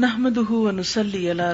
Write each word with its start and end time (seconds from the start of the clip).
نحمد 0.00 0.38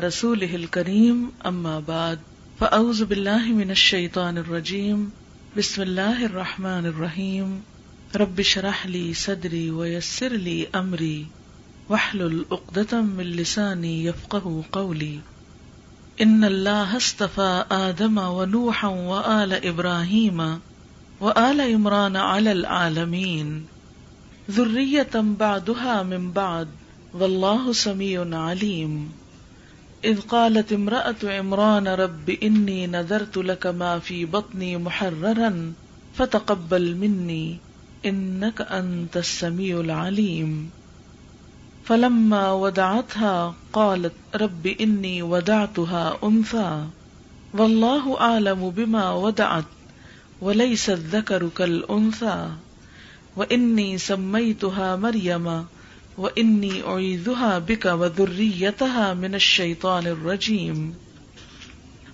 رسول 0.05 0.47
کریم 0.75 1.23
ام 1.49 1.65
آباد 1.67 2.19
فعز 2.59 3.03
بالله 3.13 3.53
من 3.61 3.71
الشيطان 3.75 4.39
الرجیم 4.43 5.01
بسم 5.57 5.83
اللہ 5.83 6.23
الرحمٰن 6.29 6.85
الرحیم 6.93 7.59
رب 8.23 8.43
شرح 8.53 8.87
لي 8.93 9.03
صدری 9.25 9.65
ویسر 9.81 10.37
لي 10.47 10.57
امری 10.83 11.19
وحل 11.91 12.23
العقدم 12.31 13.11
السانی 13.29 13.93
یفق 14.07 14.37
قولی 14.81 15.17
ان 16.27 16.41
اللہ 16.55 16.95
استفا 17.03 17.49
آدم 17.83 18.19
و 18.31 18.45
نوح 18.57 18.85
و 18.95 19.21
آل 19.37 19.59
ابراہیم 19.63 20.41
و 21.21 21.33
آل 21.49 21.61
عمران 21.71 22.17
علی 22.33 22.51
العالمین 22.51 23.63
ذریتم 24.61 25.35
بعدها 25.47 26.11
من 26.13 26.31
بعد 26.43 26.85
واللہ 27.13 27.71
سمیع 27.75 28.21
علیم 28.39 28.97
اذ 30.09 30.19
قالت 30.29 30.73
امرأت 30.73 31.25
عمران 31.39 31.87
رب 32.01 32.31
انی 32.41 32.85
نذرت 32.95 33.39
لک 33.49 33.67
ما 33.79 33.97
فی 34.05 34.25
بطنی 34.31 34.75
محررا 34.87 35.49
فتقبل 36.17 36.93
منی 37.01 37.41
انک 38.11 38.61
انت 38.69 39.17
السمیع 39.21 39.77
العلیم 39.79 40.53
فلما 41.87 42.43
ودعتها 42.65 43.55
قالت 43.79 44.37
رب 44.45 44.69
انی 44.79 45.15
ودعتها 45.33 46.29
انفا 46.31 46.67
واللہ 47.63 48.13
عالم 48.29 48.69
بما 48.83 49.09
ودعت 49.25 49.75
وليس 50.43 50.89
الذکر 50.99 51.49
کالانفا 51.63 52.37
وانی 53.37 53.91
سمیتها 54.11 54.95
مریمہ 55.09 55.59
انی 56.39 56.79
اور 56.91 57.59
بکا 57.67 57.93
و 58.01 58.09
دری 58.09 58.47
من 59.19 59.35
الشیطان 59.39 60.07
الرجیم 60.07 60.91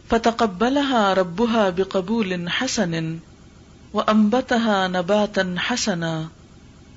فتقبلها 0.08 1.12
ربها 1.19 1.70
بقبول 1.77 2.34
حسن 2.48 3.19
وأنبتها 3.94 4.86
نباتا 4.88 5.55
حسنا 5.69 6.28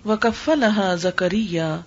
وكفلها 0.05 0.95
زكريا 0.95 1.83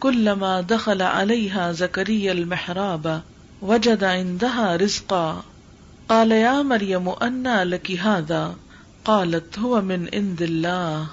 كلما 0.00 0.60
دخل 0.60 1.02
عليها 1.02 1.72
زكريا 1.72 2.32
المحراب 2.32 3.10
وجد 3.72 4.04
عندها 4.04 4.76
رزقا 4.84 5.42
قال 6.08 6.30
يا 6.32 6.62
مريم 6.62 7.08
أنى 7.08 7.64
لك 7.64 7.90
هذا 7.90 8.54
قالت 9.04 9.58
هو 9.58 9.80
من 9.92 10.08
عند 10.14 10.42
الله 10.42 11.06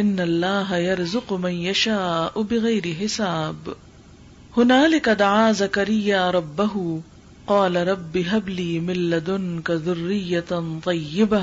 ان 0.00 0.18
اللہ 0.20 0.72
يرزق 0.78 1.32
من 1.42 1.52
یشاء 1.60 2.38
بغیر 2.48 2.86
حساب 3.02 3.70
ہنالک 4.56 5.08
دعا 5.18 5.50
زکریا 5.60 6.20
ربہ 6.32 6.66
قال 7.46 7.76
رب 7.88 8.18
ہب 8.32 8.48
لی 8.48 8.78
من 8.86 8.98
لدنک 9.10 9.70
ذریۃ 9.84 10.52
طیبہ 10.84 11.40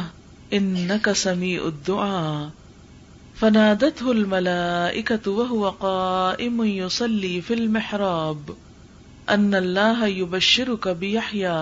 انک 0.60 1.10
سمیع 1.24 1.60
الدعاء 1.72 2.48
فنادته 3.42 4.08
الملائکۃ 4.14 5.28
وهو 5.40 5.74
قائم 5.84 6.64
يصلي 6.70 7.34
في 7.50 7.54
المحراب 7.60 8.52
ان 9.36 9.54
اللہ 9.62 10.08
یبشرک 10.14 10.88
بیحیا 11.04 11.58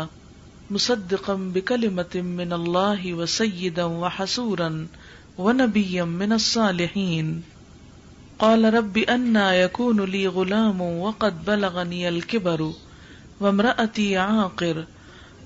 مصدقا 0.78 1.36
بکلمت 1.58 2.16
من 2.42 2.54
اللہ 2.60 3.12
وسیدا 3.24 3.86
وحسورا 4.06 4.70
ونبيا 5.38 6.04
من 6.18 6.34
الصالحين 6.34 7.32
قال 8.40 8.74
رب 8.74 8.98
أنا 8.98 9.54
يكون 9.56 10.00
لي 10.12 10.28
غلام 10.28 10.82
وقد 10.82 11.46
بلغني 11.46 12.08
الكبر 12.10 12.72
وامرأتي 13.40 14.18
عاقر 14.18 14.86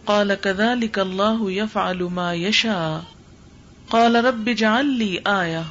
قال 0.06 0.36
كذلك 0.36 1.00
الله 1.00 1.52
يفعل 1.52 2.04
ما 2.20 2.34
يشاء 2.34 3.04
قال 3.90 4.24
رب 4.26 4.48
آیا 4.48 4.82
لي 4.92 5.10
آية 5.28 5.66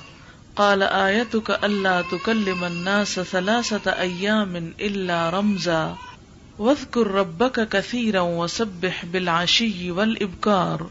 قال 0.57 0.83
آيتك 0.83 1.51
ألا 1.65 2.03
تكلم 2.03 2.65
الناس 2.65 3.21
ثلاثة 3.21 3.91
أيام 3.93 4.57
إلا 4.81 5.31
رمزا 5.31 5.97
واذكر 6.59 7.07
ربك 7.11 7.69
كثيرا 7.69 8.21
وسبح 8.21 9.05
بالعشي 9.05 9.91
والإبكار 9.91 10.91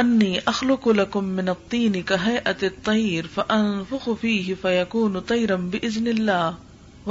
انی 0.04 0.32
اخل 0.54 0.74
کم 1.18 1.40
نقطین 1.50 2.00
کہ 2.10 2.38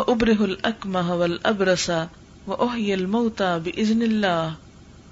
ابرہ 0.08 0.42
العکم 0.44 0.96
ابرسا 0.98 2.06
وأحيي 2.50 2.94
الموتى 2.94 3.60
بإذن 3.60 4.02
الله 4.04 4.56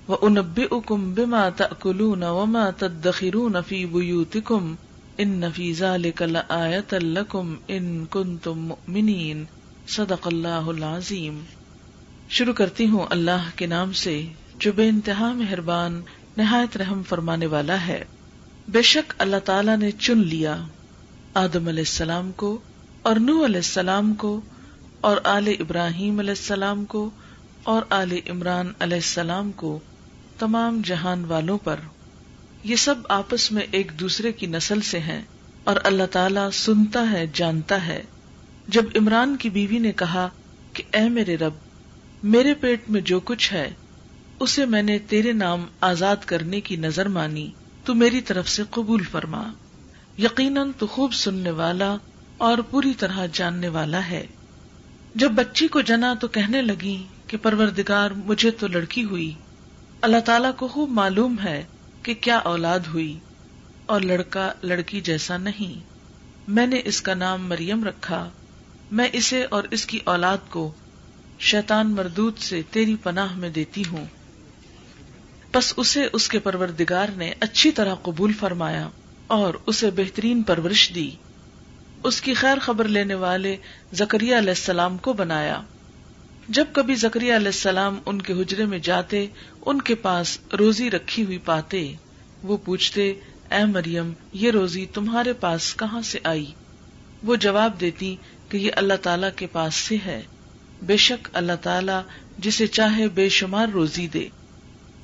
وأنبئكم 0.07 1.13
بما 1.13 1.49
تأكلون 1.49 2.23
وما 2.23 2.65
تدخرون 2.81 3.61
في 3.61 3.85
بيوتكم 3.85 4.75
إن 5.19 5.51
في 5.51 5.71
ذلك 5.71 6.21
لآية 6.21 7.01
لكم 7.17 7.57
إن 7.69 8.05
كنتم 8.05 8.59
مؤمنين 8.73 9.45
صدق 9.93 10.27
کن 10.29 10.43
تمین 10.65 11.39
شروع 12.39 12.51
کرتی 12.61 12.85
ہوں 12.89 13.05
اللہ 13.17 13.47
کے 13.61 13.65
نام 13.73 13.91
سے 14.03 14.13
جو 14.65 14.71
بے 14.81 14.87
انتہا 14.89 15.31
مہربان 15.41 15.99
نہایت 16.37 16.77
رحم 16.83 17.01
فرمانے 17.13 17.45
والا 17.55 17.75
ہے 17.87 18.01
بے 18.77 18.81
شک 18.91 19.13
اللہ 19.27 19.43
تعالی 19.51 19.75
نے 19.85 19.89
چن 20.07 20.19
لیا 20.35 20.55
آدم 21.45 21.67
علیہ 21.67 21.89
السلام 21.89 22.31
کو 22.45 22.57
اور 23.11 23.15
نو 23.29 23.35
علیہ 23.45 23.61
السلام 23.67 24.13
کو 24.25 24.39
اور 25.09 25.17
آل 25.33 25.51
ابراہیم 25.59 26.19
علیہ 26.19 26.39
السلام 26.39 26.83
کو 26.95 27.09
اور 27.71 27.81
آل 27.95 28.11
عمران 28.29 28.71
علیہ 28.85 28.95
السلام 28.97 29.51
کو 29.55 29.77
تمام 30.39 30.81
جہان 30.85 31.23
والوں 31.25 31.57
پر 31.63 31.79
یہ 32.69 32.75
سب 32.83 33.05
آپس 33.19 33.51
میں 33.57 33.63
ایک 33.79 33.91
دوسرے 33.99 34.31
کی 34.39 34.47
نسل 34.55 34.81
سے 34.89 34.99
ہیں 35.07 35.21
اور 35.71 35.75
اللہ 35.89 36.03
تعالیٰ 36.11 36.49
سنتا 36.53 37.03
ہے 37.11 37.25
جانتا 37.33 37.85
ہے 37.85 38.01
جب 38.77 38.85
عمران 38.99 39.35
کی 39.43 39.49
بیوی 39.57 39.79
نے 39.85 39.91
کہا 40.01 40.27
کہ 40.73 40.83
اے 40.97 41.07
میرے 41.09 41.35
رب 41.45 41.53
میرے 42.35 42.53
پیٹ 42.65 42.89
میں 42.95 43.01
جو 43.11 43.19
کچھ 43.29 43.51
ہے 43.53 43.67
اسے 44.47 44.65
میں 44.73 44.81
نے 44.89 44.97
تیرے 45.13 45.31
نام 45.45 45.65
آزاد 45.91 46.25
کرنے 46.33 46.61
کی 46.69 46.75
نظر 46.87 47.07
مانی 47.19 47.49
تو 47.85 47.95
میری 48.01 48.21
طرف 48.31 48.49
سے 48.49 48.63
قبول 48.77 49.03
فرما 49.11 49.43
یقیناً 50.23 50.71
تو 50.79 50.87
خوب 50.97 51.13
سننے 51.23 51.51
والا 51.63 51.95
اور 52.49 52.57
پوری 52.71 52.93
طرح 52.99 53.25
جاننے 53.41 53.67
والا 53.79 54.07
ہے 54.09 54.25
جب 55.23 55.31
بچی 55.35 55.67
کو 55.77 55.81
جنا 55.93 56.13
تو 56.21 56.27
کہنے 56.39 56.61
لگی 56.61 56.97
کہ 57.33 57.37
پروردگار 57.43 58.11
مجھے 58.25 58.49
تو 58.57 58.67
لڑکی 58.71 59.03
ہوئی 59.11 59.31
اللہ 60.07 60.19
تعالیٰ 60.25 60.51
کو 60.57 60.67
خوب 60.73 60.89
معلوم 60.97 61.37
ہے 61.43 61.55
کہ 62.03 62.13
کیا 62.27 62.35
اولاد 62.49 62.89
ہوئی 62.93 63.13
اور 63.93 64.01
لڑکا 64.09 64.43
لڑکی 64.63 64.99
جیسا 65.07 65.37
نہیں 65.45 65.71
میں 66.57 66.65
نے 66.67 66.81
اس 66.91 67.01
کا 67.07 67.13
نام 67.23 67.47
مریم 67.49 67.83
رکھا 67.87 68.19
میں 68.99 69.07
اسے 69.21 69.43
اور 69.57 69.63
اس 69.77 69.85
کی 69.93 69.99
اولاد 70.13 70.45
کو 70.57 70.69
شیطان 71.51 71.93
مردود 71.95 72.37
سے 72.49 72.61
تیری 72.73 72.95
پناہ 73.03 73.35
میں 73.45 73.49
دیتی 73.57 73.83
ہوں 73.91 74.05
بس 75.53 75.73
اسے 75.85 76.07
اس 76.19 76.27
کے 76.35 76.39
پروردگار 76.49 77.17
نے 77.23 77.31
اچھی 77.47 77.71
طرح 77.79 77.95
قبول 78.09 78.33
فرمایا 78.39 78.87
اور 79.39 79.53
اسے 79.73 79.91
بہترین 80.01 80.43
پرورش 80.53 80.89
دی 80.95 81.09
اس 82.11 82.21
کی 82.21 82.33
خیر 82.43 82.59
خبر 82.69 82.87
لینے 82.99 83.15
والے 83.27 83.55
زکریہ 84.03 84.35
علیہ 84.37 84.59
السلام 84.59 84.97
کو 85.07 85.13
بنایا 85.25 85.61
جب 86.55 86.65
کبھی 86.73 86.95
زکری 87.01 87.25
علیہ 87.35 87.47
السلام 87.47 87.97
ان 88.05 88.21
کے 88.21 88.33
حجرے 88.39 88.65
میں 88.71 88.77
جاتے 88.83 89.25
ان 89.71 89.81
کے 89.89 89.95
پاس 89.95 90.37
روزی 90.59 90.89
رکھی 90.91 91.23
ہوئی 91.25 91.37
پاتے 91.45 91.83
وہ 92.49 92.57
پوچھتے 92.65 93.07
اے 93.55 93.63
مریم 93.65 94.11
یہ 94.41 94.51
روزی 94.51 94.85
تمہارے 94.93 95.33
پاس 95.39 95.73
کہاں 95.79 96.01
سے 96.11 96.19
آئی 96.33 96.45
وہ 97.25 97.35
جواب 97.45 97.79
دیتی 97.81 98.15
کہ 98.49 98.57
یہ 98.57 98.71
اللہ 98.77 98.93
تعالیٰ 99.03 99.29
کے 99.35 99.47
پاس 99.51 99.75
سے 99.87 99.97
ہے 100.05 100.21
بے 100.85 100.97
شک 101.05 101.27
اللہ 101.43 101.59
تعالی 101.63 101.99
جسے 102.49 102.67
چاہے 102.79 103.07
بے 103.19 103.29
شمار 103.39 103.67
روزی 103.73 104.07
دے 104.13 104.27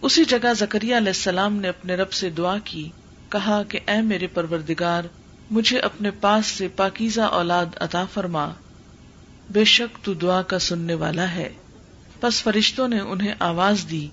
اسی 0.10 0.24
جگہ 0.36 0.54
زکریہ 0.58 0.96
علیہ 0.96 1.14
السلام 1.16 1.56
نے 1.62 1.68
اپنے 1.70 1.96
رب 1.96 2.12
سے 2.14 2.30
دعا 2.38 2.58
کی 2.66 2.88
کہا 3.32 3.62
کہ 3.70 3.80
اے 3.88 4.02
میرے 4.02 4.28
پروردگار 4.34 5.04
مجھے 5.52 5.80
اپنے 5.92 6.12
پاس 6.22 6.46
سے 6.58 6.68
پاکیزہ 6.76 7.22
اولاد 7.42 7.78
عطا 7.82 8.04
فرما 8.14 8.50
بے 9.54 9.64
شک 9.74 9.98
تو 10.06 10.14
دعا 10.22 10.42
کا 10.50 10.58
سننے 10.64 10.94
والا 11.04 11.30
ہے 11.36 11.48
بس 12.22 12.42
فرشتوں 12.44 12.88
نے 12.88 13.00
انہیں 13.12 13.34
آواز 13.46 13.86
دی 13.90 14.08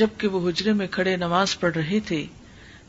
جبکہ 0.00 0.28
وہ 0.28 0.48
حجرے 0.48 0.72
میں 0.78 0.86
کھڑے 0.90 1.14
نماز 1.16 1.58
پڑھ 1.60 1.74
رہے 1.76 1.98
تھے 2.06 2.24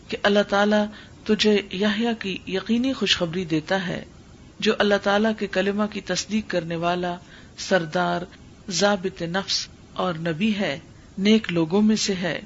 کہ 0.10 0.18
اللہ 0.30 0.44
تعالیٰ 0.50 0.84
تجھے 1.26 1.56
یا 1.80 1.92
کی 2.20 2.38
یقینی 2.54 2.94
خوشخبری 3.02 3.44
دیتا 3.52 3.86
ہے 3.88 4.04
جو 4.68 4.74
اللہ 4.86 4.96
تعالیٰ 5.04 5.32
کے 5.40 5.48
کلمہ 5.58 5.84
کی 5.92 6.02
تصدیق 6.12 6.50
کرنے 6.52 6.76
والا 6.86 7.16
سردار 7.68 8.22
ضابط 8.80 9.22
نفس 9.36 9.66
اور 10.06 10.16
نبی 10.28 10.52
ہے 10.60 10.78
نیک 11.28 11.52
لوگوں 11.54 11.82
میں 11.82 11.96
سے 12.06 12.14
ہے 12.22 12.40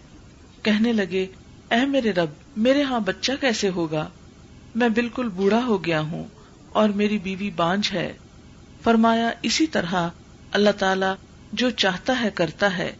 کہنے 0.64 0.94
لگے 0.94 1.26
اے 1.76 1.86
میرے 1.96 2.12
رب 2.18 2.30
میرے 2.68 2.84
ہاں 2.90 3.00
بچہ 3.06 3.32
کیسے 3.42 3.70
ہوگا 3.76 4.08
میں 4.82 4.90
بالکل 5.00 5.30
بوڑھا 5.36 5.64
ہو 5.66 5.84
گیا 5.86 6.02
ہوں 6.12 6.26
اور 6.82 6.90
میری 7.02 7.18
بیوی 7.24 7.50
بانج 7.56 7.90
ہے 7.94 8.12
فرمایا 8.84 9.30
اسی 9.48 9.66
طرح 9.74 9.96
اللہ 10.58 10.70
تعالی 10.80 11.12
جو 11.60 11.70
چاہتا 11.84 12.20
ہے 12.22 12.30
کرتا 12.36 12.78
ہے 12.78 12.92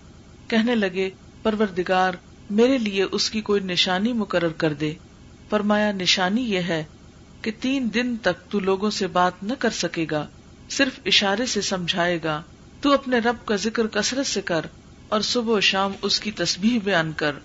کہنے 0.50 0.76
لگے 0.76 1.10
پروردگار 1.44 2.14
میرے 2.60 2.78
لیے 2.78 3.04
اس 3.18 3.30
کی 3.30 3.42
کوئی 3.50 3.62
نشانی 3.64 4.14
مقرر 4.20 4.52
کر 4.64 4.74
دے 4.84 4.94
فرمایا 5.50 5.92
نشانی 5.92 6.42
یہ 6.52 6.70
ہے 6.70 6.84
کہ 7.42 7.52
تین 7.62 7.90
دن 7.94 8.16
تک 8.28 8.50
تو 8.52 8.60
لوگوں 8.70 8.90
سے 9.00 9.08
بات 9.18 9.44
نہ 9.50 9.54
کر 9.60 9.70
سکے 9.80 10.06
گا 10.12 10.26
صرف 10.78 11.00
اشارے 11.14 11.46
سے 11.56 11.62
سمجھائے 11.72 12.18
گا 12.24 12.42
تو 12.82 12.94
اپنے 12.94 13.20
رب 13.26 13.46
کا 13.48 13.56
ذکر 13.66 13.88
کثرت 13.98 14.28
سے 14.28 14.42
کر 14.52 14.66
اور 15.16 15.22
صبح 15.32 15.58
و 15.58 15.60
شام 15.72 15.92
اس 16.10 16.20
کی 16.20 16.32
تسبیح 16.44 16.80
بیان 16.84 17.12
کر 17.24 17.36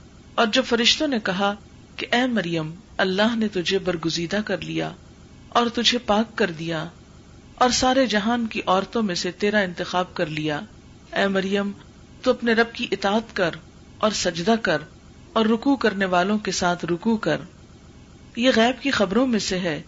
اور 0.41 0.47
جب 0.53 0.65
فرشتوں 0.69 1.09
نے 1.09 1.19
کہا 1.25 1.53
کہ 1.97 2.07
اے 2.19 2.25
مریم 2.37 2.71
اللہ 3.07 3.35
نے 3.39 3.49
تجھے 3.53 3.79
برگزیدہ 3.89 4.41
کر 4.47 4.61
لیا 4.71 4.91
اور 5.59 5.67
تجھے 5.75 5.99
پاک 6.13 6.37
کر 6.39 6.51
دیا 6.59 6.87
اور 7.65 7.71
سارے 7.77 8.05
جہان 8.07 8.47
کی 8.51 8.61
عورتوں 8.67 9.03
میں 9.03 9.15
سے 9.21 9.31
تیرا 9.45 9.59
انتخاب 9.69 10.13
کر 10.15 10.27
لیا 10.35 10.59
اے 11.21 11.27
مریم 11.37 11.71
تو 12.23 12.31
اپنے 12.31 12.53
رب 12.55 12.73
کی 12.75 12.87
اطاعت 12.97 13.35
کر 13.37 13.55
اور 14.07 14.11
سجدہ 14.19 14.55
کر 14.63 14.83
اور 15.39 15.47
رکو 15.53 15.75
کرنے 15.85 16.05
والوں 16.13 16.39
کے 16.47 16.51
ساتھ 16.61 16.85
رکو 16.91 17.17
کر 17.27 17.41
یہ 18.45 18.51
غیب 18.57 18.83
کی 18.83 18.91
خبروں 19.01 19.27
میں 19.27 19.39
سے 19.49 19.59
ہے 19.59 19.81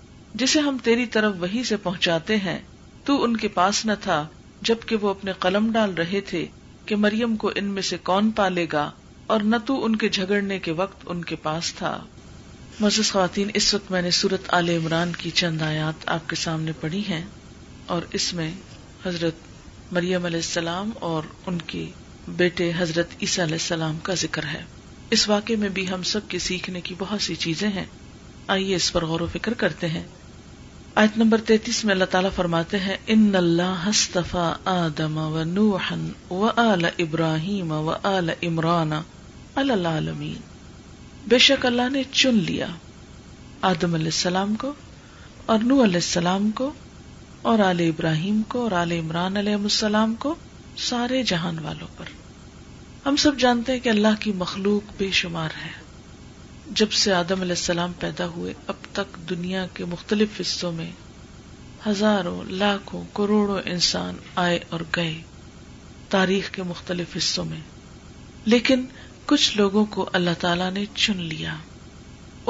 جسے 0.42 0.60
ہم 0.68 0.76
تیری 0.84 1.06
طرف 1.18 1.34
وہی 1.40 1.62
سے 1.70 1.76
پہنچاتے 1.82 2.36
ہیں 2.46 2.58
تو 3.04 3.22
ان 3.24 3.36
کے 3.44 3.48
پاس 3.62 3.84
نہ 3.86 3.92
تھا 4.02 4.24
جب 4.70 4.82
کہ 4.86 4.96
وہ 5.02 5.08
اپنے 5.10 5.32
قلم 5.46 5.70
ڈال 5.72 5.94
رہے 5.98 6.20
تھے 6.30 6.44
کہ 6.86 6.96
مریم 7.06 7.36
کو 7.44 7.50
ان 7.56 7.64
میں 7.76 7.82
سے 7.92 7.96
کون 8.10 8.30
پالے 8.40 8.66
گا 8.72 8.88
اور 9.32 9.40
نہ 9.52 9.56
تو 9.66 9.84
ان 9.84 9.96
کے 9.96 10.08
جھگڑنے 10.08 10.58
کے 10.66 10.72
وقت 10.82 11.04
ان 11.12 11.24
کے 11.24 11.36
پاس 11.42 11.74
تھا 11.78 11.98
مزید 12.80 13.10
خواتین 13.12 13.50
اس 13.60 13.72
وقت 13.74 13.90
میں 13.90 14.02
نے 14.02 14.10
صورت 14.22 14.52
عال 14.54 14.68
عمران 14.76 15.12
کی 15.18 15.30
چند 15.42 15.62
آیات 15.72 16.08
آپ 16.18 16.28
کے 16.28 16.36
سامنے 16.44 16.72
پڑھی 16.80 17.02
ہیں 17.08 17.22
اور 17.94 18.02
اس 18.16 18.32
میں 18.38 18.50
حضرت 19.04 19.92
مریم 19.96 20.24
علیہ 20.24 20.40
السلام 20.46 20.90
اور 21.06 21.22
ان 21.52 21.56
کے 21.70 21.84
بیٹے 22.40 22.70
حضرت 22.78 23.14
عیسیٰ 23.26 23.44
علیہ 23.44 23.58
السلام 23.60 23.96
کا 24.08 24.14
ذکر 24.20 24.44
ہے 24.52 24.58
اس 25.16 25.28
واقعے 25.30 25.54
میں 25.62 25.68
بھی 25.78 25.86
ہم 25.90 26.02
سب 26.10 26.28
کے 26.34 26.38
سیکھنے 26.44 26.80
کی 26.88 26.94
بہت 26.98 27.22
سی 27.22 27.34
چیزیں 27.44 27.68
ہیں 27.78 27.84
آئیے 28.56 28.76
اس 28.76 28.92
پر 28.96 29.04
غور 29.12 29.20
و 29.26 29.26
فکر 29.32 29.54
کرتے 29.62 29.88
ہیں 29.94 30.02
آیت 31.02 31.16
نمبر 31.22 31.40
تینتیس 31.48 31.84
میں 31.84 31.94
اللہ 31.94 32.10
تعالیٰ 32.12 32.30
فرماتے 32.36 32.78
ہیں 32.84 32.96
ان 33.14 33.30
اللہ 33.40 33.88
ہستفا 33.88 34.44
آدم 34.74 35.18
و 35.24 35.42
نو 35.56 35.68
ابراہیم 37.06 37.72
و 37.80 37.92
آل 38.12 38.30
عمران 38.50 38.92
العالمین 39.64 40.38
بے 41.34 41.38
شک 41.50 41.66
اللہ 41.72 41.88
نے 41.98 42.02
چن 42.22 42.38
لیا 42.52 42.66
آدم 43.72 43.94
علیہ 44.00 44.14
السلام 44.16 44.54
کو 44.64 44.72
اور 45.54 45.66
نو 45.72 45.82
علیہ 45.88 46.04
السلام 46.08 46.50
کو 46.62 46.70
اور 47.48 47.58
علیہ 47.70 47.88
ابراہیم 47.88 48.40
کو 48.48 48.62
اور 48.62 48.70
علیہ 48.82 49.00
عمران 49.00 49.36
علیہ 49.36 49.54
السلام 49.54 50.14
کو 50.24 50.34
سارے 50.88 51.22
جہان 51.26 51.58
والوں 51.64 51.86
پر 51.98 52.06
ہم 53.06 53.16
سب 53.22 53.38
جانتے 53.40 53.72
ہیں 53.72 53.78
کہ 53.84 53.88
اللہ 53.88 54.16
کی 54.20 54.32
مخلوق 54.40 54.90
بے 54.98 55.10
شمار 55.20 55.50
ہے 55.64 55.70
جب 56.80 56.90
سے 57.02 57.12
آدم 57.12 57.40
علیہ 57.40 57.54
السلام 57.58 57.92
پیدا 58.00 58.26
ہوئے 58.34 58.52
اب 58.74 58.84
تک 58.98 59.16
دنیا 59.30 59.64
کے 59.74 59.84
مختلف 59.92 60.40
حصوں 60.40 60.72
میں 60.72 60.90
ہزاروں 61.86 62.42
لاکھوں 62.48 63.02
کروڑوں 63.16 63.58
انسان 63.72 64.16
آئے 64.44 64.58
اور 64.76 64.80
گئے 64.96 65.14
تاریخ 66.10 66.50
کے 66.54 66.62
مختلف 66.74 67.16
حصوں 67.16 67.44
میں 67.44 67.60
لیکن 68.46 68.84
کچھ 69.26 69.56
لوگوں 69.58 69.84
کو 69.94 70.08
اللہ 70.20 70.38
تعالی 70.40 70.68
نے 70.74 70.84
چن 70.94 71.20
لیا 71.32 71.54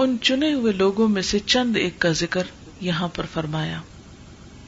ان 0.02 0.16
چنے 0.22 0.52
ہوئے 0.54 0.72
لوگوں 0.72 1.08
میں 1.16 1.22
سے 1.30 1.38
چند 1.46 1.76
ایک 1.82 1.98
کا 2.00 2.12
ذکر 2.24 2.52
یہاں 2.90 3.08
پر 3.14 3.26
فرمایا 3.32 3.80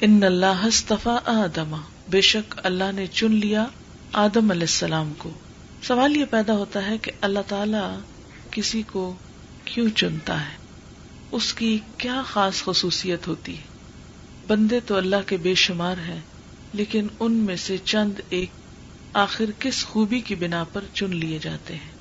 ان 0.05 0.23
اللہ 0.25 0.65
استفا 0.67 1.15
آدم 1.33 1.75
بے 2.11 2.21
شک 2.29 2.55
اللہ 2.67 2.91
نے 2.95 3.07
چن 3.19 3.33
لیا 3.43 3.65
آدم 4.23 4.51
علیہ 4.51 4.67
السلام 4.71 5.13
کو 5.19 5.31
سوال 5.89 6.17
یہ 6.17 6.25
پیدا 6.31 6.53
ہوتا 6.63 6.85
ہے 6.87 6.97
کہ 7.03 7.13
اللہ 7.29 7.45
تعالی 7.49 7.83
کسی 8.57 8.81
کو 8.93 9.03
کیوں 9.65 9.87
چنتا 10.03 10.41
ہے 10.47 10.57
اس 11.39 11.53
کی 11.63 11.71
کیا 11.99 12.21
خاص 12.33 12.63
خصوصیت 12.65 13.29
ہوتی 13.29 13.57
ہے 13.59 14.45
بندے 14.49 14.81
تو 14.87 14.97
اللہ 15.03 15.27
کے 15.29 15.37
بے 15.47 15.55
شمار 15.67 16.01
ہیں 16.09 16.21
لیکن 16.83 17.07
ان 17.21 17.35
میں 17.47 17.57
سے 17.69 17.77
چند 17.93 18.21
ایک 18.43 18.59
آخر 19.25 19.51
کس 19.59 19.85
خوبی 19.93 20.21
کی 20.31 20.35
بنا 20.45 20.65
پر 20.73 20.85
چن 20.95 21.15
لیے 21.17 21.39
جاتے 21.49 21.75
ہیں 21.85 21.93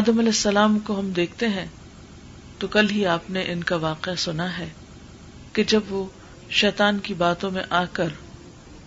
آدم 0.00 0.18
علیہ 0.18 0.36
السلام 0.38 0.78
کو 0.86 0.98
ہم 1.00 1.10
دیکھتے 1.20 1.48
ہیں 1.58 1.66
تو 2.58 2.66
کل 2.78 2.90
ہی 2.90 3.04
آپ 3.18 3.30
نے 3.38 3.44
ان 3.52 3.62
کا 3.72 3.76
واقعہ 3.90 4.14
سنا 4.30 4.56
ہے 4.58 4.68
کہ 5.52 5.62
جب 5.76 5.92
وہ 5.94 6.06
شیطان 6.60 6.98
کی 7.04 7.14
باتوں 7.20 7.50
میں 7.50 7.62
آ 7.76 7.84
کر 7.98 8.08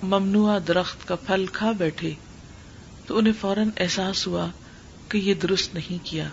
ممنوع 0.03 0.57
درخت 0.67 1.07
کا 1.07 1.15
پھل 1.25 1.45
کھا 1.53 1.71
بیٹھے 1.77 2.11
تو 3.05 3.17
انہیں 3.17 3.33
فوراً 3.39 3.69
احساس 3.85 4.25
ہوا 4.27 4.45
کہ 5.09 5.17
یہ 5.27 5.33
درست 5.45 5.73
نہیں 5.75 6.03
کیا 6.09 6.27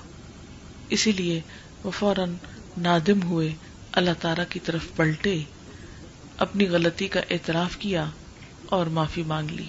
اسی 0.97 1.13
لیے 1.21 1.41
وہ 1.85 1.91
فوراً 1.99 2.35
نادم 2.89 3.23
ہوئے 3.29 3.49
اللہ 4.01 4.21
تعالی 4.21 4.43
کی 4.51 4.59
طرف 4.67 4.91
پلٹے 4.97 5.37
اپنی 6.47 6.67
غلطی 6.75 7.09
کا 7.17 7.21
اعتراف 7.37 7.77
کیا 7.87 8.05
اور 8.79 8.87
معافی 9.01 9.23
مانگ 9.33 9.51
لی 9.61 9.67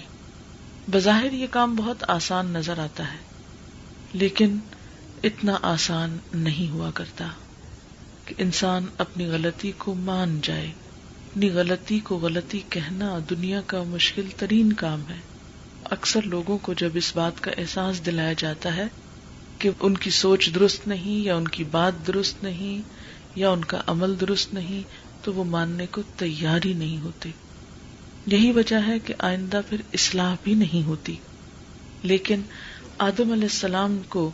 بظاہر 0.92 1.32
یہ 1.40 1.46
کام 1.50 1.74
بہت 1.76 2.04
آسان 2.18 2.50
نظر 2.60 2.78
آتا 2.84 3.10
ہے 3.12 4.18
لیکن 4.24 4.58
اتنا 5.30 5.56
آسان 5.72 6.16
نہیں 6.34 6.72
ہوا 6.72 6.90
کرتا 6.94 7.26
کہ 8.26 8.34
انسان 8.46 8.86
اپنی 9.06 9.26
غلطی 9.32 9.72
کو 9.78 9.94
مان 10.06 10.38
جائے 10.50 10.72
اپنی 11.34 11.48
غلطی 11.50 11.98
کو 12.08 12.16
غلطی 12.22 12.58
کہنا 12.70 13.06
دنیا 13.30 13.60
کا 13.66 13.82
مشکل 13.86 14.26
ترین 14.38 14.72
کام 14.82 15.00
ہے 15.08 15.16
اکثر 15.96 16.26
لوگوں 16.34 16.58
کو 16.62 16.72
جب 16.82 16.96
اس 16.96 17.08
بات 17.16 17.40
کا 17.44 17.50
احساس 17.60 18.04
دلایا 18.06 18.32
جاتا 18.38 18.74
ہے 18.76 18.84
کہ 19.64 19.70
ان 19.88 19.96
کی 20.04 20.10
سوچ 20.18 20.48
درست 20.54 20.86
نہیں 20.88 21.18
یا 21.24 21.36
ان 21.36 21.48
کی 21.56 21.64
بات 21.70 22.06
درست 22.06 22.42
نہیں 22.44 22.82
یا 23.38 23.50
ان 23.50 23.64
کا 23.72 23.80
عمل 23.94 24.14
درست 24.20 24.54
نہیں 24.54 24.82
تو 25.24 25.32
وہ 25.38 25.44
ماننے 25.56 25.86
کو 25.96 26.02
تیار 26.18 26.66
ہی 26.66 26.72
نہیں 26.84 27.02
ہوتے 27.04 27.30
یہی 28.36 28.52
وجہ 28.60 28.80
ہے 28.86 28.98
کہ 29.06 29.14
آئندہ 29.32 29.60
پھر 29.68 29.80
اصلاح 30.00 30.34
بھی 30.44 30.54
نہیں 30.64 30.86
ہوتی 30.86 31.16
لیکن 32.02 32.42
آدم 33.10 33.32
علیہ 33.32 33.52
السلام 33.52 33.98
کو 34.08 34.30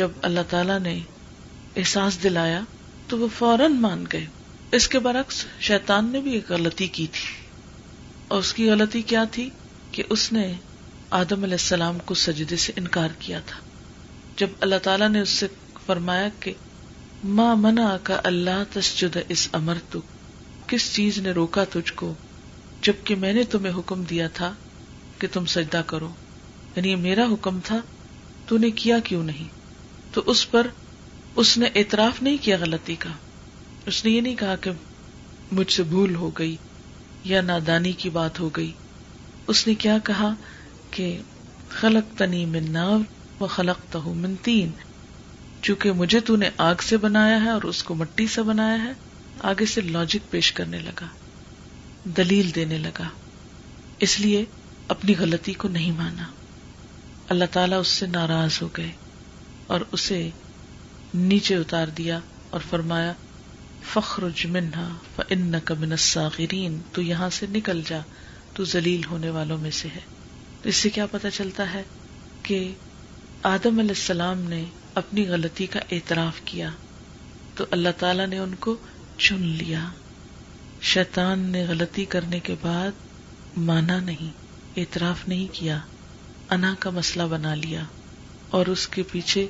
جب 0.00 0.18
اللہ 0.30 0.50
تعالی 0.50 0.78
نے 0.90 0.98
احساس 1.84 2.22
دلایا 2.22 2.60
تو 3.08 3.18
وہ 3.18 3.28
فوراً 3.38 3.78
مان 3.80 4.04
گئے 4.12 4.26
اس 4.78 4.86
کے 4.88 4.98
برعکس 5.04 5.44
شیطان 5.66 6.08
نے 6.12 6.20
بھی 6.24 6.32
ایک 6.34 6.50
غلطی 6.50 6.86
کی 6.96 7.06
تھی 7.12 7.24
اور 8.34 8.38
اس 8.38 8.52
کی 8.54 8.68
غلطی 8.70 9.00
کیا 9.12 9.22
تھی 9.32 9.48
کہ 9.92 10.02
اس 10.16 10.30
نے 10.32 10.52
آدم 11.18 11.42
علیہ 11.44 11.60
السلام 11.60 11.98
کو 12.10 12.14
سجدے 12.24 12.56
سے 12.64 12.72
انکار 12.76 13.10
کیا 13.18 13.40
تھا 13.46 13.58
جب 14.42 14.50
اللہ 14.66 14.78
تعالیٰ 14.82 15.08
نے 15.08 15.20
اس 15.20 15.28
اس 15.32 15.38
سے 15.38 15.46
فرمایا 15.86 16.28
کہ 16.40 16.52
کا 18.02 18.20
اللہ 18.32 18.62
تسجد 18.72 19.16
امر 19.58 19.78
تو 19.90 20.00
کس 20.66 20.92
چیز 20.94 21.18
نے 21.26 21.30
روکا 21.38 21.64
تجھ 21.72 21.92
کو 22.02 22.12
جبکہ 22.82 23.14
میں 23.24 23.32
نے 23.32 23.42
تمہیں 23.54 23.74
حکم 23.78 24.02
دیا 24.10 24.28
تھا 24.34 24.52
کہ 25.18 25.26
تم 25.32 25.46
سجدہ 25.54 25.80
کرو 25.86 26.12
یعنی 26.76 26.90
یہ 26.90 26.96
میرا 27.08 27.24
حکم 27.32 27.58
تھا 27.64 27.78
تو 28.48 28.58
نے 28.58 28.70
کیا 28.82 28.98
کیوں 29.10 29.22
نہیں 29.24 29.48
تو 30.14 30.22
اس 30.34 30.50
پر 30.50 30.66
اس 31.42 31.56
نے 31.58 31.68
اعتراف 31.74 32.22
نہیں 32.22 32.36
کیا 32.44 32.56
غلطی 32.60 32.94
کا 33.06 33.10
اس 33.88 34.04
نے 34.04 34.10
یہ 34.10 34.20
نہیں 34.20 34.34
کہا 34.38 34.54
کہ 34.62 34.70
مجھ 35.58 35.70
سے 35.72 35.82
بھول 35.92 36.14
ہو 36.14 36.30
گئی 36.38 36.56
یا 37.24 37.40
نادانی 37.42 37.92
کی 38.02 38.10
بات 38.10 38.40
ہو 38.40 38.48
گئی 38.56 38.70
اس 39.52 39.66
نے 39.66 39.74
کیا 39.84 39.96
کہا 40.04 40.32
کہ 40.90 41.06
خلق 41.80 42.16
تنی 42.18 42.44
من 42.54 42.70
نار 42.72 43.42
و 43.42 43.46
خلق 43.46 43.96
من 44.16 44.34
تین 44.42 44.70
چونکہ 45.62 45.92
مجھے 46.00 46.20
تو 46.28 46.36
نے 46.36 46.48
آگ 46.68 46.82
سے 46.88 46.96
بنایا 46.96 47.40
ہے 47.44 47.50
اور 47.50 47.62
اس 47.70 47.82
کو 47.84 47.94
مٹی 47.94 48.26
سے 48.26 48.34
سے 48.34 48.42
بنایا 48.48 48.82
ہے 48.82 48.92
آگے 49.50 49.80
لاجک 49.86 50.30
پیش 50.30 50.50
کرنے 50.58 50.78
لگا 50.80 51.06
دلیل 52.16 52.50
دینے 52.54 52.78
لگا 52.78 53.08
اس 54.06 54.18
لیے 54.20 54.44
اپنی 54.94 55.14
غلطی 55.18 55.52
کو 55.62 55.68
نہیں 55.78 55.92
مانا 55.96 56.24
اللہ 57.34 57.52
تعالیٰ 57.52 57.80
اس 57.80 57.88
سے 57.98 58.06
ناراض 58.12 58.58
ہو 58.62 58.68
گئے 58.76 58.90
اور 59.74 59.80
اسے 59.92 60.28
نیچے 61.14 61.56
اتار 61.56 61.88
دیا 61.98 62.18
اور 62.50 62.60
فرمایا 62.70 63.12
تو 66.92 67.02
یہاں 67.02 67.28
سے 67.38 67.46
نکل 67.52 67.80
جا 67.88 67.98
تو 68.54 68.64
ہونے 69.10 69.30
والوں 69.34 69.58
میں 69.58 69.70
سے 69.80 69.88
ہے 69.94 70.00
اس 70.70 70.76
سے 70.76 70.90
کیا 70.96 71.06
پتا 71.10 71.30
چلتا 71.38 71.72
ہے 71.72 71.82
کہ 72.48 72.58
آدم 73.50 73.78
علیہ 73.78 73.98
السلام 73.98 74.40
نے 74.48 74.64
اپنی 75.02 75.26
غلطی 75.28 75.66
کا 75.74 75.80
اعتراف 75.96 76.40
کیا 76.50 76.68
تو 77.56 77.64
اللہ 77.78 77.96
تعالی 77.98 78.26
نے 78.34 78.38
ان 78.38 78.54
کو 78.66 78.76
چن 79.26 79.42
لیا 79.62 79.86
شیطان 80.94 81.40
نے 81.52 81.64
غلطی 81.68 82.04
کرنے 82.16 82.40
کے 82.44 82.54
بعد 82.62 83.08
مانا 83.68 83.98
نہیں 84.00 84.38
اعتراف 84.80 85.26
نہیں 85.28 85.46
کیا 85.54 85.78
انا 86.56 86.74
کا 86.80 86.90
مسئلہ 86.90 87.22
بنا 87.30 87.54
لیا 87.54 87.82
اور 88.58 88.66
اس 88.66 88.86
کے 88.94 89.02
پیچھے 89.10 89.46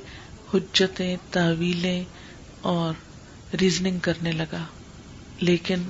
حجتیں 0.53 1.15
تعویلیں 1.31 2.03
اور 2.71 2.93
ریزنگ 3.59 3.99
کرنے 4.03 4.31
لگا 4.31 4.63
لیکن 5.41 5.83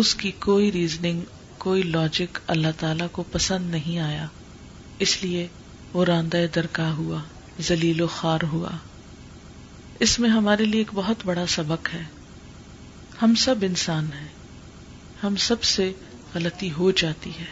اس 0.00 0.14
کی 0.14 0.30
کوئی 0.40 0.70
ریزننگ 0.72 1.20
کوئی 1.58 1.82
لاجک 1.82 2.38
اللہ 2.52 2.78
تعالی 2.78 3.04
کو 3.12 3.22
پسند 3.32 3.70
نہیں 3.70 3.98
آیا 4.06 4.26
اس 5.06 5.22
لیے 5.22 5.46
وہ 5.92 6.04
راندہ 6.04 6.44
درکاہ 6.54 6.90
ہوا 6.98 7.18
زلیل 7.68 8.00
و 8.02 8.06
خار 8.16 8.44
ہوا 8.52 8.70
اس 10.04 10.18
میں 10.20 10.30
ہمارے 10.30 10.64
لیے 10.64 10.80
ایک 10.80 10.90
بہت 10.94 11.22
بڑا 11.24 11.44
سبق 11.48 11.92
ہے 11.94 12.02
ہم 13.22 13.34
سب 13.38 13.64
انسان 13.68 14.06
ہیں 14.20 14.28
ہم 15.22 15.36
سب 15.48 15.62
سے 15.72 15.90
غلطی 16.34 16.70
ہو 16.78 16.90
جاتی 17.00 17.30
ہے 17.38 17.44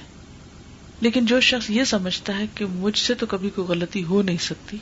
لیکن 1.01 1.27
جو 1.27 1.41
شخص 1.41 1.69
یہ 1.71 1.85
سمجھتا 1.91 2.37
ہے 2.39 2.45
کہ 2.55 2.67
مجھ 2.73 2.99
سے 2.99 3.15
تو 3.23 3.27
کبھی 3.27 3.51
کوئی 3.55 3.69
غلطی 3.69 4.05
ہو 4.05 4.23
نہیں 4.23 4.39
سکتی 4.47 4.77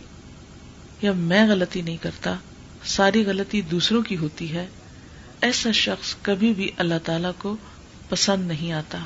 یا 1.03 1.12
میں 1.17 1.47
غلطی 1.49 1.83
نہیں 1.83 1.97
کرتا 2.03 2.35
ساری 2.97 3.23
غلطی 3.25 3.61
دوسروں 3.71 4.00
کی 4.02 4.16
ہوتی 4.16 4.52
ہے 4.52 4.66
ایسا 5.47 5.71
شخص 5.78 6.14
کبھی 6.28 6.52
بھی 6.61 6.68
اللہ 6.85 6.99
تعالیٰ 7.04 7.30
کو 7.38 7.54
پسند 8.09 8.47
نہیں 8.49 8.73
آتا 8.73 8.99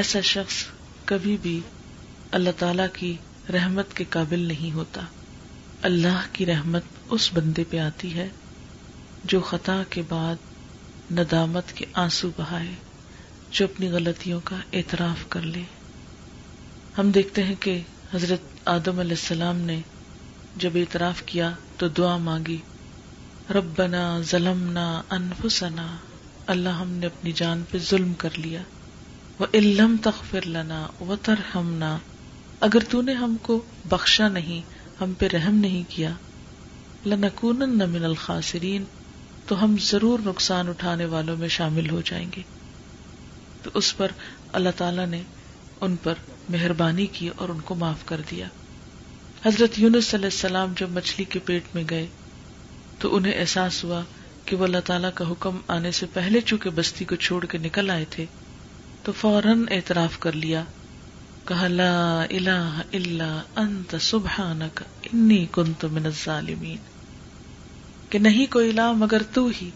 ایسا 0.00 0.20
شخص 0.32 0.54
کبھی 1.04 1.36
بھی 1.42 1.58
اللہ 2.38 2.50
تعالی 2.58 2.82
کی 2.98 3.12
رحمت 3.54 3.94
کے 4.00 4.04
قابل 4.10 4.46
نہیں 4.52 4.74
ہوتا 4.74 5.00
اللہ 5.90 6.26
کی 6.32 6.46
رحمت 6.46 6.98
اس 7.16 7.28
بندے 7.34 7.64
پہ 7.70 7.78
آتی 7.88 8.14
ہے 8.14 8.28
جو 9.32 9.40
خطا 9.50 9.82
کے 9.90 10.02
بعد 10.08 10.48
ندامت 11.18 11.72
کے 11.76 11.84
آنسو 12.06 12.30
بہائے 12.36 12.70
جو 13.58 13.64
اپنی 13.72 13.88
غلطیوں 13.96 14.40
کا 14.50 14.56
اعتراف 14.80 15.28
کر 15.30 15.46
لے 15.56 15.62
ہم 16.98 17.10
دیکھتے 17.18 17.42
ہیں 17.44 17.54
کہ 17.60 17.80
حضرت 18.14 18.68
آدم 18.76 18.98
علیہ 18.98 19.16
السلام 19.20 19.60
نے 19.72 19.80
جب 20.64 20.76
اعتراف 20.84 21.22
کیا 21.32 21.50
تو 21.78 21.88
دعا 21.98 22.16
مانگی 22.28 22.56
ربنا 23.54 24.00
ظلم 24.30 24.60
نہ 24.74 24.82
انفسنا 25.16 25.86
اللہ 26.52 26.76
ہم 26.80 26.90
نے 26.98 27.06
اپنی 27.06 27.32
جان 27.40 27.62
پہ 27.70 27.78
ظلم 27.88 28.12
کر 28.18 28.36
لیا 28.42 28.60
وہ 29.38 29.46
علم 29.60 29.96
تک 30.02 30.34
لنا 30.56 30.86
وہ 31.08 31.16
ترہم 31.28 31.72
نہ 31.78 31.88
اگر 32.68 32.84
تو 32.90 33.00
نے 33.08 33.12
ہم 33.22 33.36
کو 33.42 33.58
بخشا 33.88 34.28
نہیں 34.38 34.78
ہم 35.00 35.12
پہ 35.18 35.28
رحم 35.32 35.56
نہیں 35.64 35.82
کیا 35.94 36.10
لنکون 37.12 37.64
من 37.94 38.04
الخاسرین 38.04 38.84
تو 39.46 39.62
ہم 39.64 39.74
ضرور 39.90 40.18
نقصان 40.26 40.68
اٹھانے 40.68 41.04
والوں 41.14 41.36
میں 41.36 41.48
شامل 41.58 41.90
ہو 41.90 42.00
جائیں 42.10 42.26
گے 42.36 42.42
تو 43.62 43.70
اس 43.82 43.96
پر 43.96 44.12
اللہ 44.58 44.76
تعالی 44.82 45.06
نے 45.16 45.22
ان 45.86 45.96
پر 46.02 46.22
مہربانی 46.56 47.06
کی 47.18 47.28
اور 47.42 47.48
ان 47.48 47.60
کو 47.70 47.74
معاف 47.84 48.04
کر 48.06 48.20
دیا 48.30 48.46
حضرت 49.46 49.78
یونس 49.78 50.14
علیہ 50.14 50.34
السلام 50.36 50.72
جب 50.82 50.90
مچھلی 51.00 51.24
کے 51.34 51.38
پیٹ 51.50 51.74
میں 51.74 51.84
گئے 51.90 52.06
تو 53.00 53.08
انہیں 53.16 53.38
احساس 53.40 53.82
ہوا 53.84 54.00
کہ 54.46 54.56
وہ 54.56 54.64
اللہ 54.64 54.80
تعالیٰ 54.86 55.10
کا 55.20 55.28
حکم 55.28 55.58
آنے 55.74 55.90
سے 55.98 56.06
پہلے 56.14 56.40
چونکہ 56.50 56.70
بستی 56.78 57.04
کو 57.12 57.16
چھوڑ 57.26 57.44
کے 57.52 57.58
نکل 57.66 57.90
آئے 57.90 58.04
تھے 58.14 58.24
تو 59.02 59.12
فوراً 59.20 59.62
اعتراف 59.76 60.18
کر 60.24 60.32
لیا 60.42 60.62
کہا 61.46 61.68
لا 61.68 61.92
الہ 62.22 62.82
الا 63.00 63.30
انت 63.62 63.94
سبحانک 64.10 64.82
انی 65.12 65.44
کنت 65.52 65.84
من 65.92 66.06
الظالمین 66.12 66.76
کہ 68.10 68.18
نہیں 68.28 68.52
کوئی 68.52 68.68
الہ 68.70 68.90
مگر 69.04 69.22
تو 69.34 69.46
ہی 69.60 69.70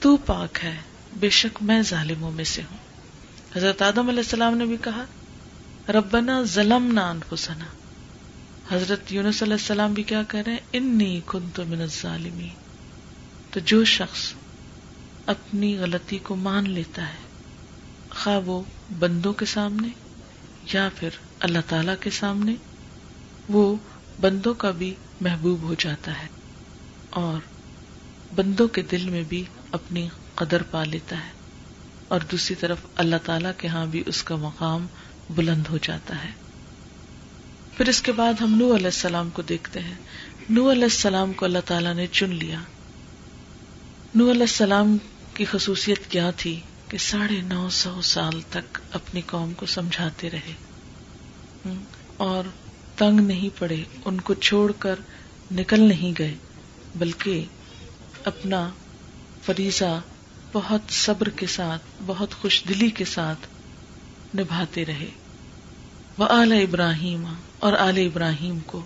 تو 0.00 0.16
پاک 0.26 0.64
ہے 0.64 0.76
بے 1.20 1.28
شک 1.40 1.62
میں 1.68 1.80
ظالموں 1.90 2.30
میں 2.40 2.44
سے 2.54 2.62
ہوں 2.70 3.56
حضرت 3.56 3.82
آدم 3.82 4.08
علیہ 4.08 4.22
السلام 4.26 4.56
نے 4.56 4.66
بھی 4.72 4.76
کہا 4.84 5.02
ربنا 5.96 6.42
ظلمنا 6.54 7.08
انفسنا 7.10 7.74
حضرت 8.70 9.12
یونس 9.12 9.42
علیہ 9.42 9.52
السلام 9.60 9.92
بھی 9.94 10.02
کیا 10.08 10.22
کہہ 10.28 10.42
رہے 10.46 10.52
ہیں 10.52 10.60
انی 10.72 11.20
من 11.68 12.46
تو 13.52 13.60
جو 13.70 13.82
شخص 13.92 14.24
اپنی 15.34 15.76
غلطی 15.78 16.16
کو 16.26 16.34
مان 16.46 16.68
لیتا 16.70 17.02
ہے 17.12 17.26
خواہ 18.18 18.40
وہ 18.46 18.60
بندوں 18.98 19.32
کے 19.40 19.44
سامنے 19.52 19.88
یا 20.72 20.88
پھر 20.96 21.16
اللہ 21.48 21.64
تعالی 21.68 21.92
کے 22.00 22.10
سامنے 22.18 22.54
وہ 23.56 23.62
بندوں 24.20 24.52
کا 24.64 24.70
بھی 24.82 24.94
محبوب 25.28 25.62
ہو 25.68 25.74
جاتا 25.84 26.18
ہے 26.22 26.26
اور 27.22 27.38
بندوں 28.34 28.66
کے 28.76 28.82
دل 28.90 29.08
میں 29.10 29.22
بھی 29.28 29.42
اپنی 29.80 30.06
قدر 30.42 30.62
پا 30.70 30.84
لیتا 30.94 31.16
ہے 31.24 31.30
اور 32.14 32.20
دوسری 32.32 32.54
طرف 32.60 32.84
اللہ 33.04 33.24
تعالیٰ 33.26 33.52
کے 33.58 33.68
ہاں 33.76 33.86
بھی 33.96 34.02
اس 34.14 34.22
کا 34.30 34.36
مقام 34.46 34.86
بلند 35.36 35.68
ہو 35.70 35.78
جاتا 35.88 36.22
ہے 36.24 36.30
پھر 37.78 37.88
اس 37.88 38.00
کے 38.06 38.12
بعد 38.18 38.40
ہم 38.40 38.54
نور 38.58 38.74
علیہ 38.74 38.90
السلام 38.92 39.28
کو 39.34 39.42
دیکھتے 39.48 39.80
ہیں 39.80 39.94
نور 40.54 40.70
علیہ 40.70 40.82
السلام 40.92 41.32
کو 41.40 41.44
اللہ 41.44 41.58
تعالیٰ 41.66 41.92
نے 41.94 42.06
چن 42.18 42.30
لیا 42.34 42.60
علیہ 44.14 44.30
السلام 44.40 44.96
کی 45.34 45.44
خصوصیت 45.50 46.06
کیا 46.10 46.30
تھی 46.36 46.54
کہ 46.88 46.98
ساڑھے 47.04 47.40
نو 47.50 47.68
سو 47.80 48.00
سال 48.08 48.40
تک 48.54 48.78
اپنی 49.00 49.20
قوم 49.26 49.52
کو 49.60 49.66
سمجھاتے 49.74 50.30
رہے 50.30 50.54
اور 52.26 52.50
تنگ 53.02 53.20
نہیں 53.26 53.56
پڑے 53.58 53.76
ان 54.10 54.20
کو 54.30 54.34
چھوڑ 54.48 54.70
کر 54.86 55.04
نکل 55.60 55.80
نہیں 55.88 56.14
گئے 56.18 56.34
بلکہ 57.04 57.44
اپنا 58.32 58.68
فریضہ 59.46 59.98
بہت 60.52 60.92
صبر 61.04 61.28
کے 61.42 61.46
ساتھ 61.60 61.86
بہت 62.06 62.34
خوش 62.40 62.62
دلی 62.68 62.90
کے 63.00 63.04
ساتھ 63.14 63.46
نبھاتے 64.40 64.84
رہے 64.92 65.08
وہ 66.18 66.26
آل 66.30 66.52
ابراہیم 66.52 67.24
اور 67.66 67.72
آل 67.80 67.98
ابراہیم 68.04 68.58
کو 68.70 68.80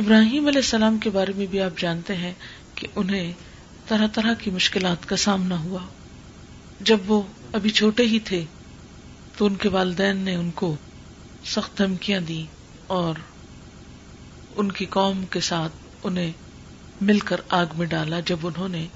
ابراہیم 0.00 0.46
علیہ 0.48 0.60
السلام 0.64 0.98
کے 1.04 1.10
بارے 1.10 1.32
میں 1.36 1.46
بھی 1.52 1.60
آپ 1.66 1.78
جانتے 1.80 2.16
ہیں 2.16 2.32
کہ 2.80 2.86
انہیں 3.02 3.32
طرح 3.88 4.06
طرح 4.14 4.34
کی 4.42 4.50
مشکلات 4.56 5.08
کا 5.08 5.16
سامنا 5.22 5.56
ہوا 5.62 5.80
جب 6.90 7.10
وہ 7.10 7.20
ابھی 7.60 7.70
چھوٹے 7.80 8.02
ہی 8.12 8.18
تھے 8.32 8.42
تو 9.36 9.46
ان 9.46 9.54
کے 9.62 9.68
والدین 9.78 10.18
نے 10.24 10.34
ان 10.42 10.50
کو 10.62 10.74
سخت 11.54 11.78
دھمکیاں 11.78 12.20
دی 12.32 12.44
اور 13.00 13.22
ان 14.60 14.72
کی 14.80 14.86
قوم 15.00 15.24
کے 15.36 15.40
ساتھ 15.50 16.06
انہیں 16.06 16.30
مل 17.10 17.18
کر 17.30 17.40
آگ 17.62 17.76
میں 17.78 17.86
ڈالا 17.96 18.20
جب 18.32 18.46
انہوں 18.52 18.68
نے 18.76 18.86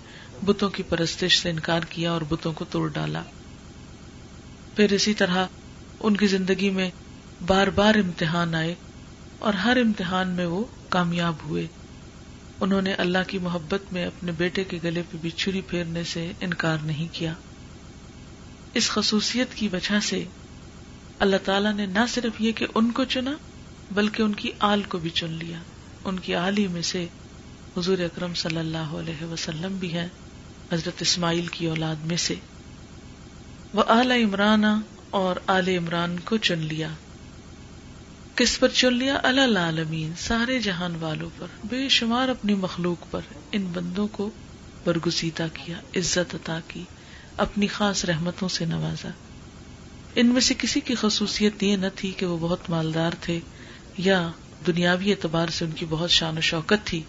بتوں 0.50 0.70
کی 0.76 0.82
پرستش 0.88 1.40
سے 1.42 1.50
انکار 1.50 1.90
کیا 1.96 2.12
اور 2.12 2.22
بتوں 2.28 2.52
کو 2.60 2.64
توڑ 2.76 2.88
ڈالا 2.98 3.22
پھر 4.76 4.92
اسی 5.00 5.14
طرح 5.24 5.46
ان 6.08 6.16
کی 6.16 6.26
زندگی 6.26 6.68
میں 6.70 6.90
بار 7.46 7.66
بار 7.76 7.94
امتحان 7.98 8.54
آئے 8.54 8.74
اور 9.48 9.54
ہر 9.64 9.76
امتحان 9.82 10.28
میں 10.40 10.44
وہ 10.46 10.64
کامیاب 10.96 11.44
ہوئے 11.44 11.66
انہوں 12.66 12.82
نے 12.88 12.92
اللہ 13.04 13.26
کی 13.28 13.38
محبت 13.44 13.92
میں 13.92 14.04
اپنے 14.06 14.32
بیٹے 14.38 14.64
کے 14.72 14.78
گلے 14.84 15.02
پہ 15.10 15.18
بھی 15.22 15.30
چھری 15.42 15.60
پھیرنے 15.70 16.02
سے 16.12 16.26
انکار 16.48 16.84
نہیں 16.90 17.08
کیا 17.14 17.32
اس 18.80 18.90
خصوصیت 18.90 19.54
کی 19.60 19.68
وجہ 19.72 20.00
سے 20.10 20.22
اللہ 21.26 21.42
تعالیٰ 21.44 21.72
نے 21.74 21.86
نہ 21.94 22.04
صرف 22.14 22.40
یہ 22.40 22.52
کہ 22.60 22.66
ان 22.74 22.90
کو 23.00 23.04
چنا 23.16 23.32
بلکہ 24.00 24.22
ان 24.22 24.34
کی 24.42 24.50
آل 24.72 24.82
کو 24.94 24.98
بھی 25.06 25.10
چن 25.20 25.32
لیا 25.44 25.58
ان 26.08 26.18
کی 26.26 26.34
آل 26.46 26.58
ہی 26.58 26.66
میں 26.76 26.82
سے 26.92 27.06
حضور 27.76 27.98
اکرم 28.12 28.34
صلی 28.46 28.56
اللہ 28.66 28.94
علیہ 29.02 29.32
وسلم 29.32 29.76
بھی 29.84 29.92
ہیں 29.96 30.06
حضرت 30.72 31.02
اسماعیل 31.08 31.46
کی 31.56 31.66
اولاد 31.76 32.04
میں 32.12 32.16
سے 32.28 32.34
وہ 33.78 33.82
اعلی 33.98 34.22
عمران 34.24 34.64
اور 35.16 35.36
آل 35.54 35.68
عمران 35.68 36.18
کو 36.28 36.36
چن 36.46 36.58
لیا 36.70 36.86
کس 38.36 38.58
پر 38.60 38.68
چن 38.78 38.92
لیا 38.92 39.18
اللہ 39.28 39.58
عالمین 39.58 40.12
سارے 40.18 40.58
جہان 40.64 40.94
والوں 41.00 41.28
پر 41.36 41.52
بے 41.70 41.82
شمار 41.96 42.28
اپنی 42.28 42.54
مخلوق 42.62 43.04
پر 43.10 43.28
ان 43.58 43.66
بندوں 43.74 44.06
کو 44.16 44.28
برگزیدہ 44.84 45.46
کیا 45.54 45.76
عزت 46.00 46.34
عطا 46.34 46.58
کی 46.68 46.82
اپنی 47.46 47.66
خاص 47.76 48.04
رحمتوں 48.10 48.48
سے 48.56 48.64
نوازا 48.72 49.08
ان 50.22 50.32
میں 50.34 50.40
سے 50.48 50.54
کسی 50.58 50.80
کی 50.88 50.94
خصوصیت 51.04 51.62
یہ 51.62 51.76
نہ 51.84 51.94
تھی 51.96 52.10
کہ 52.18 52.26
وہ 52.32 52.36
بہت 52.48 52.70
مالدار 52.70 53.20
تھے 53.26 53.38
یا 54.10 54.20
دنیاوی 54.66 55.10
اعتبار 55.10 55.48
سے 55.58 55.64
ان 55.64 55.70
کی 55.82 55.86
بہت 55.90 56.10
شان 56.20 56.38
و 56.38 56.48
شوکت 56.52 56.86
تھی 56.86 57.02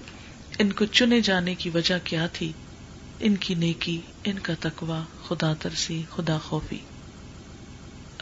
ان 0.63 0.71
کو 0.81 0.85
چنے 0.99 1.19
جانے 1.33 1.55
کی 1.63 1.69
وجہ 1.79 1.97
کیا 2.09 2.27
تھی 2.33 2.51
ان 3.27 3.35
کی 3.47 3.55
نیکی 3.65 3.99
ان 4.29 4.39
کا 4.49 4.53
تقوی 4.67 4.99
خدا 5.29 5.53
ترسی 5.63 6.01
خدا 6.15 6.37
خوفی 6.49 6.79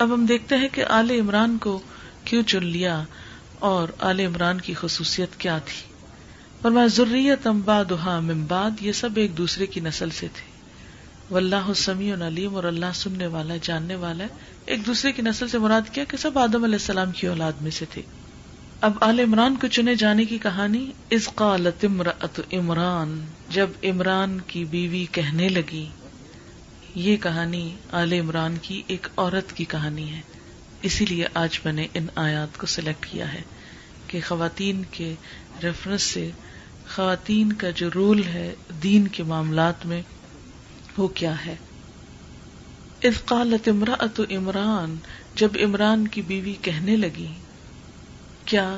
اب 0.01 0.13
ہم 0.13 0.25
دیکھتے 0.25 0.57
ہیں 0.57 0.67
کہ 0.73 0.83
آل 0.97 1.11
عمران 1.19 1.57
کو 1.61 1.79
کیوں 2.25 2.43
چن 2.51 2.65
لیا 2.65 3.01
اور 3.71 3.87
آل 4.11 4.19
عمران 4.19 4.61
کی 4.61 4.73
خصوصیت 4.79 5.35
کیا 5.39 5.57
تھی 5.65 5.91
اور 6.61 6.71
میں 6.71 6.85
ضروری 6.95 7.27
تمباد 7.43 7.91
امباد 8.05 8.81
یہ 8.81 8.91
سب 9.01 9.17
ایک 9.21 9.37
دوسرے 9.37 9.65
کی 9.75 9.79
نسل 9.85 10.09
سے 10.19 10.27
تھے 10.33 10.51
اللہ 11.37 11.71
سمی 11.77 12.11
علیم 12.13 12.55
اور 12.55 12.63
اللہ 12.71 12.91
سننے 12.95 13.27
والا 13.35 13.53
جاننے 13.63 13.95
والا 14.01 14.23
ہے 14.23 14.29
ایک 14.73 14.85
دوسرے 14.85 15.11
کی 15.11 15.21
نسل 15.21 15.47
سے 15.47 15.57
مراد 15.59 15.89
کیا 15.93 16.03
کہ 16.09 16.17
سب 16.23 16.39
آدم 16.39 16.63
علیہ 16.63 16.79
السلام 16.81 17.11
کی 17.19 17.27
اولاد 17.27 17.61
میں 17.61 17.71
سے 17.77 17.85
تھے 17.93 18.01
اب 18.87 18.97
آل 19.07 19.19
عمران 19.19 19.55
کو 19.61 19.67
چنے 19.77 19.95
جانے 20.03 20.25
کی 20.31 20.37
کہانی 20.43 20.85
از 21.17 21.29
قالت 21.35 21.85
عمران 22.53 23.19
جب 23.57 23.69
عمران 23.93 24.37
کی 24.47 24.63
بیوی 24.71 25.05
کہنے 25.11 25.47
لگی 25.49 25.85
یہ 26.95 27.15
کہانی 27.21 27.69
آل 27.99 28.11
عمران 28.13 28.57
کی 28.61 28.81
ایک 28.93 29.07
عورت 29.17 29.53
کی 29.57 29.65
کہانی 29.69 30.09
ہے 30.11 30.19
اسی 30.89 31.05
لیے 31.09 31.27
آج 31.41 31.59
میں 31.63 31.71
نے 31.73 31.85
ان 31.95 32.07
آیات 32.23 32.57
کو 32.59 32.67
سلیکٹ 32.73 33.05
کیا 33.11 33.31
ہے 33.33 33.41
کہ 34.07 34.19
خواتین 34.27 34.83
کے 34.97 35.13
ریفرنس 35.63 36.01
سے 36.01 36.29
خواتین 36.95 37.53
کا 37.63 37.69
جو 37.75 37.89
رول 37.95 38.21
ہے 38.33 38.53
دین 38.83 39.07
کے 39.15 39.23
معاملات 39.31 39.85
میں 39.91 40.01
وہ 40.97 41.07
کیا 41.21 41.33
ہے 41.45 41.55
امرا 43.71 44.05
تو 44.15 44.23
عمران 44.37 44.95
جب 45.41 45.57
عمران 45.65 46.07
کی 46.15 46.21
بیوی 46.27 46.53
کہنے 46.61 46.95
لگی 46.97 47.27
کیا 48.51 48.75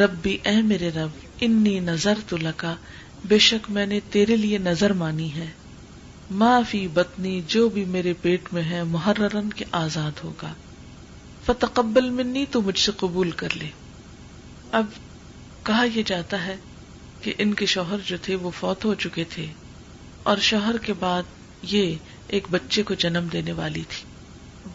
رب 0.00 0.14
بھی 0.22 0.36
اے 0.48 0.60
میرے 0.72 0.90
رب 0.94 1.26
انی 1.48 1.78
نظر 1.92 2.18
تو 2.28 2.36
لگا 2.48 2.74
بے 3.28 3.38
شک 3.50 3.70
میں 3.78 3.86
نے 3.86 4.00
تیرے 4.10 4.36
لیے 4.36 4.58
نظر 4.70 4.92
مانی 5.04 5.32
ہے 5.34 5.48
معافی 6.30 6.86
بتنی 6.94 7.40
جو 7.54 7.68
بھی 7.74 7.84
میرے 7.92 8.12
پیٹ 8.22 8.52
میں 8.52 8.62
ہے 8.70 8.82
محرن 8.84 9.48
کے 9.56 9.64
آزاد 9.78 10.22
ہوگا 10.24 10.52
فتقبل 11.44 12.08
منی 12.16 12.44
تو 12.50 12.60
مجھ 12.62 12.78
سے 12.80 12.92
قبول 13.00 13.30
کر 13.42 13.54
لے 13.60 13.68
اب 14.80 14.86
کہا 15.66 15.84
یہ 15.94 16.02
جاتا 16.06 16.44
ہے 16.46 16.56
کہ 17.22 17.32
ان 17.44 17.54
کے 17.60 17.66
شوہر 17.74 17.98
جو 18.06 18.16
تھے 18.22 18.34
وہ 18.42 18.50
فوت 18.58 18.84
ہو 18.84 18.94
چکے 19.04 19.24
تھے 19.34 19.46
اور 20.30 20.38
شوہر 20.50 20.76
کے 20.86 20.92
بعد 21.00 21.64
یہ 21.72 21.94
ایک 22.36 22.46
بچے 22.50 22.82
کو 22.88 22.94
جنم 23.04 23.26
دینے 23.32 23.52
والی 23.60 23.82
تھی 23.88 24.04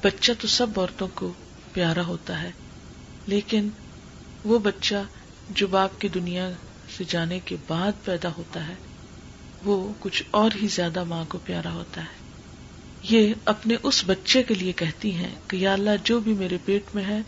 بچہ 0.03 0.31
تو 0.41 0.47
سب 0.47 0.79
عورتوں 0.79 1.07
کو 1.15 1.31
پیارا 1.73 2.05
ہوتا 2.05 2.41
ہے 2.41 2.49
لیکن 3.27 3.69
وہ 4.45 4.57
بچہ 4.63 5.03
جو 5.55 5.67
باپ 5.71 6.01
کی 6.01 6.07
دنیا 6.13 6.49
سے 6.97 7.03
جانے 7.09 7.39
کے 7.45 7.55
بعد 7.67 8.03
پیدا 8.05 8.29
ہوتا 8.37 8.67
ہے 8.67 8.73
وہ 9.65 9.75
کچھ 9.99 10.21
اور 10.41 10.55
ہی 10.61 10.67
زیادہ 10.75 11.03
ماں 11.07 11.23
کو 11.29 11.37
پیارا 11.45 11.71
ہوتا 11.73 12.01
ہے 12.03 12.21
یہ 13.09 13.33
اپنے 13.53 13.75
اس 13.89 14.03
بچے 14.07 14.41
کے 14.47 14.53
لیے 14.53 14.71
کہتی 14.81 15.11
ہیں 15.15 15.33
کہ 15.49 15.57
یا 15.57 15.73
اللہ 15.73 15.97
جو 16.05 16.19
بھی 16.25 16.33
میرے 16.41 16.57
پیٹ 16.65 16.93
میں 16.95 17.03
ہے 17.03 17.19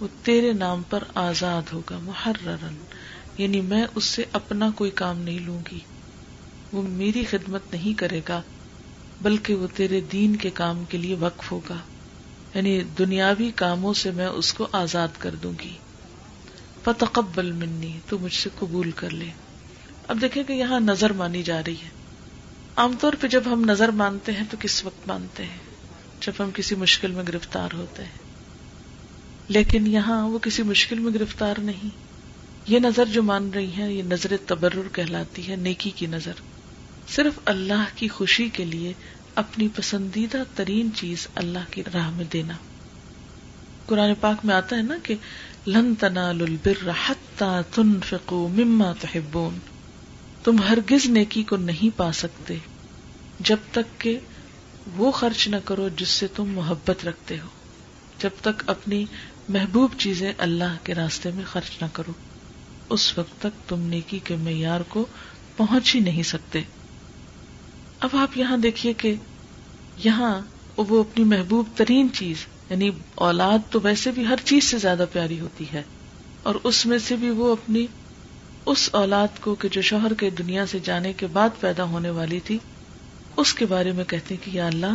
وہ 0.00 0.08
تیرے 0.24 0.52
نام 0.60 0.82
پر 0.90 1.04
آزاد 1.28 1.72
ہوگا 1.72 1.98
محررن 2.02 2.76
یعنی 3.38 3.60
میں 3.72 3.84
اس 3.94 4.04
سے 4.04 4.24
اپنا 4.40 4.70
کوئی 4.76 4.90
کام 5.02 5.18
نہیں 5.22 5.38
لوں 5.46 5.58
گی 5.70 5.78
وہ 6.72 6.82
میری 6.88 7.24
خدمت 7.30 7.72
نہیں 7.72 7.98
کرے 7.98 8.20
گا 8.28 8.40
بلکہ 9.22 9.54
وہ 9.62 9.66
تیرے 9.76 10.00
دین 10.12 10.36
کے 10.44 10.50
کام 10.62 10.84
کے 10.88 10.98
لیے 10.98 11.16
وقف 11.20 11.50
ہوگا 11.52 11.76
یعنی 12.54 12.80
دنیاوی 12.98 13.50
کاموں 13.62 13.92
سے 14.02 14.10
میں 14.20 14.26
اس 14.26 14.52
کو 14.60 14.66
آزاد 14.82 15.18
کر 15.20 15.34
دوں 15.42 15.52
گی 15.62 15.72
فتقبل 16.84 17.52
منی 17.64 17.98
تو 18.08 18.18
مجھ 18.18 18.34
سے 18.34 18.50
قبول 18.58 18.90
کر 19.02 19.10
لے 19.22 19.28
اب 20.12 20.20
دیکھیں 20.20 20.42
کہ 20.46 20.52
یہاں 20.52 20.78
نظر 20.84 21.12
مانی 21.18 21.42
جا 21.48 21.58
رہی 21.66 21.74
ہے 21.82 21.88
عام 22.84 22.92
طور 23.00 23.12
پہ 23.20 23.26
جب 23.34 23.42
ہم 23.50 23.64
نظر 23.64 23.88
مانتے 24.00 24.32
ہیں 24.38 24.44
تو 24.50 24.56
کس 24.60 24.84
وقت 24.84 25.06
مانتے 25.08 25.44
ہیں 25.50 25.58
جب 26.26 26.40
ہم 26.42 26.50
کسی 26.54 26.74
مشکل 26.80 27.12
میں 27.18 27.24
گرفتار 27.28 27.74
ہوتے 27.80 28.04
ہیں 28.04 29.52
لیکن 29.56 29.86
یہاں 29.92 30.18
وہ 30.30 30.38
کسی 30.48 30.62
مشکل 30.72 30.98
میں 31.04 31.12
گرفتار 31.18 31.60
نہیں 31.68 31.90
یہ 32.72 32.78
نظر 32.88 33.12
جو 33.12 33.22
مان 33.30 33.48
رہی 33.54 33.70
ہے 33.76 33.92
یہ 33.92 34.02
نظر 34.14 34.36
تبرر 34.46 34.88
کہلاتی 34.98 35.48
ہے 35.50 35.56
نیکی 35.68 35.90
کی 36.02 36.06
نظر 36.16 36.42
صرف 37.14 37.38
اللہ 37.54 37.84
کی 38.02 38.08
خوشی 38.18 38.48
کے 38.58 38.64
لیے 38.74 38.92
اپنی 39.46 39.68
پسندیدہ 39.76 40.42
ترین 40.56 40.90
چیز 41.02 41.26
اللہ 41.46 41.70
کی 41.74 41.82
راہ 41.94 42.10
میں 42.16 42.24
دینا 42.32 42.54
قرآن 43.86 44.14
پاک 44.20 44.44
میں 44.46 44.54
آتا 44.54 44.76
ہے 44.76 44.82
نا 44.90 44.96
کہ 45.02 45.14
لن 45.66 45.94
تنا 46.04 46.30
لبر 46.44 46.88
تن 47.38 47.98
فکو 48.10 48.46
مما 48.58 48.92
تحبون 49.00 49.58
تم 50.44 50.60
ہرگز 50.68 51.06
نیکی 51.16 51.42
کو 51.48 51.56
نہیں 51.70 51.96
پا 51.98 52.10
سکتے 52.18 52.54
جب 53.48 53.56
تک 53.72 54.00
کہ 54.00 54.18
وہ 54.96 55.10
خرچ 55.18 55.46
نہ 55.48 55.56
کرو 55.64 55.88
جس 55.96 56.08
سے 56.20 56.26
تم 56.36 56.52
محبت 56.54 57.04
رکھتے 57.06 57.36
ہو 57.40 57.48
جب 58.22 58.40
تک 58.42 58.62
اپنی 58.74 59.04
محبوب 59.56 59.90
چیزیں 59.98 60.32
اللہ 60.46 60.76
کے 60.84 60.94
راستے 60.94 61.30
میں 61.34 61.44
خرچ 61.52 61.80
نہ 61.82 61.86
کرو 61.92 62.12
اس 62.94 63.16
وقت 63.18 63.40
تک 63.42 63.68
تم 63.68 63.80
نیکی 63.88 64.18
کے 64.24 64.36
معیار 64.44 64.80
کو 64.88 65.04
پہنچ 65.56 65.94
ہی 65.94 66.00
نہیں 66.00 66.22
سکتے 66.32 66.60
اب 68.08 68.16
آپ 68.20 68.36
یہاں 68.38 68.56
دیکھیے 68.66 68.92
کہ 69.04 69.14
یہاں 70.04 70.40
وہ 70.88 71.00
اپنی 71.00 71.24
محبوب 71.36 71.66
ترین 71.76 72.08
چیز 72.14 72.44
یعنی 72.70 72.90
اولاد 73.28 73.70
تو 73.70 73.80
ویسے 73.82 74.10
بھی 74.18 74.26
ہر 74.26 74.38
چیز 74.44 74.64
سے 74.70 74.78
زیادہ 74.78 75.04
پیاری 75.12 75.38
ہوتی 75.40 75.64
ہے 75.72 75.82
اور 76.48 76.54
اس 76.70 76.84
میں 76.86 76.98
سے 77.06 77.16
بھی 77.22 77.30
وہ 77.40 77.50
اپنی 77.52 77.86
اس 78.68 78.88
اولاد 78.94 79.38
کو 79.40 79.54
کہ 79.60 79.68
جو 79.72 79.80
شوہر 79.90 80.14
کے 80.18 80.28
دنیا 80.38 80.64
سے 80.72 80.78
جانے 80.84 81.12
کے 81.16 81.26
بعد 81.32 81.60
پیدا 81.60 81.84
ہونے 81.90 82.10
والی 82.18 82.40
تھی 82.44 82.58
اس 83.42 83.52
کے 83.60 83.66
بارے 83.66 83.92
میں 84.00 84.04
کہتے 84.08 84.36
کہ 84.44 84.50
یا 84.54 84.66
اللہ 84.66 84.94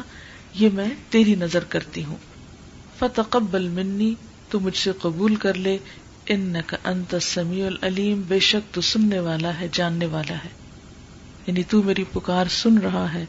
یہ 0.56 0.70
میں 0.74 0.88
تیری 1.12 1.34
نظر 1.40 1.64
کرتی 1.70 2.04
ہوں 2.06 2.18
فتح 3.00 3.38
سے 4.82 4.92
قبول 5.02 5.36
کر 5.46 5.54
لے 5.58 5.78
انت 6.36 6.76
العلیم 7.16 8.22
بے 8.28 8.40
شک 8.50 8.74
تو 8.74 8.82
سننے 8.90 9.20
والا 9.30 9.60
ہے 9.60 9.68
جاننے 9.80 10.06
والا 10.12 10.36
ہے 10.44 10.50
یعنی 11.48 11.64
تو 11.70 11.82
میری 11.84 12.04
پکار 12.14 12.48
سن 12.62 12.78
رہا 12.86 13.12
ہے 13.14 13.26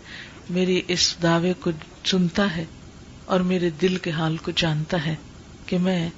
میری 0.58 0.80
اس 0.96 1.14
دعوے 1.22 1.52
کو 1.60 1.70
سنتا 2.10 2.54
ہے 2.56 2.64
اور 3.34 3.40
میرے 3.54 3.70
دل 3.82 3.96
کے 4.02 4.10
حال 4.20 4.36
کو 4.44 4.50
جانتا 4.56 5.04
ہے 5.06 5.14
کہ 5.66 5.78
میں 5.88 6.08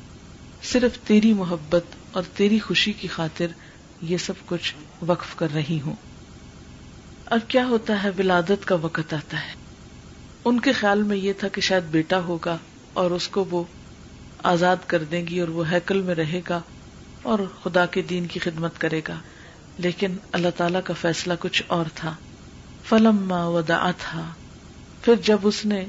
صرف 0.73 0.99
تیری 1.07 1.33
محبت 1.45 1.97
اور 2.17 2.23
تیری 2.37 2.59
خوشی 2.67 2.93
کی 3.01 3.09
خاطر 3.09 3.51
یہ 4.07 4.17
سب 4.27 4.45
کچھ 4.47 4.75
وقف 5.07 5.35
کر 5.37 5.53
رہی 5.55 5.81
ہوں 5.85 5.95
اب 7.37 7.49
کیا 7.51 7.65
ہوتا 7.69 8.03
ہے 8.03 8.11
ولادت 8.19 8.67
کا 8.67 8.75
وقت 8.83 9.15
آتا 9.15 9.41
ہے 9.47 9.57
ان 10.49 10.61
کے 10.67 10.73
خیال 10.73 11.03
میں 11.03 11.17
یہ 11.17 11.33
تھا 11.39 11.49
کہ 11.53 11.61
شاید 11.69 11.85
بیٹا 11.91 12.21
ہوگا 12.27 12.57
اور 13.01 13.11
اس 13.17 13.29
کو 13.37 13.45
وہ 13.51 13.63
آزاد 14.53 14.87
کر 14.89 15.03
دیں 15.11 15.27
گی 15.27 15.41
اور 15.41 15.49
وہ 15.57 15.71
ہیکل 15.71 16.01
میں 16.03 16.15
رہے 16.15 16.41
گا 16.49 16.61
اور 17.33 17.39
خدا 17.63 17.85
کے 17.97 18.03
دین 18.11 18.27
کی 18.35 18.41
خدمت 18.41 18.79
کرے 18.81 19.01
گا 19.09 19.19
لیکن 19.85 20.17
اللہ 20.39 20.49
تعالی 20.57 20.79
کا 20.85 20.95
فیصلہ 21.01 21.35
کچھ 21.41 21.63
اور 21.79 21.87
تھا 21.95 22.15
فلم 22.89 23.33
ودا 23.55 23.91
تھا 23.99 24.23
پھر 25.03 25.15
جب 25.25 25.47
اس 25.47 25.65
نے 25.67 25.85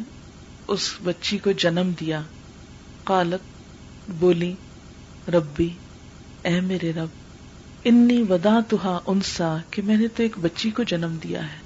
اس 0.75 0.89
بچی 1.03 1.37
کو 1.43 1.51
جنم 1.63 1.91
دیا 1.99 2.21
کالک 3.05 4.11
بولی 4.19 4.53
ربی 5.33 5.69
اے 6.49 6.59
میرے 6.61 6.91
رب 6.95 7.18
انی 7.89 8.21
ودا 8.29 8.59
تو 8.69 8.77
انسا 9.11 9.55
کہ 9.71 9.81
میں 9.85 9.95
نے 9.97 10.07
تو 10.15 10.23
ایک 10.23 10.33
بچی 10.41 10.69
کو 10.77 10.83
جنم 10.91 11.15
دیا 11.23 11.43
ہے 11.51 11.57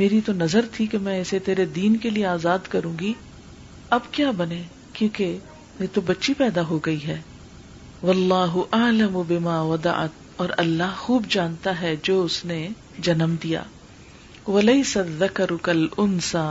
میری 0.00 0.20
تو 0.26 0.32
نظر 0.32 0.64
تھی 0.72 0.86
کہ 0.92 0.98
میں 1.06 1.18
اسے 1.20 1.38
تیرے 1.48 1.64
دین 1.78 1.96
کے 2.04 2.10
لیے 2.10 2.24
آزاد 2.36 2.68
کروں 2.74 2.92
گی 3.00 3.12
اب 3.96 4.12
کیا 4.12 4.30
بنے 4.42 4.62
کیونکہ 4.92 5.36
یہ 5.80 5.86
تو 5.94 6.00
بچی 6.06 6.34
پیدا 6.38 6.62
ہو 6.70 6.78
گئی 6.86 7.06
ہے 7.06 7.20
اور 10.40 10.48
اللہ 10.56 10.94
خوب 10.96 11.24
جانتا 11.30 11.80
ہے 11.80 11.94
جو 12.02 12.22
اس 12.24 12.44
نے 12.44 12.66
جنم 13.08 13.34
دیا 13.42 13.62
ولی 14.46 14.80
الذکر 14.96 15.52
اکل 15.52 15.86
انسا 15.98 16.44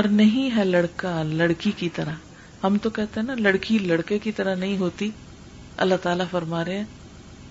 اور 0.00 0.04
نہیں 0.20 0.56
ہے 0.56 0.64
لڑکا 0.64 1.22
لڑکی 1.28 1.70
کی 1.76 1.88
طرح 1.94 2.64
ہم 2.64 2.76
تو 2.82 2.90
کہتے 2.98 3.20
ہیں 3.20 3.26
نا 3.26 3.34
لڑکی 3.48 3.78
لڑکے 3.82 4.18
کی 4.26 4.32
طرح 4.32 4.54
نہیں 4.54 4.76
ہوتی 4.78 5.10
اللہ 5.86 5.94
تعالیٰ 6.02 6.26
فرما 6.30 6.64
رہے 6.64 6.76
ہیں 6.78 6.84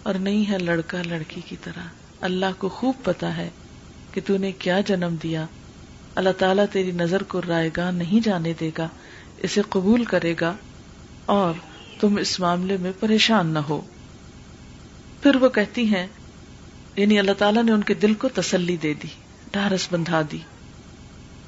اور 0.04 0.14
نہیں 0.28 0.50
ہے 0.50 0.58
لڑکا 0.60 1.02
لڑکی 1.08 1.42
کی 1.48 1.56
طرح 1.64 1.90
اللہ 2.28 2.56
کو 2.60 2.70
خوب 2.80 3.04
پتا 3.04 3.36
ہے 3.38 3.50
کہ 4.14 4.22
تو 4.26 4.38
نے 4.46 4.52
کیا 4.60 4.80
جنم 4.88 5.16
دیا 5.24 5.46
اللہ 6.22 6.30
تعالیٰ 6.38 6.66
تیری 6.72 6.92
نظر 7.02 7.24
کو 7.34 7.42
رائے 7.48 7.70
گاہ 7.78 7.92
نہیں 7.98 8.24
جانے 8.26 8.54
دے 8.60 8.70
گا 8.78 8.88
اسے 9.48 9.62
قبول 9.76 10.04
کرے 10.14 10.34
گا 10.42 10.54
اور 11.36 11.54
تم 12.00 12.16
اس 12.22 12.40
معاملے 12.40 12.78
میں 12.82 12.92
پریشان 13.00 13.48
نہ 13.54 13.60
ہو 13.70 13.80
پھر 15.24 15.36
وہ 15.42 15.50
کہتی 15.60 15.86
ہیں 15.94 16.06
یعنی 16.96 17.20
اللہ 17.20 17.34
تعالیٰ 17.38 17.64
نے 17.64 17.72
ان 17.72 17.84
کے 17.90 17.94
دل 18.06 18.14
کو 18.24 18.28
تسلی 18.36 18.78
دے 18.86 18.94
دی 19.04 19.08
ڈھارس 19.52 19.88
بندھا 19.92 20.22
دی 20.32 20.38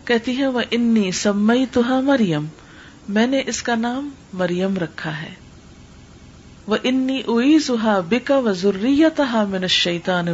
کہتی 0.06 0.38
ہے 0.38 0.48
وہ 0.58 0.62
انی 0.80 1.12
سمئی 1.26 1.66
تو 1.72 1.82
مریم 2.12 2.46
میں 3.18 3.28
نے 3.28 3.42
اس 3.54 3.62
کا 3.70 3.76
نام 3.76 4.10
مریم 4.42 4.78
رکھا 4.84 5.22
ہے 5.22 5.32
وہ 6.72 6.78
انی 6.90 7.58
زحا 7.66 8.00
بکا 8.10 8.38
و 8.38 8.52
ضروریت 8.60 9.20
من 9.50 9.60
میں 9.62 9.68
شیتان 9.76 10.28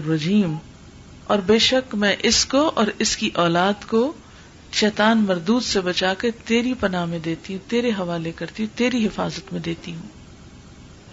اور 1.34 1.39
بے 1.46 1.58
شک 1.68 1.96
میں 2.04 2.15
اس 2.30 2.44
کو 2.52 2.62
اور 2.82 2.88
اس 3.06 3.15
کی 3.18 3.30
اولاد 3.44 3.88
کو 3.89 4.02
شیطان 4.80 5.24
مردود 5.28 5.63
سے 5.63 5.82
بچا 5.82 6.13
کر 6.18 6.30
تیری 6.48 6.74
پناہ 6.80 7.06
میں 7.13 7.20
دیتی 7.26 7.54
ہوں 7.54 7.70
تیرے 7.70 7.89
حوالے 8.00 8.32
کرتی 8.36 8.63
ہوں 8.63 8.78
تیری 8.78 9.06
حفاظت 9.06 9.52
میں 9.54 9.62
دیتی 9.70 9.94
ہوں 9.96 10.08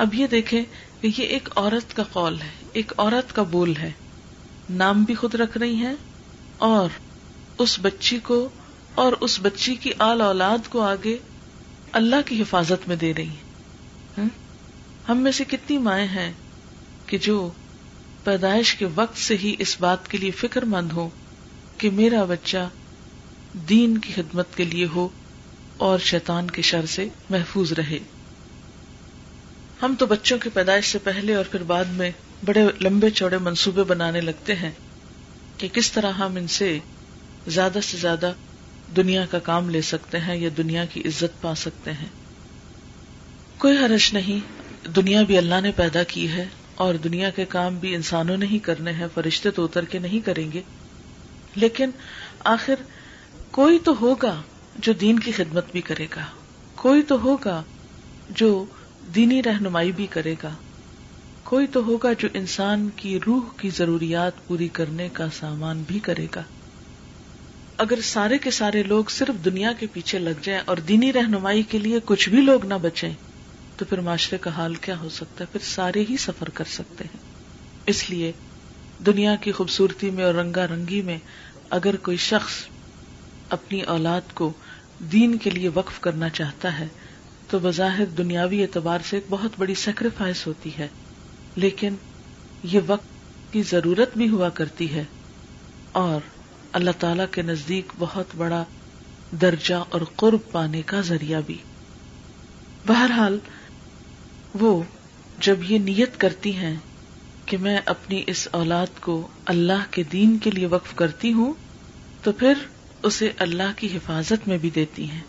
اب 0.04 0.14
یہ 0.14 0.26
دیکھے 0.36 0.62
یہ 1.02 1.20
ایک 1.24 1.48
عورت 1.56 1.96
کا 1.96 2.02
قول 2.12 2.40
ہے 2.40 2.48
ایک 2.80 2.92
عورت 2.96 3.34
کا 3.36 3.42
بول 3.50 3.72
ہے 3.80 3.90
نام 4.82 5.02
بھی 5.04 5.14
خود 5.14 5.34
رکھ 5.42 5.56
رہی 5.58 5.80
ہے 5.84 5.92
اور 6.72 6.98
اس 7.64 7.78
بچی 7.82 8.18
کو 8.24 8.46
اور 9.04 9.12
اس 9.26 9.38
بچی 9.42 9.74
کی 9.84 9.90
آل 10.10 10.20
اولاد 10.20 10.68
کو 10.72 10.80
آگے 10.86 11.16
اللہ 12.02 12.26
کی 12.26 12.40
حفاظت 12.42 12.88
میں 12.88 12.96
دے 13.04 13.12
رہی 13.18 14.24
ہم 15.08 15.18
میں 15.22 15.32
سے 15.32 15.44
کتنی 15.48 15.76
مائیں 15.78 16.06
ہیں 16.08 16.32
کہ 17.06 17.18
جو 17.26 17.34
پیدائش 18.24 18.74
کے 18.76 18.86
وقت 18.94 19.18
سے 19.26 19.36
ہی 19.42 19.54
اس 19.64 19.76
بات 19.80 20.08
کے 20.10 20.18
لیے 20.18 20.30
فکر 20.38 20.64
مند 20.72 20.92
ہو 20.92 21.08
کہ 21.78 21.90
میرا 21.98 22.24
بچہ 22.28 22.68
دین 23.68 23.96
کی 24.06 24.12
خدمت 24.14 24.56
کے 24.56 24.64
لیے 24.64 24.86
ہو 24.94 25.06
اور 25.88 25.98
شیطان 26.08 26.50
کے 26.56 26.62
شر 26.70 26.86
سے 26.94 27.06
محفوظ 27.30 27.72
رہے 27.80 27.98
ہم 29.82 29.94
تو 29.98 30.06
بچوں 30.14 30.38
کی 30.42 30.50
پیدائش 30.54 30.90
سے 30.92 30.98
پہلے 31.04 31.34
اور 31.34 31.44
پھر 31.50 31.62
بعد 31.72 31.92
میں 32.02 32.10
بڑے 32.44 32.64
لمبے 32.82 33.10
چوڑے 33.20 33.38
منصوبے 33.46 33.82
بنانے 33.88 34.20
لگتے 34.20 34.54
ہیں 34.64 34.70
کہ 35.58 35.68
کس 35.72 35.90
طرح 35.92 36.12
ہم 36.24 36.36
ان 36.40 36.46
سے 36.58 36.78
زیادہ 37.58 37.78
سے 37.90 37.96
زیادہ 38.00 38.32
دنیا 38.96 39.24
کا 39.30 39.38
کام 39.52 39.70
لے 39.70 39.82
سکتے 39.92 40.18
ہیں 40.26 40.36
یا 40.36 40.48
دنیا 40.56 40.84
کی 40.92 41.02
عزت 41.08 41.40
پا 41.42 41.54
سکتے 41.64 41.92
ہیں 42.02 42.08
کوئی 43.58 43.76
حرش 43.84 44.12
نہیں 44.12 44.40
دنیا 44.94 45.22
بھی 45.26 45.36
اللہ 45.38 45.60
نے 45.62 45.70
پیدا 45.76 46.02
کی 46.08 46.26
ہے 46.32 46.44
اور 46.84 46.94
دنیا 47.04 47.30
کے 47.36 47.44
کام 47.48 47.78
بھی 47.78 47.94
انسانوں 47.94 48.36
نے 48.36 48.46
ہی 48.50 48.58
کرنے 48.68 48.92
ہیں 48.92 49.06
فرشتے 49.14 49.50
تو 49.56 49.64
اتر 49.64 49.84
کے 49.94 49.98
نہیں 49.98 50.24
کریں 50.26 50.50
گے 50.52 50.60
لیکن 51.54 51.90
آخر 52.54 52.82
کوئی 53.50 53.78
تو 53.84 53.92
ہوگا 54.00 54.40
جو 54.82 54.92
دین 55.00 55.18
کی 55.26 55.32
خدمت 55.36 55.70
بھی 55.72 55.80
کرے 55.88 56.06
گا 56.16 56.24
کوئی 56.82 57.02
تو 57.08 57.20
ہوگا 57.22 57.62
جو 58.40 58.64
دینی 59.14 59.42
رہنمائی 59.42 59.92
بھی 59.96 60.06
کرے 60.10 60.34
گا 60.42 60.50
کوئی 61.44 61.66
تو 61.72 61.82
ہوگا 61.86 62.12
جو 62.18 62.28
انسان 62.40 62.88
کی 62.96 63.18
روح 63.26 63.42
کی 63.60 63.70
ضروریات 63.76 64.46
پوری 64.46 64.68
کرنے 64.78 65.08
کا 65.12 65.26
سامان 65.38 65.82
بھی 65.86 65.98
کرے 66.06 66.26
گا 66.34 66.42
اگر 67.84 68.00
سارے 68.12 68.38
کے 68.46 68.50
سارے 68.58 68.82
لوگ 68.82 69.10
صرف 69.16 69.44
دنیا 69.44 69.72
کے 69.78 69.86
پیچھے 69.92 70.18
لگ 70.18 70.40
جائیں 70.42 70.60
اور 70.64 70.76
دینی 70.88 71.12
رہنمائی 71.12 71.62
کے 71.70 71.78
لیے 71.78 71.98
کچھ 72.04 72.28
بھی 72.28 72.40
لوگ 72.42 72.64
نہ 72.66 72.74
بچیں 72.82 73.10
تو 73.78 73.84
پھر 73.88 74.00
معاشرے 74.00 74.38
کا 74.40 74.50
حال 74.56 74.74
کیا 74.84 74.98
ہو 74.98 75.08
سکتا 75.14 75.44
ہے 75.44 75.52
پھر 75.52 75.60
سارے 75.74 76.04
ہی 76.10 76.16
سفر 76.20 76.50
کر 76.58 76.68
سکتے 76.74 77.04
ہیں 77.14 77.20
اس 77.92 78.08
لیے 78.10 78.30
دنیا 79.06 79.34
کی 79.40 79.52
خوبصورتی 79.52 80.10
میں 80.10 80.24
اور 80.24 80.34
رنگا 80.34 80.66
رنگی 80.66 81.00
میں 81.08 81.16
اگر 81.78 81.96
کوئی 82.02 82.16
شخص 82.28 82.54
اپنی 83.56 83.80
اولاد 83.94 84.32
کو 84.34 84.50
دین 85.12 85.36
کے 85.44 85.50
لیے 85.50 85.68
وقف 85.74 85.98
کرنا 86.00 86.28
چاہتا 86.38 86.78
ہے 86.78 86.86
تو 87.50 87.58
بظاہر 87.62 88.04
دنیاوی 88.18 88.60
اعتبار 88.62 89.00
سے 89.08 89.16
ایک 89.16 89.24
بہت 89.30 89.58
بڑی 89.58 89.74
سیکریفائس 89.82 90.46
ہوتی 90.46 90.70
ہے 90.78 90.86
لیکن 91.64 91.96
یہ 92.72 92.80
وقت 92.86 93.52
کی 93.52 93.62
ضرورت 93.70 94.16
بھی 94.18 94.28
ہوا 94.28 94.48
کرتی 94.60 94.92
ہے 94.94 95.04
اور 96.04 96.20
اللہ 96.80 96.98
تعالی 97.00 97.22
کے 97.34 97.42
نزدیک 97.42 97.92
بہت 97.98 98.34
بڑا 98.36 98.62
درجہ 99.40 99.74
اور 99.96 100.00
قرب 100.24 100.50
پانے 100.52 100.82
کا 100.86 101.00
ذریعہ 101.10 101.40
بھی 101.46 101.56
بہرحال 102.86 103.38
وہ 104.60 104.72
جب 105.46 105.62
یہ 105.68 105.78
نیت 105.86 106.16
کرتی 106.20 106.54
ہیں 106.56 106.74
کہ 107.46 107.56
میں 107.64 107.76
اپنی 107.92 108.22
اس 108.32 108.46
اولاد 108.58 109.00
کو 109.00 109.16
اللہ 109.54 109.84
کے 109.96 110.02
دین 110.12 110.36
کے 110.44 110.50
لیے 110.50 110.66
وقف 110.74 110.94
کرتی 110.96 111.32
ہوں 111.32 111.52
تو 112.22 112.32
پھر 112.42 112.62
اسے 113.08 113.30
اللہ 113.46 113.72
کی 113.76 113.88
حفاظت 113.94 114.46
میں 114.48 114.58
بھی 114.60 114.70
دیتی 114.74 115.08
ہیں 115.10 115.20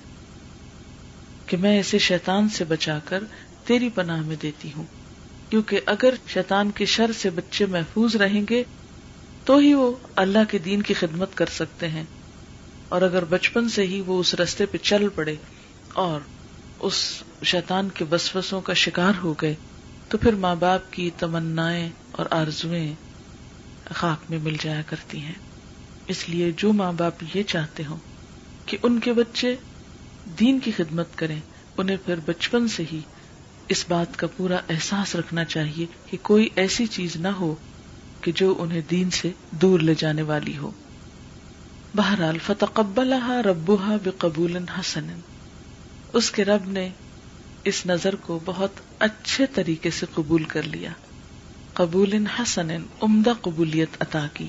کہ 1.47 1.57
میں 1.65 1.77
اسے 1.79 1.97
شیطان 2.05 2.47
سے 2.57 2.63
بچا 2.69 2.97
کر 3.05 3.23
تیری 3.65 3.89
پناہ 3.95 4.21
میں 4.27 4.35
دیتی 4.41 4.71
ہوں 4.75 4.83
کیونکہ 5.49 5.89
اگر 5.95 6.13
شیطان 6.33 6.71
کے 6.77 6.85
شر 6.93 7.11
سے 7.21 7.29
بچے 7.35 7.65
محفوظ 7.75 8.15
رہیں 8.23 8.41
گے 8.49 8.63
تو 9.45 9.57
ہی 9.65 9.73
وہ 9.81 9.91
اللہ 10.23 10.49
کے 10.51 10.57
دین 10.69 10.81
کی 10.89 10.93
خدمت 11.01 11.35
کر 11.37 11.49
سکتے 11.59 11.87
ہیں 11.97 12.03
اور 12.95 13.01
اگر 13.11 13.23
بچپن 13.35 13.69
سے 13.75 13.85
ہی 13.93 14.01
وہ 14.05 14.19
اس 14.19 14.33
رستے 14.41 14.65
پہ 14.73 14.77
چل 14.91 15.07
پڑے 15.15 15.35
اور 16.05 16.19
اس 16.85 16.95
شیطان 17.49 17.89
کے 17.95 18.05
بسوسوں 18.09 18.59
کا 18.61 18.73
شکار 18.83 19.13
ہو 19.23 19.33
گئے 19.41 19.53
تو 20.09 20.17
پھر 20.17 20.35
ماں 20.45 20.55
باپ 20.59 20.91
کی 20.93 21.09
تمنائیں 21.19 21.87
اور 22.17 22.25
آرزویں 22.31 22.93
خاک 23.95 24.29
میں 24.29 24.37
مل 24.43 24.55
جایا 24.61 24.81
کرتی 24.89 25.19
ہیں 25.21 25.33
اس 26.13 26.27
لیے 26.29 26.51
جو 26.57 26.71
ماں 26.73 26.91
باپ 26.97 27.23
یہ 27.33 27.43
چاہتے 27.53 27.83
ہوں 27.89 27.97
کہ 28.65 28.77
ان 28.83 28.99
کے 28.99 29.13
بچے 29.13 29.55
دین 30.39 30.59
کی 30.63 30.71
خدمت 30.77 31.17
کریں 31.17 31.39
انہیں 31.79 31.97
پھر 32.05 32.19
بچپن 32.25 32.67
سے 32.75 32.83
ہی 32.91 32.99
اس 33.75 33.83
بات 33.89 34.17
کا 34.17 34.27
پورا 34.35 34.57
احساس 34.69 35.15
رکھنا 35.15 35.43
چاہیے 35.53 35.85
کہ 36.09 36.17
کوئی 36.29 36.47
ایسی 36.63 36.85
چیز 36.97 37.15
نہ 37.21 37.27
ہو 37.39 37.53
کہ 38.21 38.31
جو 38.35 38.53
انہیں 38.59 38.81
دین 38.91 39.09
سے 39.21 39.31
دور 39.61 39.79
لے 39.79 39.93
جانے 39.97 40.21
والی 40.31 40.57
ہو 40.57 40.71
بہرحال 41.95 42.37
فتح 42.45 42.71
قبل 42.73 43.13
ربو 43.45 43.75
ہا 43.85 43.95
بے 44.03 44.09
قبول 44.19 44.57
حسن 44.79 45.09
اس 46.15 46.29
کے 46.31 46.43
رب 46.45 46.67
نے 46.71 46.87
اس 47.69 47.85
نظر 47.85 48.15
کو 48.25 48.39
بہت 48.45 48.79
اچھے 49.07 49.45
طریقے 49.55 49.89
سے 49.97 50.05
قبول 50.13 50.43
کر 50.53 50.63
لیا 50.75 50.89
قبول 51.79 52.13
حسن 52.37 52.71
عمدہ 53.03 53.33
قبولیت 53.41 54.01
عطا 54.01 54.25
کی 54.33 54.47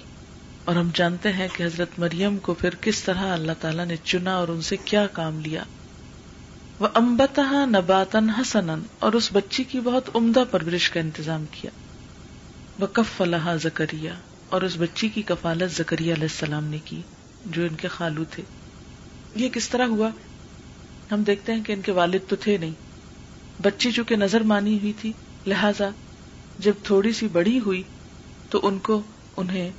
اور 0.70 0.76
ہم 0.76 0.88
جانتے 0.94 1.32
ہیں 1.32 1.48
کہ 1.56 1.62
حضرت 1.62 1.98
مریم 1.98 2.38
کو 2.42 2.54
پھر 2.60 2.74
کس 2.80 3.00
طرح 3.02 3.32
اللہ 3.32 3.52
تعالیٰ 3.60 3.86
نے 3.86 3.96
چنا 4.04 4.34
اور 4.38 4.48
ان 4.54 4.60
سے 4.68 4.76
کیا 4.84 5.06
کام 5.12 5.40
لیا 5.44 5.62
وہ 6.80 6.88
امبتا 6.94 7.64
نباتن 7.68 8.28
حسن 8.38 8.70
اور 9.06 9.12
اس 9.20 9.28
بچی 9.32 9.64
کی 9.70 9.80
بہت 9.84 10.08
عمدہ 10.16 10.42
پرورش 10.50 10.88
کا 10.90 11.00
انتظام 11.00 11.44
کیا 11.52 11.70
وہ 12.80 12.86
کف 12.98 13.20
اللہ 13.22 13.56
زکریہ 13.62 14.10
اور 14.56 14.62
اس 14.62 14.76
بچی 14.80 15.08
کی 15.14 15.22
کفالت 15.30 15.76
زکریہ 15.76 16.14
کی 16.84 17.00
جو 17.56 17.62
ان 17.64 17.74
کے 17.80 17.88
خالو 17.96 18.24
تھے 18.30 18.42
یہ 19.36 19.48
کس 19.52 19.68
طرح 19.68 19.86
ہوا 19.96 20.10
ہم 21.12 21.22
دیکھتے 21.26 21.54
ہیں 21.54 21.62
کہ 21.64 21.72
ان 21.72 21.80
کے 21.82 21.92
والد 21.98 22.28
تو 22.28 22.36
تھے 22.44 22.56
نہیں 22.60 23.62
بچی 23.62 23.90
چونکہ 23.92 24.16
نظر 24.16 24.40
مانی 24.52 24.78
ہوئی 24.78 24.92
تھی 25.00 25.12
لہذا 25.46 25.88
جب 26.66 26.82
تھوڑی 26.84 27.12
سی 27.20 27.28
بڑی 27.32 27.58
ہوئی 27.66 27.82
تو 28.50 28.60
ان 28.68 28.78
کو 28.88 29.00
انہیں 29.42 29.70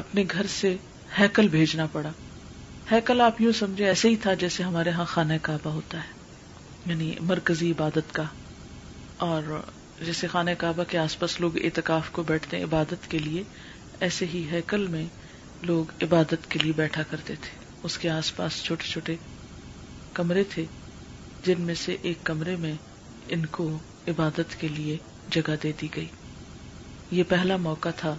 اپنے 0.00 0.24
گھر 0.32 0.46
سے 0.60 0.74
ہیکل 1.18 1.48
بھیجنا 1.48 1.86
پڑا 1.92 2.10
ہیکل 2.90 3.20
آپ 3.20 3.40
یوں 3.40 3.52
سمجھے 3.58 3.86
ایسے 3.88 4.08
ہی 4.08 4.16
تھا 4.24 4.34
جیسے 4.42 4.62
ہمارے 4.62 4.90
ہاں 4.98 5.04
خانہ 5.12 5.34
کعبہ 5.42 5.70
ہوتا 5.78 5.98
ہے 6.04 6.90
یعنی 6.90 7.12
مرکزی 7.28 7.70
عبادت 7.72 8.12
کا 8.14 8.22
اور 9.28 9.42
جیسے 10.06 10.26
خانہ 10.34 10.50
کعبہ 10.58 10.84
کے 10.88 10.98
آس 10.98 11.18
پاس 11.18 11.40
لوگ 11.40 11.56
اعتکاف 11.64 12.10
کو 12.18 12.22
بیٹھتے 12.32 12.56
ہیں 12.56 12.64
عبادت 12.64 13.10
کے 13.10 13.18
لیے 13.18 13.42
ایسے 14.06 14.26
ہی 14.34 14.44
ہیکل 14.52 14.86
میں 14.96 15.04
لوگ 15.70 16.02
عبادت 16.04 16.50
کے 16.50 16.58
لیے 16.62 16.72
بیٹھا 16.76 17.02
کرتے 17.10 17.34
تھے 17.44 17.56
اس 17.86 17.98
کے 17.98 18.10
آس 18.10 18.34
پاس 18.36 18.62
چھوٹے 18.64 18.88
چھوٹے 18.90 19.16
کمرے 20.16 20.42
تھے 20.52 20.64
جن 21.46 21.60
میں 21.70 21.74
سے 21.84 21.96
ایک 22.10 22.22
کمرے 22.26 22.54
میں 22.60 22.72
ان 23.36 23.44
کو 23.56 23.66
عبادت 24.12 24.54
کے 24.60 24.68
لیے 24.76 24.96
جگہ 25.34 25.54
دے 25.62 25.72
دی 25.80 25.88
گئی 25.96 26.06
یہ 27.16 27.22
پہلا 27.32 27.56
موقع 27.64 27.88
تھا 28.02 28.14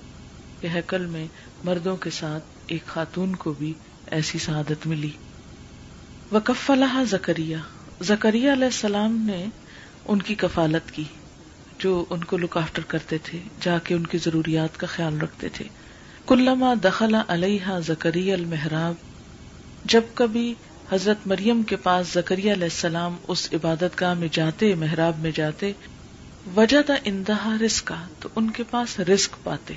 کہ 0.60 0.68
ہیکل 0.74 1.06
میں 1.14 1.26
مردوں 1.70 1.96
کے 2.04 2.10
ساتھ 2.20 2.72
ایک 2.76 2.86
خاتون 2.96 3.36
کو 3.46 3.54
بھی 3.62 3.72
ایسی 4.18 4.40
سعادت 4.46 4.86
ملی 4.92 5.10
وکف 6.32 6.70
اللہ 6.72 7.02
زکریہ 7.16 7.58
زکریہ 8.12 8.52
علیہ 8.52 8.72
السلام 8.74 9.18
نے 9.32 9.42
ان 10.14 10.22
کی 10.30 10.36
کفالت 10.46 10.92
کی 10.98 11.04
جو 11.84 11.92
ان 12.16 12.24
کو 12.32 12.38
لک 12.44 12.58
آفٹر 12.58 12.82
کرتے 12.94 13.18
تھے 13.30 13.40
جا 13.66 13.78
کے 13.88 13.96
ان 13.96 14.06
کی 14.14 14.18
ضروریات 14.28 14.80
کا 14.84 14.88
خیال 14.96 15.20
رکھتے 15.26 15.50
تھے 15.58 15.66
کلما 16.32 16.74
دخلا 16.84 17.22
علیہ 17.38 17.80
زکری 17.90 18.32
المحراب 18.40 19.06
جب 19.96 20.08
کبھی 20.22 20.48
حضرت 20.92 21.26
مریم 21.28 21.62
کے 21.70 21.76
پاس 21.86 22.08
زکری 22.14 22.42
علیہ 22.52 22.64
السلام 22.72 23.16
اس 23.34 23.48
عبادت 23.54 24.00
گاہ 24.02 24.14
میں 24.20 24.28
جاتے 24.32 24.74
محراب 24.84 25.18
میں 25.22 25.32
جاتے 25.36 25.72
وجہ 26.56 26.82
تھا 26.88 26.94
انتہا 27.12 27.56
رسک 27.66 27.86
کا 27.88 27.96
تو 28.20 28.30
ان 28.42 28.50
کے 28.58 28.64
پاس 28.70 29.00
رسک 29.10 29.36
پاتے 29.44 29.74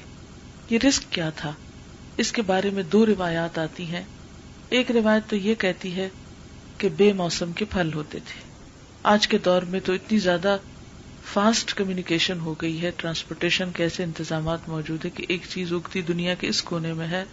یہ 0.70 0.78
رسک 0.86 1.10
کیا 1.12 1.28
تھا 1.36 1.50
اس 2.24 2.30
کے 2.32 2.42
بارے 2.52 2.70
میں 2.76 2.82
دو 2.92 3.04
روایات 3.06 3.58
آتی 3.58 3.86
ہیں 3.94 4.02
ایک 4.78 4.90
روایت 4.96 5.28
تو 5.30 5.36
یہ 5.36 5.54
کہتی 5.64 5.94
ہے 5.96 6.08
کہ 6.78 6.88
بے 6.96 7.12
موسم 7.22 7.52
کے 7.60 7.64
پھل 7.72 7.92
ہوتے 7.94 8.18
تھے 8.26 8.38
آج 9.14 9.28
کے 9.28 9.38
دور 9.44 9.62
میں 9.74 9.80
تو 9.84 9.92
اتنی 9.92 10.18
زیادہ 10.28 10.56
فاسٹ 11.32 11.74
کمیونیکیشن 11.76 12.40
ہو 12.44 12.54
گئی 12.62 12.80
ہے 12.82 12.90
ٹرانسپورٹیشن 12.96 13.70
کے 13.74 13.82
ایسے 13.82 14.02
انتظامات 14.04 14.68
موجود 14.68 15.04
ہے 15.04 15.10
کہ 15.14 15.24
ایک 15.28 15.46
چیز 15.48 15.72
اگتی 15.80 16.02
دنیا 16.12 16.34
کے 16.40 16.48
اس 16.48 16.62
کونے 16.70 16.92
میں 17.00 17.06
ہے 17.08 17.24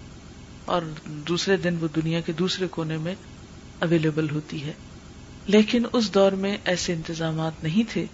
اور 0.74 0.82
دوسرے 1.28 1.58
دن 1.68 1.78
وہ 1.82 1.88
دنیا 1.96 2.22
کے 2.26 2.32
دوسرے 2.44 2.68
کونے 2.80 2.98
میں 3.08 3.14
اویلیبل 3.86 4.30
ہوتی 4.32 4.64
ہے 4.66 4.72
لیکن 5.56 5.84
اس 5.98 6.14
دور 6.14 6.32
میں 6.46 6.56
ایسے 6.72 6.94
انتظامات 6.94 7.64
نہیں 7.64 7.90
تھے 7.92 8.06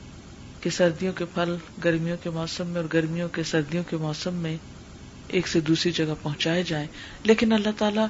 کہ 0.61 0.69
سردیوں 0.77 1.11
کے 1.17 1.25
پھل 1.33 1.55
گرمیوں 1.83 2.17
کے 2.23 2.29
موسم 2.39 2.67
میں 2.73 2.81
اور 2.81 2.89
گرمیوں 2.93 3.27
کے 3.35 3.43
سردیوں 3.51 3.83
کے 3.89 3.97
موسم 4.01 4.33
میں 4.45 4.55
ایک 5.37 5.47
سے 5.47 5.59
دوسری 5.69 5.91
جگہ 5.99 6.13
پہنچائے 6.21 6.63
جائیں 6.67 6.85
لیکن 7.23 7.53
اللہ 7.53 7.77
تعالی 7.77 8.01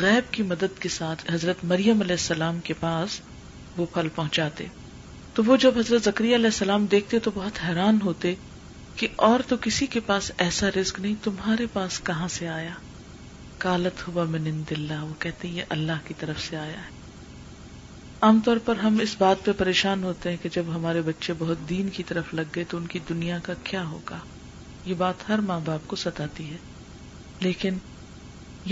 غیب 0.00 0.32
کی 0.34 0.42
مدد 0.52 0.78
کے 0.80 0.88
ساتھ 0.88 1.30
حضرت 1.32 1.64
مریم 1.72 2.00
علیہ 2.02 2.16
السلام 2.20 2.58
کے 2.64 2.74
پاس 2.80 3.20
وہ 3.76 3.86
پھل 3.92 4.08
پہنچاتے 4.14 4.66
تو 5.34 5.42
وہ 5.46 5.56
جب 5.66 5.78
حضرت 5.78 6.04
زکری 6.04 6.34
علیہ 6.34 6.46
السلام 6.52 6.86
دیکھتے 6.94 7.18
تو 7.24 7.30
بہت 7.34 7.58
حیران 7.68 7.98
ہوتے 8.04 8.34
کہ 9.00 9.06
اور 9.30 9.40
تو 9.48 9.56
کسی 9.62 9.86
کے 9.96 10.00
پاس 10.06 10.30
ایسا 10.46 10.68
رزق 10.80 11.00
نہیں 11.00 11.14
تمہارے 11.24 11.66
پاس 11.72 12.00
کہاں 12.04 12.28
سے 12.38 12.48
آیا 12.48 12.72
کالت 13.66 14.00
ہوا 14.08 14.24
میں 14.32 14.38
نند 14.40 14.72
اللہ 14.72 15.02
وہ 15.04 15.12
کہتے 15.22 15.48
ہیں 15.48 15.54
یہ 15.56 15.70
اللہ 15.76 16.02
کی 16.06 16.14
طرف 16.18 16.40
سے 16.40 16.56
آیا 16.56 16.80
ہے 16.80 17.04
عام 18.26 18.38
طور 18.44 18.56
پر 18.64 18.76
ہم 18.82 18.98
اس 19.04 19.14
بات 19.20 19.44
پہ 19.46 19.52
پریشان 19.62 20.02
ہوتے 20.04 20.30
ہیں 20.30 20.36
کہ 20.42 20.48
جب 20.56 20.66
ہمارے 20.74 21.00
بچے 21.06 21.32
بہت 21.38 21.68
دین 21.68 21.88
کی 21.96 22.02
طرف 22.10 22.32
لگ 22.38 22.52
گئے 22.56 22.64
تو 22.72 22.76
ان 22.78 22.86
کی 22.92 22.98
دنیا 23.08 23.38
کا 23.48 23.54
کیا 23.70 23.82
ہوگا 23.88 24.18
یہ 24.84 24.94
بات 25.00 25.28
ہر 25.28 25.38
ماں 25.48 25.58
باپ 25.64 25.88
کو 25.92 25.96
ستاتی 26.02 26.48
ہے 26.50 26.56
لیکن 27.46 27.78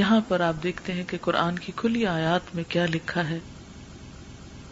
یہاں 0.02 0.20
پر 0.28 0.40
آپ 0.50 0.62
دیکھتے 0.62 0.92
ہیں 0.98 1.04
کہ 1.14 1.18
قرآن 1.26 1.58
کی 1.66 1.72
کھلی 1.82 2.06
آیات 2.12 2.54
میں 2.56 2.64
کیا 2.74 2.84
لکھا 2.94 3.28
ہے 3.30 3.38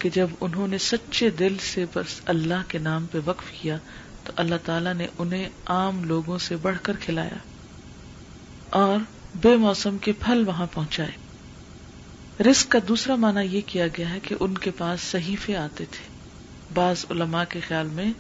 کہ 0.04 0.10
جب 0.18 0.36
انہوں 0.48 0.68
نے 0.74 0.78
سچے 0.90 1.30
دل 1.42 1.56
سے 1.72 1.84
بس 1.94 2.20
اللہ 2.36 2.62
کے 2.68 2.78
نام 2.90 3.06
پہ 3.16 3.24
وقف 3.30 3.50
کیا 3.60 3.76
تو 4.24 4.32
اللہ 4.44 4.62
تعالیٰ 4.70 4.94
نے 5.02 5.06
انہیں 5.24 5.48
عام 5.78 6.02
لوگوں 6.14 6.38
سے 6.48 6.56
بڑھ 6.68 6.78
کر 6.90 7.02
کھلایا 7.06 7.42
اور 8.84 8.98
بے 9.42 9.54
موسم 9.56 9.96
کے 10.04 10.12
پھل 10.20 10.42
وہاں 10.46 10.66
پہنچائے 10.72 12.42
رسک 12.42 12.68
کا 12.72 12.78
دوسرا 12.88 13.14
معنی 13.22 13.44
یہ 13.50 13.60
کیا 13.66 13.86
گیا 13.96 14.12
ہے 14.12 14.18
کہ 14.22 14.34
ان 14.40 14.56
کے 14.64 14.70
پاس 14.78 15.00
صحیفے 15.10 15.56
آتے 15.56 15.84
تھے 15.90 16.08
بعض 16.74 17.04
علماء 17.10 17.44
کے 17.50 17.60
خیال 17.68 17.86
میں 17.94 18.10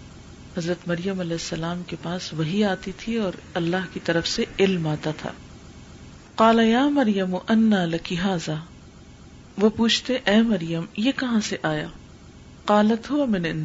حضرت 0.56 0.86
مریم 0.88 1.20
علیہ 1.20 1.36
السلام 1.40 1.82
کے 1.86 1.96
پاس 2.02 2.32
وہی 2.38 2.62
آتی 2.64 2.92
تھی 2.98 3.16
اور 3.26 3.32
اللہ 3.60 3.86
کی 3.92 4.00
طرف 4.04 4.26
سے 4.28 4.44
علم 4.60 4.86
آتا 4.88 5.10
تھا 5.22 5.30
کالا 6.36 6.62
یا 6.62 6.88
مریم 6.98 7.34
و 7.34 7.38
حاضا 8.22 8.54
وہ 9.62 9.70
پوچھتے 9.76 10.16
اے 10.32 10.40
مریم 10.52 10.84
یہ 11.06 11.12
کہاں 11.18 11.40
سے 11.48 11.56
آیا 11.72 11.86
کالت 12.66 13.10
ہو 13.10 13.22
امن 13.22 13.46
ان 13.50 13.64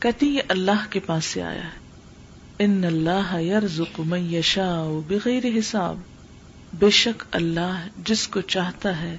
کہتی 0.00 0.26
یہ 0.34 0.42
اللہ 0.56 0.84
کے 0.90 1.00
پاس 1.06 1.24
سے 1.24 1.42
آیا 1.42 1.64
ہے 1.64 2.64
ان 2.64 2.82
اللہ 2.86 3.34
یار 3.40 3.62
من 4.08 4.32
یشا 4.34 4.70
بغیر 5.08 5.46
حساب 5.58 5.98
بے 6.78 6.88
شک 6.96 7.22
اللہ 7.36 7.86
جس 8.08 8.26
کو 8.28 8.40
چاہتا 8.54 9.00
ہے 9.00 9.16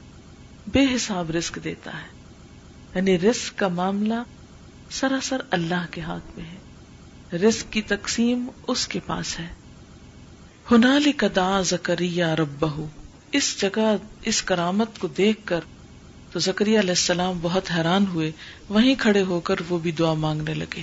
بے 0.74 0.84
حساب 0.96 1.30
رسک 1.38 1.58
دیتا 1.64 1.92
ہے 2.02 2.96
یعنی 2.96 3.18
رسک 3.20 3.58
کا 3.60 3.68
معاملہ 3.78 4.20
سراسر 5.00 5.42
اللہ 5.58 5.86
کے 5.92 6.02
ہاتھ 6.10 6.38
میں 6.38 6.46
ہے 6.52 7.38
رسک 7.48 7.72
کی 7.74 7.82
تقسیم 7.94 8.46
اس 8.74 8.88
کے 8.88 9.00
پاس 9.06 9.40
ہے 9.40 9.48
کدا 11.20 11.58
رب 12.40 12.66
اس 13.40 13.48
جگہ 13.62 13.88
اس 14.32 14.42
کرامت 14.52 15.00
کو 15.00 15.08
دیکھ 15.18 15.40
کر 15.48 15.62
تو 16.32 16.40
زکری 16.50 16.78
علیہ 16.80 16.90
السلام 17.00 17.40
بہت 17.42 17.72
حیران 17.76 18.06
ہوئے 18.14 18.32
وہیں 18.70 18.96
کھڑے 19.06 19.22
ہو 19.32 19.40
کر 19.50 19.62
وہ 19.70 19.80
بھی 19.88 19.92
دعا 20.04 20.14
مانگنے 20.26 20.54
لگے 20.54 20.82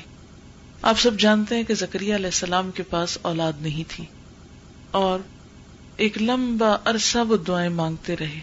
آپ 0.93 0.99
سب 1.01 1.19
جانتے 1.27 1.57
ہیں 1.57 1.65
کہ 1.71 1.75
زکریہ 1.85 2.15
علیہ 2.15 2.35
السلام 2.37 2.71
کے 2.77 2.83
پاس 2.97 3.17
اولاد 3.33 3.63
نہیں 3.63 3.89
تھی 3.97 4.05
اور 5.03 5.19
ایک 6.03 6.17
لمبا 6.23 6.77
عرصہ 6.91 7.19
وہ 7.29 7.37
دعائیں 7.49 7.69
مانگتے 7.71 8.15
رہے 8.21 8.41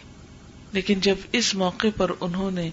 لیکن 0.73 0.99
جب 1.07 1.23
اس 1.39 1.53
موقع 1.61 1.87
پر 1.97 2.11
انہوں 2.19 2.51
نے 2.59 2.69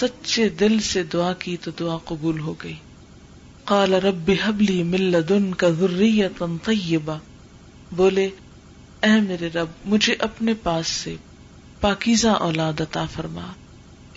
سچے 0.00 0.48
دل 0.62 0.78
سے 0.88 1.02
دعا 1.12 1.32
کی 1.44 1.56
تو 1.64 1.70
دعا 1.78 1.96
قبول 2.10 2.40
ہو 2.48 2.54
گئی 2.62 2.74
کالا 3.70 4.00
ربی 4.04 4.34
حبلی 4.44 4.82
مل 4.92 5.20
دن 5.28 5.52
کا 5.62 5.68
غرری 5.78 6.10
طیبہ 6.64 7.16
بولے 7.96 8.28
اے 9.06 9.18
میرے 9.28 9.48
رب 9.54 9.68
مجھے 9.92 10.14
اپنے 10.28 10.54
پاس 10.62 10.86
سے 11.04 11.14
پاکیزہ 11.80 12.28
اولاد 12.48 12.80
عطا 12.80 13.04
فرما 13.14 13.44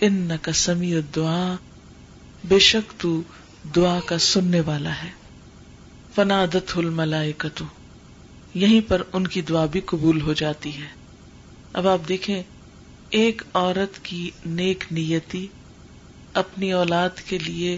ان 0.06 0.30
کا 0.42 0.52
سمی 0.66 0.92
دعا 1.16 1.54
بے 2.48 2.58
شک 2.70 2.98
تو 3.00 3.20
دعا 3.76 3.98
کا 4.06 4.18
سننے 4.30 4.60
والا 4.66 4.90
ہے 5.02 5.10
فنادت 6.14 6.76
الملائے 6.78 7.32
یہیں 8.54 8.80
پر 8.88 9.02
ان 9.14 9.26
کی 9.34 9.40
دعا 9.48 9.64
بھی 9.72 9.80
قبول 9.86 10.20
ہو 10.20 10.32
جاتی 10.40 10.76
ہے 10.78 10.86
اب 11.80 11.86
آپ 11.88 12.08
دیکھیں 12.08 12.42
ایک 13.18 13.42
عورت 13.52 14.04
کی 14.04 14.28
نیک 14.46 14.84
نیتی 14.92 15.46
اپنی 16.42 16.72
اولاد 16.72 17.20
کے 17.28 17.38
لیے 17.44 17.76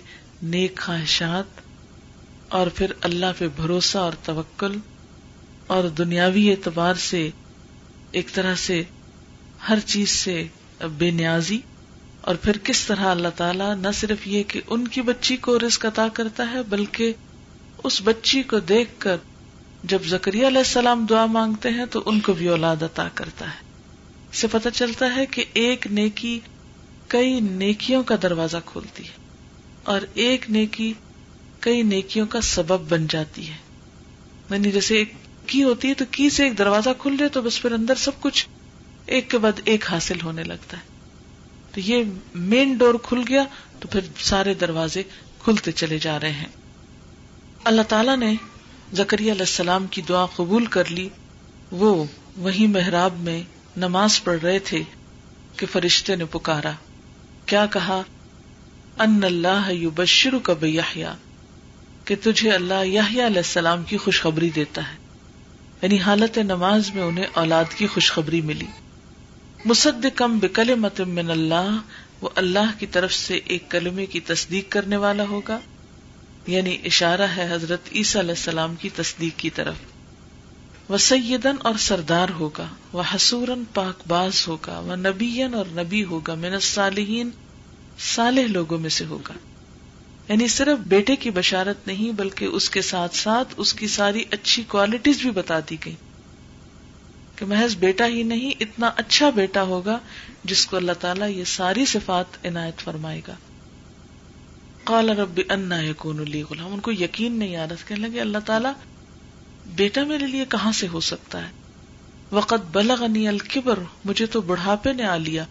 نیک 0.55 0.79
خواہشات 0.85 1.61
اور 2.59 2.67
پھر 2.75 2.93
اللہ 3.11 3.33
پہ 3.39 3.49
بھروسہ 3.57 3.99
اور 3.99 4.13
توکل 4.25 4.79
اور 5.77 5.89
دنیاوی 5.99 6.49
اعتبار 6.51 6.95
سے 7.09 7.29
ایک 8.21 8.33
طرح 8.35 8.55
سے 8.67 8.83
ہر 9.69 9.81
چیز 9.87 10.09
سے 10.11 10.43
بے 10.99 11.11
نیازی 11.19 11.59
اور 12.31 12.35
پھر 12.43 12.59
کس 12.65 12.85
طرح 12.87 13.11
اللہ 13.11 13.29
تعالیٰ 13.37 13.75
نہ 13.77 13.91
صرف 14.01 14.27
یہ 14.29 14.43
کہ 14.49 14.61
ان 14.67 14.87
کی 14.97 15.03
بچی 15.03 15.37
کو 15.47 15.59
رزق 15.59 15.85
عطا 15.87 16.07
کرتا 16.15 16.51
ہے 16.51 16.63
بلکہ 16.69 17.13
اس 17.85 18.01
بچی 18.05 18.43
کو 18.51 18.59
دیکھ 18.73 18.91
کر 19.01 19.17
جب 19.91 20.05
زکری 20.09 20.45
علیہ 20.47 20.57
السلام 20.59 21.05
دعا 21.11 21.25
مانگتے 21.27 21.71
ہیں 21.77 21.85
تو 21.91 22.03
ان 22.07 22.21
کو 22.27 22.33
بھی 22.41 22.49
اولاد 22.49 22.83
عطا 22.83 23.07
کرتا 23.15 23.45
ہے 23.55 23.71
سے 24.41 24.47
پتہ 24.51 24.69
چلتا 24.75 25.15
ہے 25.15 25.25
کہ 25.31 25.45
ایک 25.63 25.87
نیکی 25.91 26.39
کئی 27.15 27.41
نیکیوں 27.47 28.03
کا 28.11 28.15
دروازہ 28.23 28.57
کھولتی 28.67 29.03
ہے 29.07 29.21
اور 29.93 30.01
ایک 30.25 30.45
نیکی 30.51 30.93
کئی 31.61 31.83
نیکیوں 31.83 32.27
کا 32.35 32.41
سبب 32.51 32.89
بن 32.93 33.07
جاتی 33.11 33.49
ہے 33.49 33.55
یعنی 34.51 34.71
جیسے 34.73 34.97
ایک 34.99 35.13
کی 35.49 35.63
ہوتی 35.65 35.89
ہے 35.89 35.95
تو 35.95 36.05
کی 36.11 36.29
سے 36.31 36.45
ایک 36.45 36.57
دروازہ 36.59 36.91
کھل 36.99 37.17
جائے 37.19 37.29
تو 37.33 37.43
بس 37.43 37.61
پھر 37.63 37.73
اندر 37.73 37.95
سب 38.05 38.21
کچھ 38.21 38.47
ایک 39.15 39.31
کے 39.31 39.39
بعد 39.45 39.61
ایک 39.73 39.91
حاصل 39.93 40.21
ہونے 40.23 40.45
لگتا 40.45 40.77
ہے 40.79 40.91
تو 41.73 41.81
یہ 41.85 42.05
مین 42.35 42.75
ڈور 42.79 42.95
کھل 43.09 43.23
گیا 43.29 43.45
تو 43.81 43.89
پھر 43.93 44.07
سارے 44.31 44.55
دروازے 44.61 45.03
کھلتے 45.45 45.73
چلے 45.73 45.99
جا 46.03 46.19
رہے 46.21 46.33
ہیں 46.33 46.49
اللہ 47.71 47.83
تعالیٰ 47.89 48.17
نے 48.17 48.35
زکری 48.99 49.31
علیہ 49.31 49.41
السلام 49.49 49.87
کی 49.91 50.03
دعا 50.09 50.25
قبول 50.37 50.65
کر 50.75 50.91
لی 50.97 51.09
وہ 51.83 51.93
وہی 52.47 52.67
محراب 52.73 53.21
میں 53.29 53.41
نماز 53.85 54.23
پڑھ 54.25 54.39
رہے 54.43 54.59
تھے 54.71 54.83
کہ 55.59 55.67
فرشتے 55.73 56.17
نے 56.17 56.25
پکارا 56.35 56.73
کیا 57.53 57.65
کہا 57.77 58.01
ان 59.05 59.21
اللہ 59.25 59.71
کہ 62.05 62.15
تجھے 62.23 62.51
اللہ 62.53 62.99
علیہ 62.99 63.25
السلام 63.25 63.85
کی 63.93 63.97
خوشخبری 64.05 64.51
دیتا 64.57 64.83
ہے 64.91 64.97
یعنی 65.83 65.99
حالت 66.07 66.39
نماز 66.53 66.91
میں 66.95 67.03
انہیں 67.03 67.39
اولاد 67.45 67.75
کی 67.79 67.87
خوشخبری 67.95 68.41
ملی 68.53 68.67
مصد 69.73 70.07
کم 70.17 70.39
بکل 70.43 70.75
متمن 70.87 71.31
اللہ 71.39 71.77
وہ 72.25 72.29
اللہ 72.45 72.79
کی 72.79 72.87
طرف 72.99 73.13
سے 73.15 73.41
ایک 73.55 73.71
کلمے 73.71 74.07
کی 74.15 74.21
تصدیق 74.33 74.71
کرنے 74.73 74.97
والا 75.07 75.25
ہوگا 75.31 75.59
یعنی 76.51 76.77
اشارہ 76.85 77.27
ہے 77.37 77.47
حضرت 77.51 77.89
عیسی 77.95 78.19
علیہ 78.21 78.35
السلام 78.37 78.75
کی 78.81 78.89
تصدیق 78.95 79.39
کی 79.39 79.51
طرف 79.59 80.91
وہ 80.91 80.97
سیدن 81.03 81.57
اور 81.71 81.75
سردار 81.79 82.29
ہوگا 82.39 82.67
وہ 82.93 83.03
حصور 83.15 83.49
اور 83.79 84.97
نبی 85.77 86.03
ہوگا 86.05 86.35
من 86.39 86.53
الصالحین 86.55 87.31
صالح 88.15 88.47
لوگوں 88.53 88.79
میں 88.79 88.91
سے 88.99 89.05
ہوگا 89.09 89.35
یعنی 90.29 90.47
صرف 90.49 90.79
بیٹے 90.89 91.17
کی 91.23 91.31
بشارت 91.37 91.87
نہیں 91.87 92.13
بلکہ 92.19 92.59
اس 92.59 92.69
کے 92.71 92.83
ساتھ 92.91 93.15
ساتھ 93.17 93.55
اس 93.65 93.73
کی 93.81 93.87
ساری 93.99 94.25
اچھی 94.33 94.63
کوالٹیز 94.69 95.21
بھی 95.23 95.31
بتا 95.39 95.59
دی 95.71 95.77
گئی 95.85 95.95
کہ 97.37 97.47
محض 97.53 97.77
بیٹا 97.87 98.07
ہی 98.17 98.23
نہیں 98.33 98.63
اتنا 98.65 98.91
اچھا 99.05 99.31
بیٹا 99.41 99.63
ہوگا 99.73 99.99
جس 100.53 100.67
کو 100.67 100.77
اللہ 100.77 101.01
تعالیٰ 101.01 101.31
یہ 101.31 101.45
ساری 101.57 101.85
صفات 101.97 102.45
عنایت 102.47 102.81
فرمائے 102.85 103.21
گا 103.29 103.35
کالا 104.89 105.13
رب 105.23 105.39
انا 105.55 105.81
یقون 105.83 106.21
علی 106.21 106.43
غلام 106.51 106.73
ان 106.73 106.81
کو 106.87 106.93
یقین 106.93 107.39
نہیں 107.39 107.57
آ 107.57 107.65
رہا 107.71 107.97
لگے 107.97 108.21
اللہ 108.21 108.39
تعالیٰ 108.47 108.73
بیٹا 109.81 110.03
میرے 110.05 110.27
لیے 110.27 110.45
کہاں 110.55 110.71
سے 110.79 110.87
ہو 110.93 111.01
سکتا 111.09 111.43
ہے 111.47 111.51
وقت 112.39 112.65
بلغنی 112.73 113.27
الکبر 113.29 113.79
مجھے 114.05 114.27
تو 114.37 114.41
بڑھاپے 114.51 114.93
نے 114.93 115.05
آ 115.07 115.17
لیا 115.29 115.45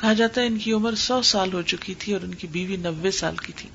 کہا 0.00 0.12
جاتا 0.20 0.40
ہے 0.40 0.46
ان 0.46 0.58
کی 0.64 0.72
عمر 0.78 0.94
سو 1.02 1.20
سال 1.30 1.52
ہو 1.52 1.62
چکی 1.72 1.94
تھی 1.98 2.12
اور 2.12 2.24
ان 2.24 2.34
کی 2.42 2.46
بیوی 2.56 2.76
نبے 2.86 3.10
سال 3.18 3.36
کی 3.44 3.52
تھی 3.56 3.68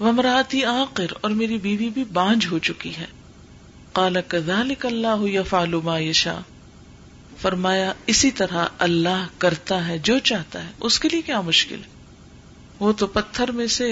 ومراتی 0.00 0.64
آخر 0.70 1.12
اور 1.20 1.30
میری 1.40 1.58
بیوی 1.66 1.88
بھی 1.98 2.04
بانج 2.20 2.46
ہو 2.50 2.58
چکی 2.68 2.92
ہے 2.98 3.06
کالا 3.98 4.20
یا 5.32 5.42
فالما 5.50 5.98
یشا 5.98 6.38
فرمایا 7.42 7.92
اسی 8.14 8.30
طرح 8.40 8.64
اللہ 8.88 9.26
کرتا 9.38 9.86
ہے 9.88 9.98
جو 10.10 10.18
چاہتا 10.32 10.64
ہے 10.64 10.70
اس 10.88 10.98
کے 11.00 11.08
لیے 11.12 11.22
کیا 11.26 11.40
مشکل 11.50 11.82
ہے 11.82 11.94
وہ 12.80 12.92
تو 13.00 13.06
پتھر 13.12 13.50
میں 13.58 13.66
سے 13.76 13.86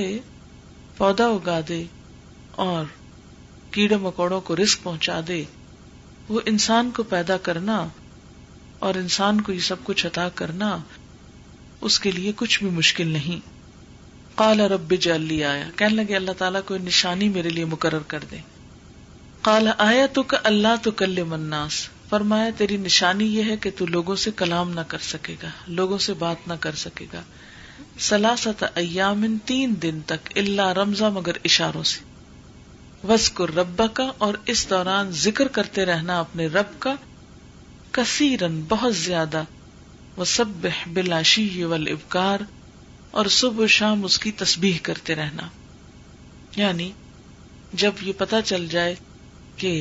پودا 0.96 1.26
اگا 1.34 1.58
دے 1.68 1.82
اور 2.64 2.84
کیڑے 3.74 3.96
مکوڑوں 4.02 4.40
کو 4.48 4.56
رسک 4.56 4.82
پہنچا 4.82 5.20
دے 5.28 5.42
وہ 6.28 6.40
انسان 6.50 6.90
کو 6.96 7.02
پیدا 7.12 7.36
کرنا 7.46 7.78
اور 8.86 8.94
انسان 9.02 9.40
کو 9.46 9.52
یہ 9.52 9.60
سب 9.68 9.84
کچھ 9.84 10.06
عطا 10.06 10.28
کرنا 10.40 10.76
اس 11.88 11.98
کے 12.00 12.10
لیے 12.10 12.32
کچھ 12.36 12.58
بھی 12.62 12.70
مشکل 12.76 13.08
نہیں 13.12 13.40
کالا 14.38 14.68
رب 14.68 14.86
بھی 14.92 15.42
آیا 15.44 15.64
کہنے 15.76 15.94
لگے 16.02 16.16
اللہ 16.16 16.32
تعالیٰ 16.38 16.60
کوئی 16.66 16.80
نشانی 16.84 17.28
میرے 17.36 17.48
لیے 17.48 17.64
مقرر 17.74 18.02
کر 18.08 18.24
دے 18.30 18.36
کالا 19.48 19.72
آیا 19.86 20.06
تو 20.12 20.22
اللہ 20.42 20.76
تو 20.82 20.90
کل 21.02 21.22
مناس 21.28 21.84
فرمایا 22.08 22.50
تیری 22.58 22.76
نشانی 22.76 23.24
یہ 23.36 23.50
ہے 23.50 23.56
کہ 23.66 23.70
تو 23.78 23.86
لوگوں 23.86 24.16
سے 24.24 24.30
کلام 24.36 24.70
نہ 24.70 24.80
کر 24.88 24.98
سکے 25.10 25.34
گا 25.42 25.48
لوگوں 25.80 25.98
سے 26.08 26.14
بات 26.24 26.48
نہ 26.48 26.54
کر 26.66 26.74
سکے 26.84 27.06
گا 27.12 27.22
سلاست 28.06 28.62
ایام 28.80 29.24
تین 29.44 29.74
دن 29.82 30.00
تک 30.06 30.28
اللہ 30.38 30.66
رمضا 30.78 31.08
مگر 31.14 31.36
اشاروں 31.44 31.82
سے 31.92 32.12
ربا 33.56 33.86
کا 33.94 34.10
اور 34.26 34.34
اس 34.52 34.66
دوران 34.70 35.10
ذکر 35.22 35.48
کرتے 35.56 35.84
رہنا 35.84 36.18
اپنے 36.20 36.46
رب 36.56 36.78
کا 36.82 36.94
کثیرن 37.98 38.60
بہت 38.68 38.94
زیادہ 38.96 39.42
وہ 40.16 40.24
سب 40.34 40.66
بلاشی 40.94 41.48
ابکار 41.72 42.40
اور 43.22 43.26
صبح 43.38 43.64
و 43.64 43.66
شام 43.78 44.04
اس 44.04 44.18
کی 44.18 44.30
تصبیح 44.44 44.78
کرتے 44.82 45.14
رہنا 45.14 45.48
یعنی 46.56 46.90
جب 47.84 48.02
یہ 48.06 48.12
پتا 48.18 48.40
چل 48.44 48.66
جائے 48.70 48.94
کہ 49.56 49.74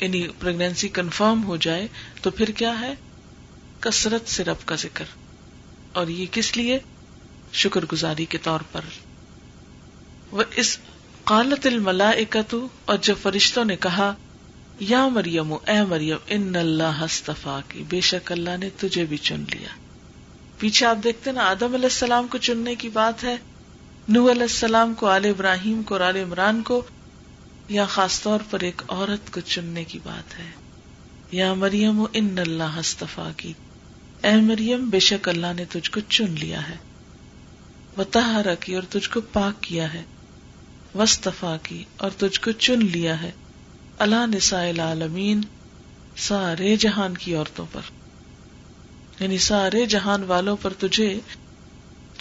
کنفرم 0.00 0.60
یعنی 0.60 1.46
ہو 1.46 1.56
جائے 1.68 1.86
تو 2.22 2.30
پھر 2.40 2.50
کیا 2.62 2.72
ہے 2.80 2.92
کثرت 3.80 4.28
سے 4.30 4.44
رب 4.44 4.66
کا 4.66 4.74
ذکر 4.82 5.04
اور 6.00 6.08
یہ 6.08 6.26
کس 6.32 6.56
لیے 6.56 6.78
شکر 7.60 7.84
گزاری 7.92 8.24
کے 8.34 8.38
طور 8.42 8.60
پر 8.72 8.84
وہ 10.30 10.42
اس 10.60 10.76
قالت 11.30 11.66
الملا 11.66 12.10
اکتو 12.20 12.66
اور 12.92 12.98
جب 13.08 13.14
فرشتوں 13.22 13.64
نے 13.64 13.76
کہا 13.86 14.12
یا 14.90 15.06
مریم 15.14 15.52
اے 15.52 15.82
مریم 15.88 16.28
ان 16.36 16.56
اللہ 16.60 17.02
ہستفا 17.04 17.58
کی 17.68 17.82
بے 17.88 18.00
شک 18.10 18.32
اللہ 18.32 18.56
نے 18.60 18.68
تجھے 18.80 19.04
بھی 19.08 19.16
چن 19.28 19.44
لیا 19.52 19.76
پیچھے 20.58 20.86
آپ 20.86 21.02
دیکھتے 21.04 21.32
نا 21.32 21.48
آدم 21.48 21.74
علیہ 21.74 21.92
السلام 21.92 22.26
کو 22.30 22.38
چننے 22.48 22.74
کی 22.84 22.88
بات 22.98 23.24
ہے 23.24 23.36
نو 24.08 24.20
علیہ 24.30 24.42
السلام 24.42 24.94
کو 25.00 25.06
آل 25.06 25.24
ابراہیم 25.30 25.82
کو 25.86 25.94
اور 25.94 26.00
آل 26.08 26.16
عمران 26.16 26.62
کو 26.70 26.82
یا 27.76 27.84
خاص 27.96 28.20
طور 28.22 28.40
پر 28.50 28.60
ایک 28.68 28.82
عورت 28.88 29.32
کو 29.34 29.40
چننے 29.54 29.84
کی 29.92 29.98
بات 30.04 30.38
ہے 30.38 30.50
یا 31.38 31.52
مریم 31.64 32.04
ان 32.12 32.34
اللہ 32.46 32.78
ہستفا 32.80 33.30
کی 33.36 33.52
اے 34.30 34.34
مریم 34.48 34.88
بے 34.90 34.98
شک 35.10 35.28
اللہ 35.28 35.52
نے 35.56 35.64
تجھ 35.72 35.90
کو 35.92 36.00
چن 36.08 36.34
لیا 36.40 36.68
ہے 36.68 36.76
کی 37.96 38.74
اور 38.74 38.82
تجھ 38.90 39.08
کو 39.10 39.20
پاک 39.32 39.62
کیا 39.62 39.92
ہے 39.94 40.02
وصطفا 40.98 41.56
کی 41.62 41.82
اور 42.04 42.10
تجھ 42.18 42.40
کو 42.42 42.50
چن 42.66 42.84
لیا 42.92 43.20
ہے 43.22 43.30
اللہ 44.06 44.52
العالمین 44.54 45.40
سارے 46.28 46.74
جہان 46.84 47.16
کی 47.24 47.34
عورتوں 47.34 47.64
پر 47.72 47.90
یعنی 49.20 49.38
سارے 49.46 49.84
جہان 49.96 50.22
والوں 50.28 50.56
پر 50.62 50.72
تجھے 50.78 51.08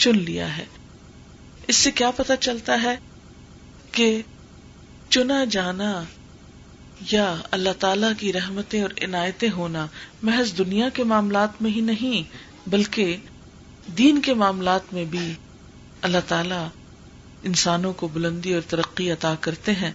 چن 0.04 0.18
لیا 0.24 0.56
ہے 0.58 0.66
اس 1.72 1.76
سے 1.76 1.92
کیا 2.02 2.12
پتا 2.16 2.36
چلتا 2.48 2.82
ہے 2.84 2.96
کہ 3.92 4.12
چنا 5.16 5.44
جانا 5.52 5.92
یا 7.12 7.34
اللہ 7.58 7.70
تعالی 7.80 8.08
کی 8.20 8.32
رحمتیں 8.34 8.82
اور 8.82 8.90
عنایتیں 9.06 9.50
ہونا 9.56 9.86
محض 10.30 10.58
دنیا 10.58 10.90
کے 10.94 11.04
معاملات 11.12 11.62
میں 11.62 11.72
ہی 11.72 11.82
نہیں 11.92 12.68
بلکہ 12.70 13.16
دین 13.98 14.22
کے 14.28 14.34
معاملات 14.44 14.94
میں 14.94 15.06
بھی 15.16 15.30
اللہ 16.08 16.18
تعالیٰ 16.28 16.66
انسانوں 17.50 17.92
کو 17.98 18.08
بلندی 18.14 18.54
اور 18.54 18.62
ترقی 18.70 19.10
عطا 19.12 19.34
کرتے 19.42 19.72
ہیں 19.82 19.92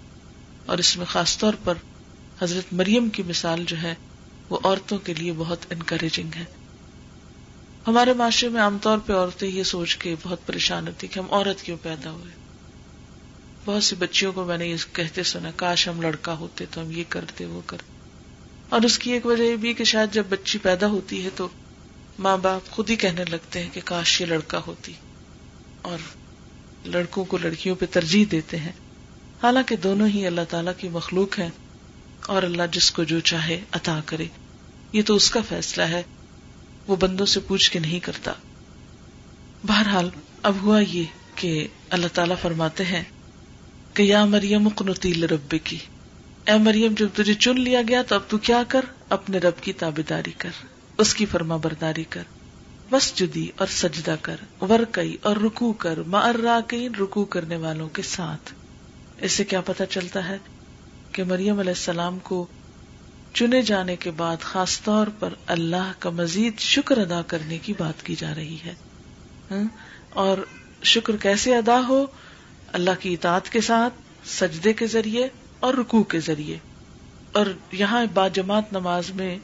اور 0.72 0.78
اس 0.78 0.96
میں 0.96 1.06
خاص 1.12 1.36
طور 1.38 1.54
پر 1.64 1.74
حضرت 2.42 2.72
مریم 2.80 3.08
کی 3.16 3.22
مثال 3.26 3.64
جو 3.68 3.76
ہے 3.82 3.94
وہ 4.48 4.58
عورتوں 4.64 4.98
کے 5.06 5.14
لیے 5.18 5.32
بہت 5.36 5.66
انکریجنگ 5.72 6.34
ہے 6.38 6.44
ہمارے 7.86 8.12
معاشرے 8.20 8.48
میں 8.56 8.60
عام 8.60 8.76
طور 8.82 8.98
پہ 9.06 9.12
عورتیں 9.12 9.48
یہ 9.48 9.62
سوچ 9.72 9.96
کے 10.04 10.14
بہت 10.24 10.46
پریشان 10.46 10.86
ہوتی 10.88 11.06
کہ 11.06 11.18
ہم 11.18 11.26
عورت 11.34 11.62
کیوں 11.62 11.76
پیدا 11.82 12.10
ہوئے 12.10 12.32
بہت 13.64 13.84
سی 13.84 13.96
بچیوں 13.98 14.32
کو 14.32 14.44
میں 14.44 14.58
نے 14.58 14.66
یہ 14.66 14.84
کہتے 14.94 15.22
سنا 15.32 15.50
کاش 15.62 15.86
ہم 15.88 16.02
لڑکا 16.02 16.34
ہوتے 16.38 16.64
تو 16.70 16.80
ہم 16.80 16.90
یہ 16.98 17.04
کرتے 17.08 17.46
وہ 17.54 17.60
کرتے 17.66 17.94
اور 18.76 18.82
اس 18.88 18.98
کی 18.98 19.12
ایک 19.12 19.26
وجہ 19.26 19.42
یہ 19.42 19.56
بھی 19.64 19.72
کہ 19.80 19.84
شاید 19.94 20.12
جب 20.14 20.26
بچی 20.28 20.58
پیدا 20.62 20.86
ہوتی 20.94 21.24
ہے 21.24 21.30
تو 21.36 21.48
ماں 22.26 22.36
باپ 22.46 22.70
خود 22.76 22.90
ہی 22.90 22.96
کہنے 23.06 23.24
لگتے 23.30 23.62
ہیں 23.62 23.70
کہ 23.72 23.80
کاش 23.84 24.20
یہ 24.20 24.26
لڑکا 24.26 24.60
ہوتی 24.66 24.92
اور 25.86 25.98
لڑکوں 26.92 27.24
کو 27.32 27.38
لڑکیوں 27.42 27.74
پہ 27.80 27.86
ترجیح 27.96 28.24
دیتے 28.30 28.56
ہیں 28.62 28.70
حالانکہ 29.42 29.76
دونوں 29.84 30.06
ہی 30.14 30.26
اللہ 30.26 30.46
تعالیٰ 30.50 30.72
کی 30.76 30.88
مخلوق 30.92 31.38
ہیں 31.38 31.48
اور 32.34 32.42
اللہ 32.42 32.70
جس 32.76 32.90
کو 32.96 33.04
جو 33.12 33.18
چاہے 33.30 33.58
عطا 33.78 33.98
کرے 34.06 34.24
یہ 34.92 35.02
تو 35.10 35.14
اس 35.20 35.30
کا 35.30 35.40
فیصلہ 35.48 35.82
ہے 35.92 36.02
وہ 36.86 36.96
بندوں 37.06 37.26
سے 37.34 37.40
پوچھ 37.50 37.70
کے 37.72 37.78
نہیں 37.86 38.00
کرتا 38.06 38.32
بہرحال 39.66 40.08
اب 40.50 40.62
ہوا 40.62 40.80
یہ 40.80 41.04
کہ 41.42 41.50
اللہ 41.98 42.14
تعالیٰ 42.14 42.36
فرماتے 42.42 42.84
ہیں 42.92 43.02
کہ 43.94 44.02
یا 44.12 44.24
مریم 44.36 44.66
اکنتیل 44.66 45.24
رب 45.34 45.54
کی 45.70 45.78
اے 46.50 46.58
مریم 46.68 46.94
جب 46.98 47.14
تجھے 47.20 47.34
چن 47.46 47.60
لیا 47.68 47.80
گیا 47.88 48.02
تو 48.08 48.14
اب 48.14 48.28
تو 48.30 48.38
کیا 48.50 48.62
کر 48.74 48.90
اپنے 49.18 49.38
رب 49.48 49.62
کی 49.68 49.72
تابے 49.84 50.02
داری 50.08 50.32
کر 50.44 50.64
اس 51.04 51.14
کی 51.14 51.26
فرما 51.34 51.56
برداری 51.68 52.04
کر 52.16 52.34
وس 52.90 53.12
جدی 53.18 53.46
اور 53.60 53.66
سجدہ 53.76 54.14
کر 54.22 54.42
ورکئی 54.70 55.16
اور 55.28 55.36
رکو 55.44 55.72
کر 55.84 55.98
مرراک 56.14 56.74
رکو 57.00 57.24
کرنے 57.34 57.56
والوں 57.64 57.88
کے 57.94 58.02
ساتھ 58.10 58.52
اس 59.24 59.32
سے 59.32 59.44
کیا 59.52 59.60
پتا 59.70 59.86
چلتا 59.94 60.28
ہے 60.28 60.36
کہ 61.12 61.24
مریم 61.28 61.58
علیہ 61.58 61.72
السلام 61.76 62.18
کو 62.28 62.44
چنے 63.40 63.60
جانے 63.70 63.96
کے 64.00 64.10
بعد 64.16 64.42
خاص 64.50 64.80
طور 64.82 65.06
پر 65.18 65.34
اللہ 65.54 65.90
کا 66.00 66.10
مزید 66.18 66.58
شکر 66.72 66.98
ادا 66.98 67.20
کرنے 67.32 67.58
کی 67.62 67.72
بات 67.78 68.02
کی 68.06 68.14
جا 68.18 68.34
رہی 68.34 68.56
ہے 68.64 68.74
ہاں؟ 69.50 69.64
اور 70.24 70.38
شکر 70.92 71.16
کیسے 71.22 71.56
ادا 71.56 71.80
ہو 71.88 72.04
اللہ 72.80 73.00
کی 73.00 73.12
اطاعت 73.14 73.48
کے 73.52 73.60
ساتھ 73.70 73.94
سجدے 74.38 74.72
کے 74.82 74.86
ذریعے 74.94 75.28
اور 75.66 75.74
رکو 75.74 76.02
کے 76.14 76.20
ذریعے 76.26 76.56
اور 77.40 77.46
یہاں 77.80 78.04
با 78.14 78.28
جماعت 78.38 78.72
نماز 78.72 79.10
میں 79.14 79.36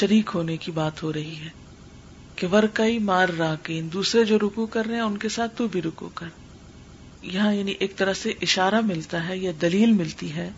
شریک 0.00 0.30
ہونے 0.34 0.56
کی 0.66 0.72
بات 0.80 1.02
ہو 1.02 1.12
رہی 1.12 1.34
ہے 1.44 1.48
کہ 2.36 2.46
ورکئی 2.52 2.98
مار 3.08 3.28
را 3.38 3.54
کے 3.62 3.80
دوسرے 3.92 4.24
جو 4.30 4.38
رکو 4.42 4.64
کر 4.76 4.86
رہے 4.86 4.94
ہیں 4.94 5.00
ان 5.02 5.16
کے 5.24 5.28
ساتھ 5.38 5.54
تو 5.56 5.66
بھی 5.72 5.82
رکو 5.82 6.08
کر 6.20 6.26
یہاں 7.32 7.52
یعنی 7.54 7.74
ایک 7.84 7.94
طرح 7.96 8.12
سے 8.22 8.32
اشارہ 8.42 8.80
ملتا 8.86 9.26
ہے 9.28 9.36
یا 9.38 9.52
دلیل 9.62 9.92
ملتی 9.98 10.32
ہے 10.36 10.48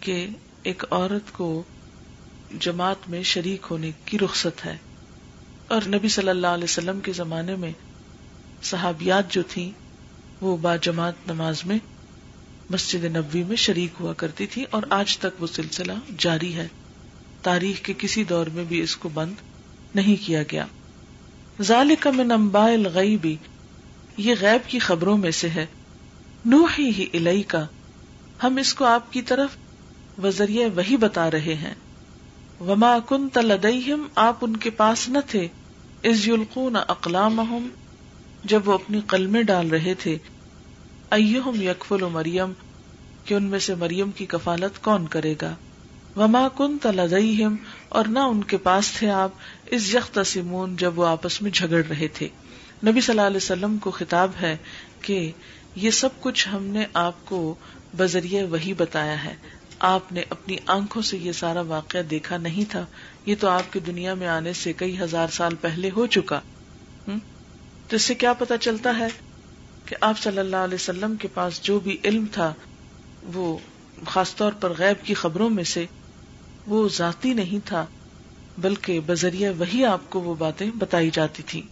کہ 0.00 0.26
ایک 0.70 0.84
عورت 0.90 1.32
کو 1.36 1.48
جماعت 2.66 3.08
میں 3.10 3.22
شریک 3.30 3.66
ہونے 3.70 3.90
کی 4.04 4.18
رخصت 4.18 4.64
ہے 4.66 4.76
اور 5.76 5.88
نبی 5.94 6.08
صلی 6.16 6.28
اللہ 6.28 6.58
علیہ 6.58 6.64
وسلم 6.70 7.00
کے 7.04 7.12
زمانے 7.20 7.56
میں 7.64 7.72
صحابیات 8.70 9.30
جو 9.34 9.42
تھی 9.52 9.70
وہ 10.40 10.56
با 10.66 10.74
جماعت 10.88 11.26
نماز 11.30 11.64
میں 11.66 11.78
مسجد 12.70 13.04
نبوی 13.16 13.42
میں 13.48 13.56
شریک 13.66 14.00
ہوا 14.00 14.12
کرتی 14.24 14.46
تھی 14.52 14.64
اور 14.76 14.82
آج 15.00 15.16
تک 15.24 15.42
وہ 15.42 15.46
سلسلہ 15.54 15.92
جاری 16.26 16.54
ہے 16.56 16.66
تاریخ 17.42 17.82
کے 17.86 17.92
کسی 17.98 18.24
دور 18.34 18.46
میں 18.54 18.64
بھی 18.68 18.80
اس 18.80 18.96
کو 19.04 19.08
بند 19.14 19.40
نہیں 19.94 20.24
کیا 20.26 20.42
گیا 20.52 20.66
ذالک 21.68 22.06
میں 22.14 23.34
یہ 24.22 24.34
غیب 24.40 24.68
کی 24.70 24.78
خبروں 24.86 25.16
میں 25.18 25.30
سے 25.40 25.48
ہے 25.54 25.64
نو 26.52 26.56
الہی 26.76 27.42
کا 27.52 27.64
ہم 28.42 28.56
اس 28.62 28.72
کو 28.74 28.84
آپ 28.92 29.12
کی 29.12 29.22
طرف 29.30 29.56
وہی 30.24 30.96
بتا 31.04 31.30
رہے 31.30 31.54
ہیں 31.62 31.74
وما 32.70 32.96
کن 33.08 33.28
تدیم 33.32 34.06
آپ 34.24 34.44
ان 34.46 34.56
کے 34.66 34.70
پاس 34.82 35.08
نہ 35.08 35.18
تھے 35.30 35.46
از 36.10 36.26
یلقون 36.28 36.76
اقلام 36.86 37.38
جب 38.52 38.68
وہ 38.68 38.72
اپنی 38.74 39.00
قلمیں 39.14 39.42
ڈال 39.52 39.68
رہے 39.76 39.94
تھے 40.02 40.16
ایہم 41.20 41.62
یکفل 41.70 42.04
مریم 42.20 42.52
کہ 43.24 43.34
ان 43.34 43.44
میں 43.54 43.58
سے 43.70 43.74
مریم 43.84 44.10
کی 44.16 44.26
کفالت 44.36 44.82
کون 44.84 45.06
کرے 45.16 45.34
گا 45.42 45.54
وما 46.16 46.46
کن 46.56 46.76
تلازئی 46.82 47.44
اور 47.98 48.04
نہ 48.14 48.18
ان 48.30 48.42
کے 48.48 48.56
پاس 48.66 48.90
تھے 48.92 49.10
آپ 49.10 49.70
اس 49.76 49.92
یخت 49.94 50.18
سمون 50.26 50.74
جب 50.76 50.98
وہ 50.98 51.06
آپس 51.06 51.40
میں 51.42 51.50
جھگڑ 51.50 51.82
رہے 51.88 52.08
تھے 52.14 52.28
نبی 52.88 53.00
صلی 53.00 53.12
اللہ 53.12 53.26
علیہ 53.26 53.36
وسلم 53.36 53.76
کو 53.84 53.90
خطاب 53.98 54.30
ہے 54.40 54.56
کہ 55.02 55.14
یہ 55.84 55.90
سب 55.98 56.20
کچھ 56.20 56.46
ہم 56.52 56.64
نے 56.72 56.84
آپ 57.02 57.24
کو 57.28 57.38
بذریعہ 57.96 58.44
وہی 58.50 58.72
بتایا 58.78 59.22
ہے 59.24 59.34
آپ 59.90 60.12
نے 60.12 60.22
اپنی 60.30 60.56
آنکھوں 60.74 61.02
سے 61.10 61.16
یہ 61.20 61.32
سارا 61.38 61.60
واقعہ 61.68 62.00
دیکھا 62.10 62.36
نہیں 62.36 62.70
تھا 62.70 62.84
یہ 63.26 63.34
تو 63.40 63.48
آپ 63.48 63.72
کی 63.72 63.80
دنیا 63.86 64.14
میں 64.22 64.28
آنے 64.34 64.52
سے 64.62 64.72
کئی 64.82 64.98
ہزار 65.00 65.28
سال 65.36 65.54
پہلے 65.60 65.90
ہو 65.96 66.06
چکا 66.16 66.40
تو 67.06 67.96
اس 67.96 68.02
سے 68.02 68.14
کیا 68.24 68.32
پتا 68.42 68.58
چلتا 68.66 68.92
ہے 68.98 69.08
کہ 69.86 69.96
آپ 70.10 70.18
صلی 70.22 70.38
اللہ 70.38 70.64
علیہ 70.68 70.74
وسلم 70.74 71.16
کے 71.20 71.28
پاس 71.34 71.60
جو 71.62 71.78
بھی 71.86 71.96
علم 72.04 72.24
تھا 72.32 72.52
وہ 73.34 73.56
خاص 74.08 74.34
طور 74.36 74.52
پر 74.60 74.72
غیب 74.78 75.04
کی 75.06 75.14
خبروں 75.24 75.48
میں 75.50 75.64
سے 75.74 75.84
وہ 76.68 76.86
ذاتی 76.96 77.32
نہیں 77.34 77.66
تھا 77.68 77.84
بلکہ 78.60 78.98
بذریعہ 79.06 79.52
وہی 79.58 79.84
آپ 79.84 80.08
کو 80.10 80.20
وہ 80.22 80.34
باتیں 80.38 80.70
بتائی 80.78 81.10
جاتی 81.12 81.42
تھی 81.46 81.62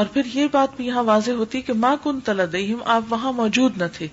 اور 0.00 0.06
پھر 0.12 0.24
یہ 0.34 0.46
بات 0.52 0.76
بھی 0.76 0.86
یہاں 0.86 1.02
واضح 1.04 1.30
ہوتی 1.42 1.60
کہ 1.68 1.72
ماں 1.84 1.94
کن 2.02 2.20
تلادیم 2.24 2.78
آپ 2.96 3.12
وہاں 3.12 3.32
موجود 3.32 3.76
نہ 3.78 3.84
تھے 3.92 4.06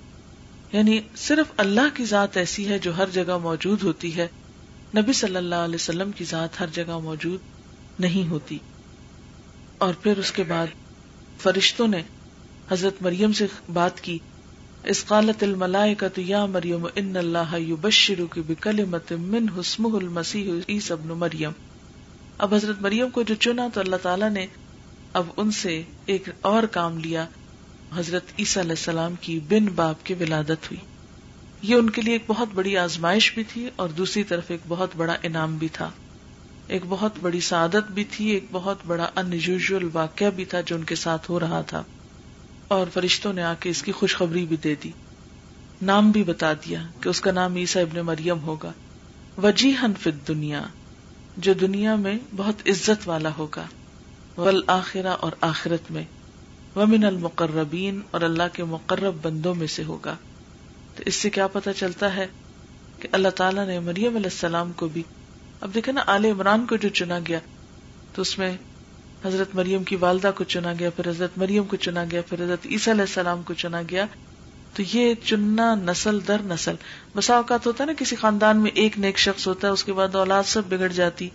یعنی 0.72 0.98
صرف 1.24 1.52
اللہ 1.64 1.94
کی 1.96 2.04
ذات 2.04 2.36
ایسی 2.36 2.68
ہے 2.68 2.78
جو 2.86 2.96
ہر 2.96 3.10
جگہ 3.12 3.36
موجود 3.42 3.82
ہوتی 3.82 4.16
ہے 4.16 4.26
نبی 4.96 5.12
صلی 5.12 5.36
اللہ 5.36 5.62
علیہ 5.68 5.74
وسلم 5.80 6.10
کی 6.16 6.24
ذات 6.30 6.60
ہر 6.60 6.66
جگہ 6.72 6.98
موجود 7.02 8.00
نہیں 8.02 8.28
ہوتی 8.30 8.58
اور 9.86 9.94
پھر 10.02 10.18
اس 10.18 10.32
کے 10.32 10.42
بعد 10.48 10.66
فرشتوں 11.42 11.86
نے 11.88 12.02
حضرت 12.70 13.02
مریم 13.02 13.32
سے 13.32 13.46
بات 13.72 14.00
کی 14.00 14.18
اسقالت 14.92 15.42
الملائکت 15.42 16.18
یا 16.18 16.44
مریم 16.52 16.84
ان 16.96 17.16
اللہ 17.16 17.54
یبشرو 17.60 18.26
کی 18.34 18.40
بکل 18.46 18.84
مت 18.90 19.12
من 19.32 19.48
حسم 19.58 19.86
ابن 19.86 21.10
مریم 21.22 21.50
اب 22.46 22.54
حضرت 22.54 22.80
مریم 22.82 23.10
کو 23.16 23.22
جو 23.30 23.34
چنا 23.46 23.66
تو 23.74 23.80
اللہ 23.80 23.96
تعالی 24.02 24.28
نے 24.36 24.46
اب 25.20 25.26
ان 25.44 25.50
سے 25.58 25.80
ایک 26.14 26.28
اور 26.52 26.62
کام 26.78 26.98
لیا 27.08 27.24
حضرت 27.96 28.32
عیسیٰ 28.38 28.62
علیہ 28.62 28.78
السلام 28.80 29.14
کی 29.26 29.38
بن 29.48 29.66
باپ 29.82 30.06
کی 30.06 30.14
ولادت 30.20 30.70
ہوئی 30.70 30.80
یہ 31.72 31.74
ان 31.76 31.90
کے 31.98 32.02
لیے 32.02 32.12
ایک 32.20 32.24
بہت 32.28 32.54
بڑی 32.54 32.76
آزمائش 32.84 33.32
بھی 33.34 33.44
تھی 33.52 33.68
اور 33.82 33.88
دوسری 34.00 34.22
طرف 34.32 34.50
ایک 34.56 34.60
بہت 34.68 34.96
بڑا 35.02 35.16
انعام 35.30 35.56
بھی 35.64 35.68
تھا 35.80 35.90
ایک 36.76 36.82
بہت 36.88 37.18
بڑی 37.26 37.40
سعادت 37.52 37.92
بھی 37.98 38.04
تھی 38.16 38.30
ایک 38.38 38.46
بہت 38.52 38.86
بڑا 38.86 39.10
ان 39.22 39.32
یوژل 39.46 39.88
واقعہ 39.92 40.30
بھی 40.36 40.44
تھا 40.54 40.60
جو 40.66 40.76
ان 40.76 40.84
کے 40.92 40.94
ساتھ 41.04 41.30
ہو 41.30 41.40
رہا 41.46 41.60
تھا 41.74 41.82
اور 42.76 42.86
فرشتوں 42.92 43.32
نے 43.32 43.42
آ 43.42 43.52
کے 43.60 43.70
اس 43.70 43.82
کی 43.82 43.92
خوشخبری 43.98 44.44
بھی 44.46 44.56
دے 44.64 44.74
دی 44.82 44.90
نام 45.90 46.10
بھی 46.10 46.22
بتا 46.30 46.52
دیا 46.64 46.80
کہ 47.02 47.08
اس 47.08 47.20
کا 47.20 47.30
نام 47.32 47.54
عیسا 47.56 47.80
ابن 47.80 48.00
مریم 48.06 48.40
ہوگا 48.44 48.72
وجی 49.42 49.72
دنیا 50.28 50.62
جو 51.46 51.52
دنیا 51.60 51.94
میں 52.04 52.16
بہت 52.36 52.66
عزت 52.70 53.06
والا 53.08 53.30
ہوگا 53.38 53.64
اور 54.48 55.32
آخرت 55.48 55.90
میں 55.96 56.02
ومن 56.76 57.04
المقربین 57.04 58.00
اور 58.16 58.20
اللہ 58.28 58.52
کے 58.54 58.64
مقرب 58.74 59.22
بندوں 59.24 59.54
میں 59.62 59.66
سے 59.76 59.84
ہوگا 59.84 60.14
تو 60.96 61.02
اس 61.06 61.14
سے 61.24 61.30
کیا 61.38 61.46
پتا 61.56 61.72
چلتا 61.82 62.14
ہے 62.16 62.26
کہ 63.00 63.08
اللہ 63.18 63.36
تعالیٰ 63.36 63.66
نے 63.66 63.78
مریم 63.88 64.16
علیہ 64.16 64.30
السلام 64.32 64.72
کو 64.76 64.88
بھی 64.98 65.02
اب 65.66 65.74
دیکھے 65.74 65.92
نا 65.92 66.02
عال 66.14 66.24
عمران 66.24 66.66
کو 66.66 66.76
جو 66.82 66.88
چنا 67.00 67.18
گیا 67.26 67.38
تو 68.14 68.22
اس 68.22 68.38
میں 68.38 68.56
حضرت 69.24 69.54
مریم 69.56 69.84
کی 69.84 69.96
والدہ 70.00 70.30
کو 70.36 70.44
چنا 70.54 70.72
گیا 70.78 70.90
پھر 70.96 71.08
حضرت 71.08 71.38
مریم 71.38 71.64
کو 71.70 71.76
چنا 71.86 72.04
گیا 72.10 72.20
پھر 72.28 72.42
حضرت 72.42 72.66
عیسیٰ 72.70 72.92
علیہ 72.92 73.02
السلام 73.06 73.42
کو 73.46 73.54
چنا 73.62 73.80
گیا 73.90 74.04
تو 74.74 74.82
یہ 74.94 75.14
چننا 75.24 75.74
نسل 75.84 76.18
در 76.26 76.42
نسل 76.48 76.74
بسا 77.14 77.36
اوقات 77.36 77.66
ہوتا 77.66 77.82
ہے 77.82 77.86
نا 77.86 77.92
کسی 77.98 78.16
خاندان 78.16 78.56
میں 78.62 78.70
ایک 78.82 78.98
نیک 79.04 79.18
شخص 79.18 79.46
ہوتا 79.46 79.66
ہے 79.68 79.72
اس 79.72 79.84
کے 79.84 79.92
بعد 79.92 80.14
اولاد 80.16 80.42
سب 80.48 80.66
بگڑ 80.68 80.88
جاتی 80.98 81.28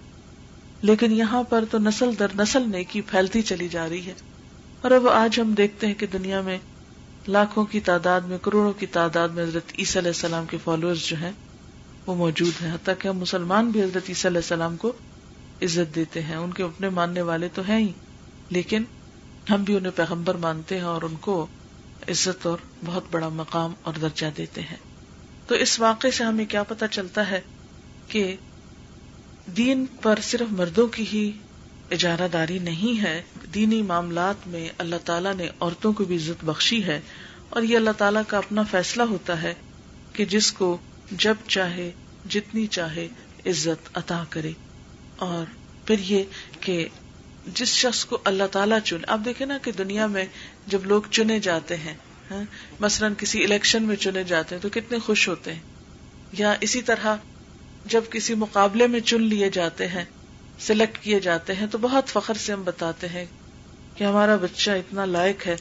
لیکن 0.89 1.11
یہاں 1.17 1.41
پر 1.49 1.65
تو 1.71 1.77
نسل 1.79 2.11
در 2.19 2.31
نسل 2.39 2.69
نیکی 2.71 3.01
پھیلتی 3.09 3.41
چلی 3.51 3.67
جا 3.75 3.87
رہی 3.89 4.05
ہے 4.05 4.13
اور 4.81 4.91
اب 4.91 5.07
آج 5.09 5.39
ہم 5.39 5.53
دیکھتے 5.57 5.87
ہیں 5.87 5.93
کہ 5.99 6.07
دنیا 6.13 6.41
میں 6.45 6.57
لاکھوں 7.27 7.63
کی 7.71 7.79
تعداد 7.89 8.21
میں 8.27 8.37
کروڑوں 8.43 8.71
کی 8.79 8.85
تعداد 8.95 9.29
میں 9.35 9.43
حضرت 9.43 9.71
عیسی 9.77 9.99
علیہ 9.99 10.11
السلام 10.15 10.45
کے 10.49 10.57
فالوئر 10.63 10.95
جو 11.07 11.17
ہیں 11.21 11.31
وہ 12.05 12.15
موجود 12.15 12.61
ہیں 12.61 12.73
حتیٰ 12.73 12.93
ہم 13.09 13.17
مسلمان 13.19 13.69
بھی 13.71 13.83
حضرت 13.83 14.09
عیسیٰ 14.09 14.31
علیہ 14.31 14.41
السلام 14.43 14.75
کو 14.77 14.91
عزت 15.61 15.93
دیتے 15.95 16.21
ہیں 16.23 16.35
ان 16.35 16.51
کے 16.53 16.63
اپنے 16.63 16.89
ماننے 16.99 17.21
والے 17.29 17.47
تو 17.53 17.61
ہیں 17.67 17.77
ہی 17.79 17.91
لیکن 18.55 18.83
ہم 19.49 19.63
بھی 19.63 19.75
انہیں 19.77 19.91
پیغمبر 19.95 20.35
مانتے 20.47 20.77
ہیں 20.79 20.85
اور 20.93 21.01
ان 21.07 21.15
کو 21.21 21.45
عزت 22.09 22.45
اور 22.47 22.57
بہت 22.85 23.03
بڑا 23.11 23.29
مقام 23.41 23.73
اور 23.89 23.93
درجہ 24.01 24.25
دیتے 24.37 24.61
ہیں 24.71 24.77
تو 25.47 25.55
اس 25.65 25.79
واقعے 25.79 26.11
سے 26.17 26.23
ہمیں 26.23 26.45
کیا 26.49 26.63
پتا 26.67 26.87
چلتا 26.87 27.29
ہے 27.29 27.39
کہ 28.07 28.35
دین 29.57 29.85
پر 30.01 30.19
صرف 30.23 30.51
مردوں 30.59 30.87
کی 30.95 31.05
ہی 31.11 31.31
اجارہ 31.95 32.27
داری 32.33 32.57
نہیں 32.67 33.01
ہے 33.01 33.21
دینی 33.53 33.81
معاملات 33.87 34.47
میں 34.47 34.67
اللہ 34.83 35.01
تعالیٰ 35.05 35.33
نے 35.37 35.47
عورتوں 35.59 35.91
کو 35.93 36.03
بھی 36.11 36.15
عزت 36.17 36.45
بخشی 36.45 36.83
ہے 36.83 36.99
اور 37.49 37.63
یہ 37.63 37.75
اللہ 37.77 37.97
تعالیٰ 37.97 38.21
کا 38.27 38.37
اپنا 38.37 38.63
فیصلہ 38.71 39.03
ہوتا 39.09 39.41
ہے 39.41 39.53
کہ 40.13 40.25
جس 40.35 40.51
کو 40.59 40.75
جب 41.25 41.47
چاہے 41.55 41.89
جتنی 42.35 42.65
چاہے 42.77 43.07
عزت 43.49 43.97
عطا 43.97 44.23
کرے 44.29 44.51
اور 45.25 45.43
پھر 45.85 45.99
یہ 46.07 46.23
کہ 46.61 46.85
جس 47.55 47.69
شخص 47.77 48.03
کو 48.05 48.17
اللہ 48.31 48.47
تعالیٰ 48.51 48.79
چن 48.85 49.01
آپ 49.15 49.19
دیکھیں 49.25 49.45
نا 49.47 49.57
کہ 49.63 49.71
دنیا 49.77 50.05
میں 50.07 50.25
جب 50.73 50.85
لوگ 50.87 51.09
چنے 51.11 51.39
جاتے 51.47 51.77
ہیں 51.77 51.93
ہاں، 52.29 52.43
مثلا 52.81 53.07
کسی 53.17 53.43
الیکشن 53.43 53.83
میں 53.87 53.95
چنے 54.05 54.23
جاتے 54.27 54.55
ہیں 54.55 54.61
تو 54.61 54.69
کتنے 54.73 54.99
خوش 55.05 55.27
ہوتے 55.29 55.53
ہیں 55.53 55.59
یا 56.37 56.53
اسی 56.67 56.81
طرح 56.91 57.15
جب 57.95 58.03
کسی 58.11 58.33
مقابلے 58.43 58.87
میں 58.87 58.99
چن 59.09 59.21
لیے 59.33 59.49
جاتے 59.53 59.87
ہیں 59.87 60.03
سلیکٹ 60.67 60.97
کیے 61.03 61.19
جاتے 61.19 61.53
ہیں 61.55 61.67
تو 61.71 61.77
بہت 61.81 62.09
فخر 62.09 62.37
سے 62.45 62.53
ہم 62.53 62.63
بتاتے 62.63 63.07
ہیں 63.13 63.25
کہ 63.95 64.03
ہمارا 64.03 64.35
بچہ 64.41 64.71
اتنا 64.83 65.05
لائق 65.05 65.45
ہے 65.47 65.55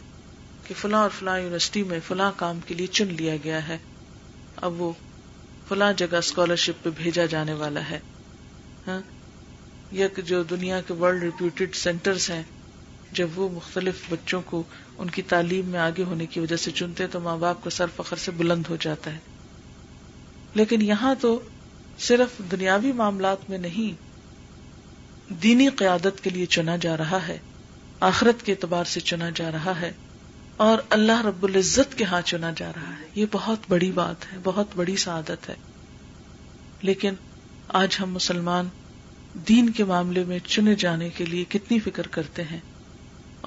کہ 0.66 0.74
فلاں 0.80 1.00
اور 1.02 1.10
فلاں 1.18 1.38
یونیورسٹی 1.38 1.82
میں 1.90 1.98
فلاں 2.06 2.30
کام 2.36 2.58
کے 2.66 2.74
لیے 2.74 2.86
چن 2.98 3.14
لیا 3.18 3.34
گیا 3.44 3.66
ہے 3.68 3.78
اب 4.68 4.80
وہ 4.82 4.92
فلاں 5.68 5.92
جگہ 6.02 6.16
اسکالرشپ 6.26 6.82
پہ 6.84 6.90
بھیجا 6.96 7.26
جانے 7.30 7.52
والا 7.64 7.80
ہے 7.90 7.98
ہاں، 8.86 9.00
کہ 10.14 10.22
جو 10.28 10.42
دنیا 10.50 10.80
کے 10.86 10.94
ورلڈ 11.00 11.22
ریپیوٹیڈ 11.22 11.74
سینٹر 11.74 12.16
ہیں 12.28 12.42
جب 13.18 13.38
وہ 13.38 13.48
مختلف 13.52 14.00
بچوں 14.10 14.40
کو 14.50 14.62
ان 15.02 15.10
کی 15.16 15.22
تعلیم 15.32 15.66
میں 15.70 15.80
آگے 15.80 16.04
ہونے 16.10 16.26
کی 16.34 16.40
وجہ 16.40 16.56
سے 16.62 16.70
چنتے 16.78 17.06
تو 17.12 17.20
ماں 17.20 17.36
باپ 17.38 17.62
کا 17.64 17.70
سر 17.78 17.86
فخر 17.96 18.16
سے 18.24 18.30
بلند 18.36 18.68
ہو 18.70 18.76
جاتا 18.80 19.12
ہے 19.14 19.18
لیکن 20.60 20.82
یہاں 20.82 21.14
تو 21.20 21.38
صرف 22.06 22.38
دنیاوی 22.52 22.92
معاملات 23.02 23.48
میں 23.50 23.58
نہیں 23.58 25.40
دینی 25.42 25.68
قیادت 25.76 26.22
کے 26.24 26.30
لیے 26.30 26.46
چنا 26.56 26.76
جا 26.80 26.96
رہا 26.96 27.26
ہے 27.28 27.38
آخرت 28.12 28.42
کے 28.46 28.52
اعتبار 28.52 28.84
سے 28.94 29.00
چنا 29.10 29.28
جا 29.34 29.50
رہا 29.52 29.80
ہے 29.80 29.90
اور 30.68 30.78
اللہ 30.98 31.20
رب 31.26 31.44
العزت 31.44 31.96
کے 31.98 32.04
ہاں 32.12 32.20
چنا 32.32 32.50
جا 32.56 32.70
رہا 32.76 32.90
ہے 32.98 33.08
یہ 33.14 33.26
بہت 33.32 33.68
بڑی 33.68 33.90
بات 34.00 34.32
ہے 34.32 34.38
بہت 34.44 34.76
بڑی 34.76 34.96
سعادت 35.04 35.48
ہے 35.48 35.54
لیکن 36.90 37.14
آج 37.82 37.96
ہم 38.00 38.12
مسلمان 38.14 38.68
دین 39.48 39.68
کے 39.76 39.84
معاملے 39.84 40.22
میں 40.28 40.38
چنے 40.46 40.74
جانے 40.78 41.08
کے 41.16 41.24
لیے 41.26 41.44
کتنی 41.48 41.78
فکر 41.80 42.06
کرتے 42.16 42.42
ہیں 42.50 42.58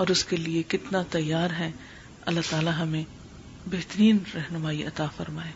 اور 0.03 0.07
اس 0.13 0.23
کے 0.25 0.35
لیے 0.37 0.61
کتنا 0.67 1.01
تیار 1.11 1.49
ہیں 1.59 1.69
اللہ 2.31 2.49
تعالی 2.49 2.69
ہمیں 2.77 3.03
بہترین 3.73 4.17
رہنمائی 4.33 4.83
عطا 4.85 5.05
فرمائے 5.17 5.51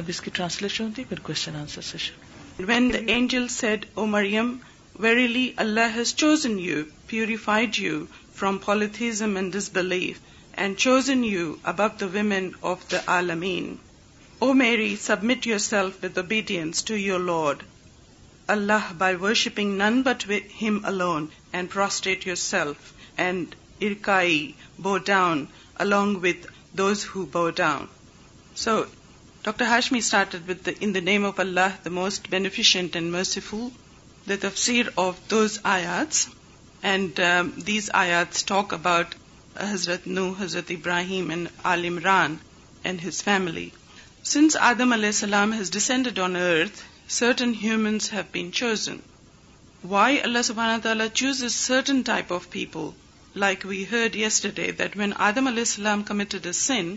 اب 0.00 0.08
اس 0.14 0.20
کی 0.20 0.30
ٹرانسلیشن 0.34 0.84
ہوتی 0.84 1.04
پھر 1.12 1.20
question 1.28 1.56
answer 1.60 1.80
session 1.92 2.64
when 2.68 2.90
the 2.92 2.98
angel 3.14 3.46
said 3.54 3.84
O 3.94 4.06
Maryam 4.16 4.56
verily 5.06 5.48
Allah 5.64 5.96
has 5.96 6.14
chosen 6.24 6.58
you 6.60 6.82
purified 7.06 7.78
you 7.86 8.04
from 8.38 8.58
polytheism 8.64 9.36
and 9.36 9.56
belief 9.72 10.18
and 10.62 10.76
chosen 10.84 11.24
you 11.24 11.54
above 11.72 11.86
the 12.00 12.40
of 12.72 12.90
the 12.92 12.98
عالمین 13.16 13.74
O 14.42 14.52
Mary 14.64 14.94
submit 15.00 15.46
your 15.46 15.58
self 15.70 16.04
with 16.04 16.18
obedience 16.18 16.84
to 16.84 16.96
your 16.96 17.20
lord 17.32 17.62
Allah 18.54 18.92
by 18.98 19.14
worshipping 19.20 19.76
none 19.78 20.00
but 20.02 20.24
him 20.60 20.78
alone 20.86 21.26
and 21.52 21.70
prostrate 21.72 22.26
your 22.26 22.36
self 22.36 22.92
and 23.24 23.54
ارکائی 23.88 24.50
bow 24.82 24.96
down 25.10 25.44
along 25.84 26.16
with 26.22 26.46
those 26.78 27.04
who 27.14 27.24
bow 27.32 27.48
down 27.56 27.86
so 28.62 28.82
doctor 29.42 29.64
Hashmi 29.66 29.98
started 29.98 30.48
with 30.50 30.68
in 30.78 30.94
the 30.94 31.00
name 31.10 31.26
of 31.26 31.40
Allah 31.40 31.76
the 31.84 31.90
most 32.00 32.28
beneficent 32.30 32.96
and 32.96 33.14
merciful 33.14 33.68
the 34.28 34.34
تفسیر 34.48 34.86
of 35.04 35.20
those 35.30 35.58
آیاتس 35.74 36.26
and 36.94 37.20
these 37.66 37.90
آیاتس 38.04 38.44
talk 38.44 38.74
about 38.74 39.14
Hazrat 39.72 40.06
Nuh 40.18 40.30
Hazrat 40.40 40.70
Ibrahim 40.80 41.30
and 41.30 41.48
Aleem 41.74 41.98
run 42.04 42.36
and 42.82 43.06
his 43.08 43.22
family 43.24 43.68
since 44.32 44.56
Adam 44.70 44.92
علیہ 44.92 45.08
السلام 45.18 45.52
has 45.52 45.70
descended 45.72 46.18
on 46.28 46.36
earth 46.36 46.84
certain 47.14 47.52
humans 47.62 48.12
have 48.12 48.22
been 48.32 48.50
chosen 48.54 48.96
why 49.90 50.20
Allah 50.22 50.42
سبحانہ 50.44 50.80
تعالیٰ 50.82 51.06
chose 51.20 51.42
as 51.44 51.54
certain 51.54 52.00
type 52.06 52.32
of 52.32 52.48
people 52.50 52.88
like 53.40 53.64
we 53.68 53.82
heard 53.90 54.16
yes 54.16 54.24
yesterday 54.26 54.70
that 54.78 54.96
when 54.96 55.12
Adam 55.28 55.46
علیہ 55.46 55.62
السلام 55.68 56.02
committed 56.10 56.46
a 56.46 56.52
sin 56.58 56.94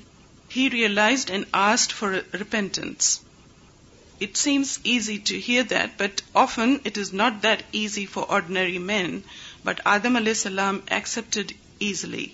he 0.55 0.69
realised 0.73 1.31
and 1.31 1.45
asked 1.61 1.91
for 1.99 2.11
repentance 2.39 3.19
it 4.21 4.45
seems 4.47 4.77
easy 4.93 5.17
to 5.29 5.35
hear 5.47 5.63
that 5.69 5.99
but 6.01 6.21
often 6.43 6.75
it 6.85 6.97
is 6.97 7.13
not 7.13 7.41
that 7.43 7.63
easy 7.77 8.05
for 8.13 8.25
ordinary 8.37 8.77
man 8.91 9.19
but 9.63 9.81
Adam 9.97 10.15
علیہ 10.15 10.33
السلام 10.37 10.79
accepted 10.99 11.51
easily 11.87 12.25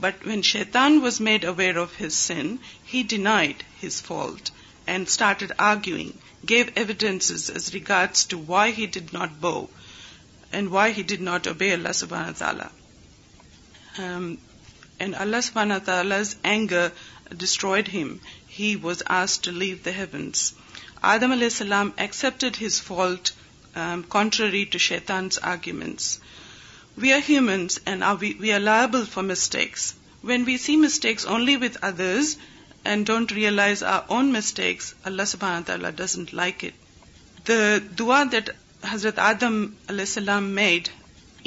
but 0.00 0.26
when 0.26 0.42
Shaitan 0.52 0.98
was 1.02 1.20
made 1.30 1.44
aware 1.54 1.76
of 1.82 2.00
his 2.02 2.14
sin 2.14 2.56
he 2.94 3.02
denied 3.08 3.62
his 3.84 4.02
fault 4.04 4.50
and 4.86 5.08
started 5.08 5.52
arguing 5.70 6.18
give 6.48 6.64
evidence 6.80 7.30
as 7.30 7.68
regards 7.72 8.26
to 8.28 8.38
why 8.46 8.72
he 8.76 8.84
did 8.92 9.12
not 9.14 9.30
bow 9.40 9.54
and 10.58 10.68
why 10.72 10.92
he 10.96 11.02
did 11.08 11.20
not 11.22 11.46
obey 11.48 11.72
Allah 11.72 11.92
سبحان 11.94 12.32
تعالی 12.38 12.68
and 15.02 15.14
اللہ 15.24 15.40
سبحان 15.48 15.78
تعالیز 15.84 16.34
اینگ 16.52 16.72
destroyed 17.42 17.88
him 17.94 18.14
he 18.58 18.74
was 18.82 19.02
آس 19.20 19.38
to 19.40 19.50
leave 19.58 19.76
the 19.84 19.90
heavens 19.96 20.52
آدم 21.14 21.32
علیہ 21.32 21.52
السلام 21.52 21.90
accepted 22.06 22.62
his 22.62 22.80
fault 22.82 23.30
contrary 24.12 24.64
to 24.72 24.78
شیتانس 24.88 25.38
arguments 25.52 26.18
we 27.02 27.12
are 27.12 27.20
humans 27.28 27.78
and 27.84 28.04
we 28.40 28.52
are 28.52 28.60
liable 28.60 29.04
for 29.12 29.24
mistakes 29.24 29.92
when 30.24 30.42
we 30.46 30.56
see 30.64 30.76
mistakes 30.76 31.26
only 31.26 31.56
with 31.62 31.78
others 31.84 32.36
and 32.88 33.06
don't 33.06 33.32
realize 33.32 33.82
our 33.94 33.98
own 34.16 34.30
mistakes 34.32 34.92
Allah 35.10 35.22
سبحانہ 35.26 35.62
تعالیٰ 35.66 35.90
doesn't 35.96 36.32
like 36.34 36.64
it 36.64 37.48
the 37.48 37.54
دعا 37.98 38.22
that 38.32 38.50
حضرت 38.90 39.18
Adam 39.32 39.60
علیہ 39.88 40.04
السلام 40.10 40.48
made 40.60 40.88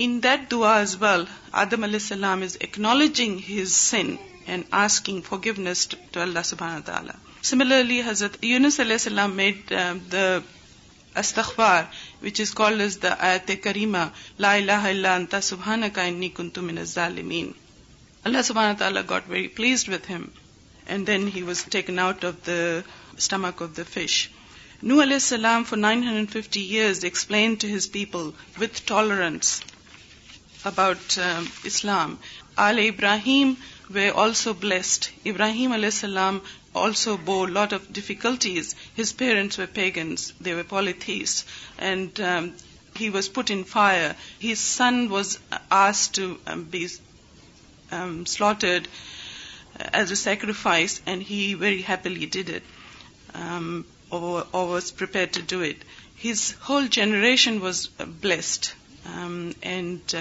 in 0.03 0.19
that 0.23 0.49
دعا 0.51 0.73
as 0.81 0.95
well 1.01 1.23
آدم 1.63 1.83
علیہ 1.83 1.99
السلام 2.01 2.41
is 2.41 2.57
acknowledging 2.61 3.37
his 3.49 3.71
sin 3.75 4.13
and 4.45 4.63
asking 4.85 5.21
for 5.29 5.93
to 6.13 6.21
Allah 6.21 6.45
سبحانہ 6.45 6.81
تعالیٰ 6.85 7.15
سملرلی 7.51 8.01
حضرت 8.09 8.43
یونس 8.51 8.79
علیہ 8.79 8.91
السلام 8.93 9.35
میڈ 9.35 9.73
دا 10.11 10.37
استخبار 11.19 11.83
وچ 12.23 12.41
از 12.41 12.53
از 12.83 12.97
دا 13.03 13.13
آیت 13.29 13.51
کریما 13.63 14.07
لا 14.45 14.51
الہ 14.53 14.79
اللہ 14.93 15.41
سبحانہ 15.49 15.85
کا 15.93 16.05
اللہ 18.25 18.41
سبحانہ 18.45 18.77
تعالیٰ 18.77 19.01
got 19.09 19.23
very 19.29 19.47
pleased 19.57 19.89
with 19.93 20.11
him 20.11 20.25
and 20.91 21.07
then 21.07 21.27
he 21.35 21.41
was 21.49 21.63
taken 21.71 21.99
out 21.99 22.23
of 22.25 22.45
the 22.45 22.57
stomach 23.17 23.61
of 23.63 23.75
the 23.77 23.81
fish 23.91 24.15
Nuh 24.89 25.01
علیہ 25.01 25.15
السلام 25.21 25.63
for 25.67 25.77
nine 25.77 26.03
hundred 26.07 26.29
fifty 26.31 26.61
years 26.77 27.03
explain 27.05 27.53
to 27.59 27.67
his 27.75 27.89
people 27.91 28.29
with 28.61 28.81
tolerance 28.85 29.59
about 30.71 31.17
Islam 31.71 32.15
all 32.65 32.79
Ibrahim 32.87 33.53
were 33.95 34.09
also 34.23 34.53
blessed 34.61 35.05
Ibrahim 35.29 35.71
علیہ 35.73 35.89
السلام 35.93 36.39
also 36.83 37.15
bore 37.25 37.45
lot 37.45 37.73
of 37.73 37.87
difficulties 37.99 38.73
his 38.99 39.15
parents 39.17 39.59
were 39.59 39.65
pagans 39.73 40.31
they 40.45 40.53
were 40.53 40.63
polytheists 40.69 41.43
and 41.89 42.19
he 42.99 43.09
was 43.15 43.29
put 43.33 43.51
in 43.51 43.63
fire 43.69 44.09
his 44.43 44.59
son 44.59 45.05
was 45.09 45.37
as 45.85 46.09
to 46.15 46.33
be 46.71 46.85
slaughtered 48.27 48.87
as 49.79 50.09
a 50.11 50.15
sacrifice 50.15 50.99
and 51.11 51.23
he 51.29 51.37
very 51.59 51.81
happily 51.89 52.25
did 52.31 52.49
it 52.55 54.13
was 54.53 54.93
per 54.97 55.05
to 55.33 55.41
do 55.55 55.61
his 56.23 56.53
whole 56.69 56.87
generation 56.97 57.57
was 57.61 57.87
blessed 58.21 58.65
and 59.61 60.15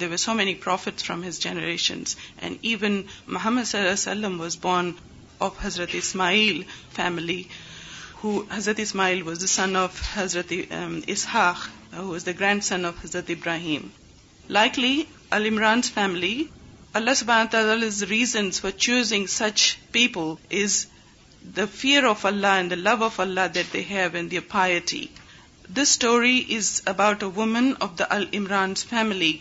there 0.00 0.08
were 0.08 0.16
so 0.18 0.34
many 0.34 0.54
prophet 0.64 1.02
from 1.06 1.24
his 1.28 1.40
generations 1.40 2.14
and 2.40 2.56
even 2.60 3.02
Muhammad 3.26 3.64
صلی 3.64 3.80
اللہ 3.80 3.90
علیہ 3.90 3.92
وسلم 4.00 4.40
was 4.40 4.56
born 4.62 4.90
of 5.46 5.64
حضرت 5.66 5.94
اسماعیل 6.02 6.62
family 6.96 7.42
حضرت 8.50 8.80
اسماعیل 8.80 9.22
was 9.22 9.40
the 9.40 9.46
sun 9.46 9.76
of 9.76 10.00
حضرت 10.14 10.52
اسحاق 11.14 11.68
ہو 11.96 12.12
از 12.14 12.26
the 12.26 12.32
grand 12.40 12.64
sun 12.64 12.86
of 12.86 13.04
حضرت 13.04 13.30
ابراہیم 13.36 13.86
likely 14.58 15.02
علی 15.36 15.48
Imran 15.48 15.82
family 15.94 16.36
Allah 16.98 17.14
سبحانہ 17.16 17.56
his 17.84 18.02
reasons 18.08 18.60
for 18.60 18.70
choosing 18.84 19.26
such 19.34 19.62
people 19.92 20.28
is 20.58 20.74
the 21.56 21.64
fear 21.76 22.04
of 22.08 22.24
Allah 22.26 22.52
and 22.58 22.70
the 22.70 22.76
love 22.76 23.02
of 23.04 23.18
Allah 23.20 23.48
that 23.54 23.72
they 23.72 23.82
have 23.88 24.10
and 24.16 24.30
their 24.30 24.42
piety 24.48 25.00
this 25.74 25.80
story 25.90 26.36
is 26.56 26.70
about 26.94 27.22
a 27.22 27.28
woman 27.38 27.72
of 27.86 27.98
the 27.98 28.04
المرانز 28.16 28.84
family 28.90 29.32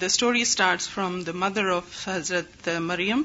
the 0.00 0.06
story 0.06 0.42
start 0.48 0.82
from 0.94 1.20
the 1.28 1.32
mother 1.44 1.68
of 1.76 2.08
حضرت 2.12 2.68
Maryam 2.90 3.22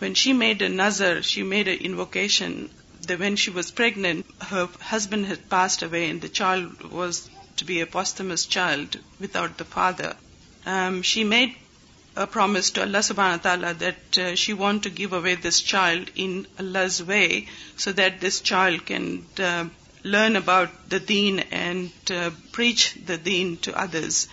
when 0.00 0.14
she 0.22 0.32
made 0.44 0.62
a 0.62 0.68
نظر 0.82 1.20
she 1.30 1.42
made 1.56 1.68
a 1.68 1.76
invocation 1.86 2.64
the 3.08 3.14
when 3.20 3.36
she 3.42 3.50
was 3.54 3.74
pregnant 3.84 4.52
husband 4.92 5.32
passed 5.48 5.84
away 5.84 6.04
and 6.06 6.22
the 6.22 6.28
child 6.42 6.84
was 6.92 7.22
to 7.58 7.66
be 7.66 7.78
a 7.78 7.84
posthumous 8.00 8.48
child 8.58 8.96
without 9.42 9.58
the 9.60 9.64
father 9.72 10.12
she 11.12 11.24
made 11.34 11.64
promise 12.34 12.70
to 12.72 12.82
Allah 12.82 13.00
سبحانہ 13.02 13.36
تعالیٰ 13.42 13.70
that 13.80 14.18
she 14.38 14.52
want 14.60 14.82
to 14.84 14.90
give 14.98 15.14
away 15.14 15.42
this 15.46 15.62
child 15.66 16.10
in 16.24 16.40
Allah's 16.90 17.00
way 17.06 17.28
so 17.84 17.92
that 17.96 18.20
this 18.22 18.40
child 18.50 18.82
can 18.86 19.04
learn 20.04 20.36
about 20.36 20.74
the 20.90 20.96
then 21.08 21.40
and 21.50 22.12
preach 22.54 22.86
the 23.08 23.14
then 23.24 23.54
to 23.64 23.70
others 23.84 24.26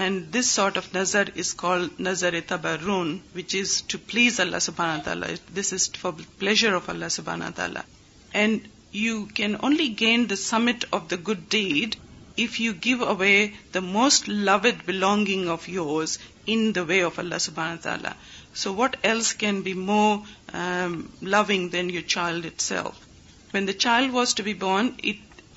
and 0.00 0.26
this 0.34 0.50
sort 0.54 0.76
of 0.78 0.92
نظر 0.94 1.28
is 1.42 1.54
کال 1.62 1.86
نظر 2.08 2.34
ات 2.38 2.52
اب 2.52 2.66
رون 2.84 3.16
ویچ 3.34 3.56
از 3.60 3.80
to 3.92 3.98
please 4.06 4.40
Allah 4.40 4.58
سبحانہ 4.68 5.02
تعالیٰ 5.04 5.28
this 5.58 5.72
is 5.72 5.90
for 6.00 6.12
the 6.18 6.24
pleasure 6.38 6.72
of 6.80 6.88
Allah 6.90 7.08
سبحانہ 7.20 7.50
تعالیٰ 7.56 7.82
and 8.42 8.68
you 9.04 9.24
can 9.34 9.54
only 9.60 9.92
gain 10.00 10.28
the 10.30 10.36
summit 10.48 10.84
of 10.90 11.10
the 11.10 11.16
good 11.30 11.50
deed 11.50 11.96
if 12.44 12.58
you 12.60 12.72
give 12.84 13.02
away 13.14 13.32
the 13.74 13.80
most 13.94 14.28
loved 14.28 14.76
belonging 14.86 15.48
of 15.54 15.68
yours 15.68 16.16
in 16.52 16.60
the 16.76 16.82
way 16.90 17.00
of 17.08 17.18
Allah 17.18 17.38
سبحان 17.48 17.76
تعالیٰ 17.86 18.12
so 18.62 18.72
what 18.74 18.96
else 19.08 19.32
can 19.42 19.60
be 19.68 19.72
more 19.88 20.16
loved 21.34 21.50
than 21.72 21.90
your 21.90 22.06
child 22.14 22.46
itself 22.68 23.54
when 23.54 23.68
the 23.68 23.72
child 23.86 24.12
was 24.14 24.34
to 24.34 24.42
be 24.44 24.54
born 24.64 24.88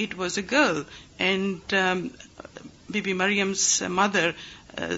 it 0.02 0.14
was 0.24 0.38
a 0.38 0.44
girl 0.52 0.82
and 1.28 1.74
be 2.94 3.02
be 3.08 3.14
Maryam's 3.24 3.64
mother 4.00 4.30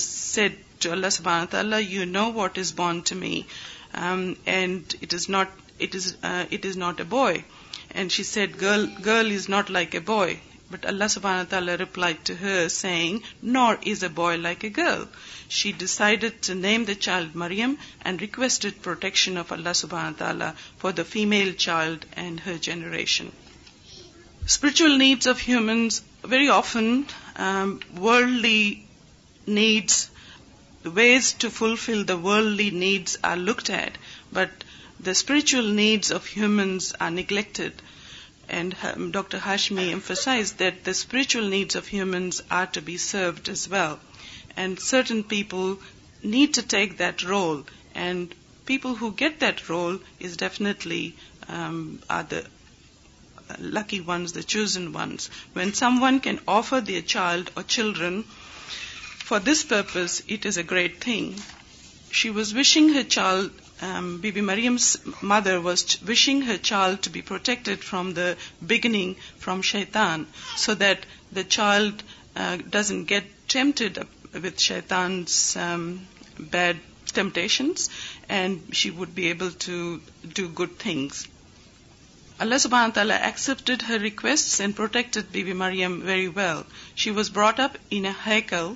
said 0.10 0.60
to 0.84 0.92
Allah 0.92 1.10
سبحان 1.20 1.46
تعالیٰ 1.50 1.80
you 1.90 2.06
know 2.18 2.32
what 2.36 2.58
is 2.60 2.74
born 2.76 3.00
to 3.10 3.16
me 3.22 3.40
and 4.56 4.96
it 5.02 5.14
is 5.18 5.30
not 5.36 5.50
it 6.52 6.66
is 6.70 6.78
not 6.84 7.00
a 7.02 7.06
boy 7.16 7.38
and 7.96 8.12
she 8.12 8.24
said 8.34 8.62
girl 8.62 9.32
is 9.36 9.50
not 9.50 9.72
like 9.76 9.96
a 9.96 10.00
boy 10.12 10.36
but 10.70 10.86
Allah 10.92 11.08
سبحانہ 11.10 11.44
تعالی 11.50 11.78
reply 11.78 12.14
to 12.28 12.34
her 12.42 12.68
saying 12.76 13.18
nor 13.58 13.74
is 13.90 14.04
a boy 14.04 14.36
like 14.38 14.64
a 14.66 14.70
girl 14.78 15.04
she 15.58 15.72
decided 15.78 16.40
to 16.48 16.54
name 16.54 16.84
the 16.88 16.94
child 17.08 17.36
Maryam 17.44 17.74
and 18.04 18.22
requested 18.22 18.82
protection 18.84 19.38
of 19.38 19.52
Allah 19.54 19.74
سبحانہ 19.82 20.14
تعالی 20.18 20.46
for 20.82 20.92
the 20.98 21.04
female 21.10 21.52
child 21.66 22.06
and 22.22 22.42
her 22.46 22.58
generation 22.68 23.30
spiritual 24.56 24.98
needs 25.00 25.28
of 25.28 25.48
humans 25.48 26.02
very 26.30 26.48
often 26.54 26.92
worldly 27.98 28.74
needs 29.60 30.06
ways 30.96 31.34
to 31.46 31.50
fulfil 31.60 32.08
the 32.08 32.18
worldly 32.28 32.70
needs 32.86 33.18
are 33.32 33.36
look 33.38 33.70
at 33.70 33.98
but 34.34 34.64
the 35.06 35.14
spiritual 35.22 35.72
needs 35.76 36.12
of 36.14 36.36
humans 36.38 36.94
are 37.00 37.10
neglected 37.12 37.82
And 38.48 38.76
Dr. 39.12 39.40
Hashmi 39.40 39.92
emphasized 39.92 40.60
that 40.60 40.84
the 40.84 40.94
spiritual 40.94 41.48
needs 41.48 41.76
of 41.76 41.88
humans 41.88 42.44
are 42.52 42.68
to 42.68 42.82
be 42.82 42.98
served 42.98 43.50
as 43.50 43.68
well. 43.68 44.00
And 44.56 44.80
certain 44.80 45.24
people 45.24 45.80
need 46.24 46.56
to 46.56 46.62
take 46.62 46.98
that 46.98 47.24
role. 47.24 47.64
And 47.94 48.34
people 48.66 48.96
who 48.96 49.12
get 49.12 49.40
that 49.40 49.68
role 49.70 50.00
is 50.20 50.38
definitely 50.38 51.16
um, 51.48 52.00
are 52.10 52.24
the 52.24 52.46
lucky 53.60 54.02
ones, 54.02 54.34
the 54.34 54.44
chosen 54.44 54.94
ones. 54.94 55.30
When 55.54 55.74
someone 55.74 56.20
can 56.20 56.40
offer 56.48 56.82
their 56.82 57.02
child 57.02 57.52
or 57.56 57.64
children 57.64 58.24
for 58.24 59.40
this 59.40 59.64
purpose, 59.64 60.22
it 60.28 60.46
is 60.46 60.58
a 60.58 60.64
great 60.64 61.04
thing. 61.04 61.36
She 62.12 62.30
was 62.30 62.54
wishing 62.54 62.90
her 62.90 63.04
child 63.04 63.52
بی 64.22 64.30
be 64.32 64.42
Maryam 64.48 64.76
mother 65.30 65.58
was 65.64 65.84
wishing 66.08 66.44
her 66.48 66.58
child 66.68 66.98
to 67.04 67.10
be 67.14 67.22
protected 67.30 67.84
from 67.84 68.12
the 68.14 68.28
beginning 68.68 69.14
from 69.40 69.62
شیتان 69.70 70.24
so 70.58 70.74
that 70.80 71.06
the 71.36 71.44
child 71.56 72.02
doesn't 72.74 73.04
get 73.10 73.56
with 74.44 74.62
شیتان 74.64 75.22
bad 76.52 76.78
temptations 77.14 77.90
and 78.38 78.74
she 78.76 78.90
would 78.98 79.10
be 79.16 79.26
able 79.28 79.50
to 79.66 79.98
do 80.36 80.48
good 80.60 80.80
things 80.80 81.26
Allah 82.48 82.58
سبحانہ 82.60 82.92
تعالیٰ 82.94 83.18
accepted 83.24 83.84
her 83.90 84.00
request 84.02 84.60
and 84.62 84.76
protected 84.76 85.32
be 85.32 85.44
be 85.44 85.54
Maryam 85.64 86.00
very 86.06 86.28
well 86.36 86.62
she 87.02 87.10
was 87.20 87.32
brought 87.38 87.60
up 87.60 87.78
in 87.90 88.06
ہیکل 88.06 88.16
ہائیکل 88.30 88.74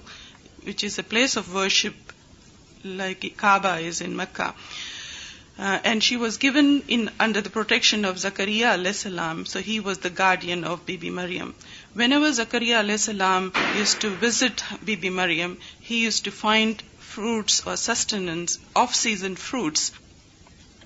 which 0.66 0.86
is 0.86 1.00
a 1.00 1.10
place 1.10 1.38
of 1.38 1.56
worship 1.56 2.86
like 2.86 3.26
Kaaba 3.38 3.74
is 3.76 4.02
in 4.06 4.16
Mecca 4.18 4.52
and 5.60 6.04
she 6.04 6.16
was 6.16 6.40
given 6.42 6.68
under 7.26 7.42
the 7.46 7.50
protection 7.54 8.06
of 8.06 8.18
زکری 8.20 8.64
علیہ 8.64 8.90
السلام 8.92 9.44
so 9.54 9.60
he 9.68 9.78
was 9.88 9.98
the 10.04 10.10
guardian 10.20 10.64
of 10.66 10.78
Bibi 10.98 11.10
Maryam 11.18 11.52
whenever 12.14 12.32
Zakaria 12.42 12.72
علیہ 12.74 12.94
السلام 13.00 13.50
used 13.78 13.96
to 14.02 14.10
visit 14.22 14.62
Bibi 15.02 15.10
Maryam 15.18 15.54
he 15.90 15.98
used 15.98 16.22
to 16.28 16.32
find 16.38 16.82
fruits 17.14 17.62
or 17.68 17.76
sustenance 17.86 18.58
off 18.84 18.96
season 18.96 19.36
fruits 19.48 19.92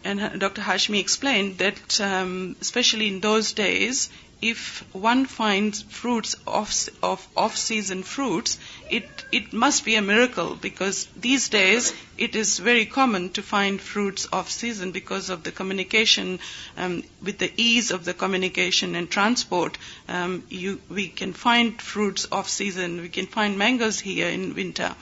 and 0.04 0.40
doctor 0.40 0.62
Hashmi 0.68 0.98
explain 0.98 1.54
that 1.60 2.02
especially 2.02 3.08
in 3.08 3.24
those 3.24 3.54
days 3.56 4.08
if 4.44 4.84
one 4.92 5.26
finds 5.26 5.84
fruits 5.84 6.36
of 6.46 7.26
off-season 7.44 8.04
fruits, 8.04 8.60
it 8.92 9.54
must 9.54 9.86
be 9.86 9.96
a 9.96 10.02
miracle, 10.02 10.56
because 10.56 11.06
these 11.16 11.48
days 11.48 11.94
it 12.18 12.36
is 12.36 12.60
very 12.60 12.86
common 12.86 13.30
to 13.30 13.42
find 13.42 13.80
fruits 13.80 14.28
off-season 14.34 14.92
because 14.92 15.30
of 15.30 15.44
the 15.44 15.52
communication, 15.60 16.40
um, 16.76 17.02
with 17.24 17.38
the 17.38 17.54
ease 17.56 17.90
of 17.92 18.04
the 18.04 18.14
communication 18.14 18.96
and 18.96 19.10
transport. 19.10 19.78
Um, 20.10 20.44
we 20.90 21.08
can 21.08 21.32
find 21.32 21.82
fruits 21.82 22.28
off-season. 22.30 23.00
We 23.00 23.08
can 23.08 23.28
find 23.28 23.58
mangoes 23.58 24.02
here 24.02 24.28
in 24.28 24.56
winter, 24.56 24.94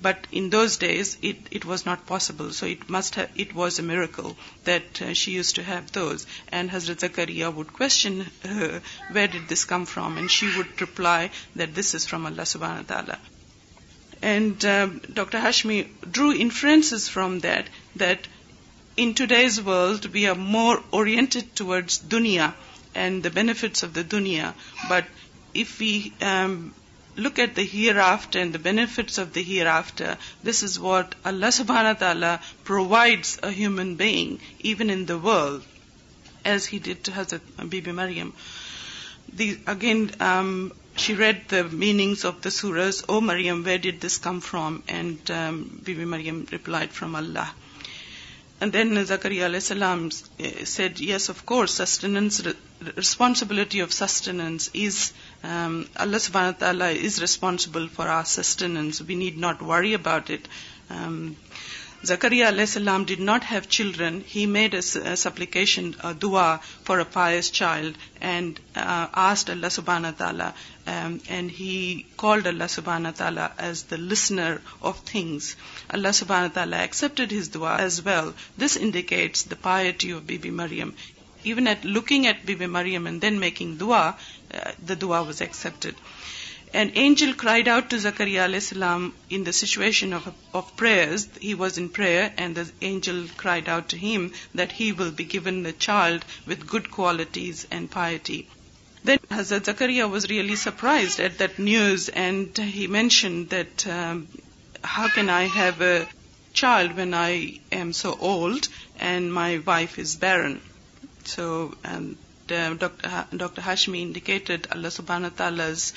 but 0.00 0.26
in 0.32 0.48
those 0.48 0.78
days 0.78 1.18
it 1.20 1.66
was 1.66 1.84
not 1.84 2.06
possible. 2.06 2.50
So 2.50 2.66
it 3.44 3.54
was 3.54 3.78
a 3.78 3.88
miracle 3.94 4.36
that 4.64 5.02
uh, 5.02 5.12
she 5.12 5.32
used 5.32 5.56
to 5.56 5.62
have 5.62 5.92
those. 5.92 6.26
And 6.50 6.70
Hazrat 6.70 7.00
Zakaria 7.08 7.54
would 7.54 7.74
question 7.74 8.24
her 8.56 8.72
where 9.14 9.26
did 9.32 9.50
this 9.52 9.64
come 9.66 9.84
from 9.92 10.16
and 10.16 10.30
she 10.30 10.46
would 10.56 10.66
reply 10.80 11.28
that 11.58 11.74
this 11.78 11.94
is 11.94 12.06
from 12.08 12.26
Allah 12.26 12.44
سبحانہ 12.54 12.82
تعالیٰ 12.86 13.14
and 14.32 14.64
doctor 15.14 15.38
Hashmi 15.48 15.82
drew 16.04 16.30
influence 16.44 17.08
from 17.10 17.38
that 17.48 17.70
that 18.00 18.26
in 19.04 19.12
today's 19.34 19.58
world 19.66 20.06
we 20.12 20.26
are 20.28 20.34
more 20.56 20.76
oriented 20.98 21.56
towards 21.58 22.00
دنیا 22.12 22.48
and 23.04 23.24
the 23.24 23.28
benefits 23.40 23.84
of 23.84 23.94
the 23.96 24.00
دنیا 24.12 24.52
but 24.90 25.06
if 25.60 25.74
we 25.80 25.92
look 27.24 27.38
at 27.40 27.56
the 27.56 27.62
hereafter 28.06 28.38
and 28.38 28.54
the 28.64 28.70
benefits 28.70 29.18
of 29.18 29.34
the 29.34 29.40
hereafter 29.78 30.12
this 30.46 30.62
is 30.64 30.78
what 30.86 31.14
Allah 31.32 31.50
سبحانہ 31.60 31.92
تعالی 31.98 32.34
provides 32.66 33.38
a 33.42 33.50
human 33.58 33.94
being 34.04 34.36
even 34.66 34.90
in 34.90 35.08
the 35.08 35.16
world 35.28 35.74
as 36.50 36.68
had 36.72 37.10
be 37.70 37.80
Maryam 37.98 38.28
again 39.74 40.06
she 41.04 41.16
read 41.16 41.38
the 41.50 41.56
meanings 41.84 42.24
of 42.26 42.34
the 42.44 43.18
Maryam 43.30 43.62
where'd 43.64 43.86
it 43.86 44.02
this 44.06 44.18
come 44.26 44.38
from 44.48 44.78
and 44.96 45.30
be 45.84 45.94
be 45.94 46.04
Maryam 46.14 46.44
replied 46.52 46.92
from 46.98 47.14
Allah 47.22 47.54
then 48.72 49.02
Zakaria 49.04 49.44
علیہ 49.46 49.56
السلام 49.60 50.08
said 50.74 51.00
yes 51.02 51.28
of 51.30 51.42
course 51.52 51.70
sustenance 51.82 52.40
responsibility 52.42 53.82
of 53.82 53.92
sustenance 53.92 54.70
Allah 56.04 56.18
سبان 56.26 56.52
تعالی 56.58 57.06
is 57.06 57.18
responsible 57.20 57.86
for 57.94 58.08
our 58.14 58.22
sustenance 58.40 59.02
we 59.06 59.14
need 59.24 59.38
not 59.46 59.62
worry 59.72 59.94
about 59.94 60.30
it 60.36 60.48
Zakaria 62.08 62.42
علیہ 62.46 62.62
السلام 62.68 63.04
did 63.04 63.20
not 63.28 63.44
have 63.50 63.60
children 63.76 64.18
he 64.34 64.44
made 64.56 64.74
his 64.74 64.96
supplication 65.18 65.90
دعا 66.22 66.44
for 66.86 66.98
a 66.98 67.04
pious 67.12 67.50
child 67.52 67.96
and 68.32 68.58
asked 69.22 69.50
Allah 69.50 69.70
سبحان 69.78 70.04
تعالی 70.18 70.48
and 70.84 71.50
he 71.58 71.72
called 72.22 72.46
اللہ 72.46 72.70
سبحانہ 72.76 73.08
تعالیٰ 73.16 73.46
as 73.68 73.84
the 73.90 73.96
listener 73.96 74.56
of 74.90 75.02
thing 75.10 75.38
Allah 75.98 76.12
سبحانہ 76.20 76.48
تعالی 76.54 76.76
accepted 76.80 77.32
his 77.38 77.50
دعا 77.54 77.74
as 77.82 78.00
well 78.06 78.30
this 78.64 78.78
indicates 78.80 79.50
the 79.50 79.56
piety 79.62 80.12
of 80.18 80.22
be 80.26 80.38
be 80.44 80.50
Maryam 80.62 80.90
even 81.48 81.68
at 81.68 81.86
looking 81.86 82.26
at 82.26 82.44
be 82.46 82.54
be 82.62 82.66
Maryam 82.78 83.06
and 83.06 83.22
then 83.22 83.40
making 83.40 83.74
دعا 83.80 84.08
the 84.88 84.94
دعا 85.02 85.20
was 85.26 85.42
accepted 85.42 85.94
An 86.80 86.92
angel 86.94 87.32
cried 87.32 87.68
out 87.68 87.88
to 87.88 87.96
Zakaria 87.96 88.42
alayhi 88.46 88.62
salam 88.62 89.14
in 89.30 89.44
the 89.44 89.52
situation 89.58 90.12
of 90.12 90.64
prayers. 90.82 91.26
He 91.40 91.54
was 91.54 91.78
in 91.78 91.88
prayer 91.88 92.34
and 92.36 92.54
the 92.54 92.68
angel 92.82 93.24
cried 93.42 93.70
out 93.74 93.88
to 93.92 93.96
him 93.96 94.34
that 94.54 94.72
he 94.72 94.88
will 94.98 95.10
be 95.10 95.24
given 95.36 95.64
a 95.64 95.72
child 95.86 96.26
with 96.44 96.66
good 96.72 96.90
qualities 96.90 97.66
and 97.70 97.90
piety. 97.90 98.40
Then 99.04 99.24
Hazrat 99.30 99.70
Zakaria 99.70 100.10
was 100.16 100.28
really 100.28 100.56
surprised 100.56 101.18
at 101.18 101.38
that 101.38 101.58
news, 101.70 102.10
and 102.10 102.58
he 102.58 102.86
mentioned 102.86 103.48
that 103.56 103.86
um, 103.86 104.28
how 104.84 105.08
can 105.08 105.30
I 105.30 105.44
have 105.44 105.80
a 105.80 106.06
child 106.52 106.96
when 106.96 107.14
I 107.14 107.60
am 107.72 107.94
so 108.04 108.16
old 108.20 108.68
and 108.98 109.32
my 109.42 109.50
wife 109.72 109.98
is 110.06 110.16
barren? 110.28 110.60
So 111.36 111.46
um, 111.84 112.08
doctor 112.50 113.60
Hashmi 113.66 114.00
indicated 114.02 114.66
Allah 114.70 114.88
سبحان 114.92 115.24
تعالیز 115.36 115.92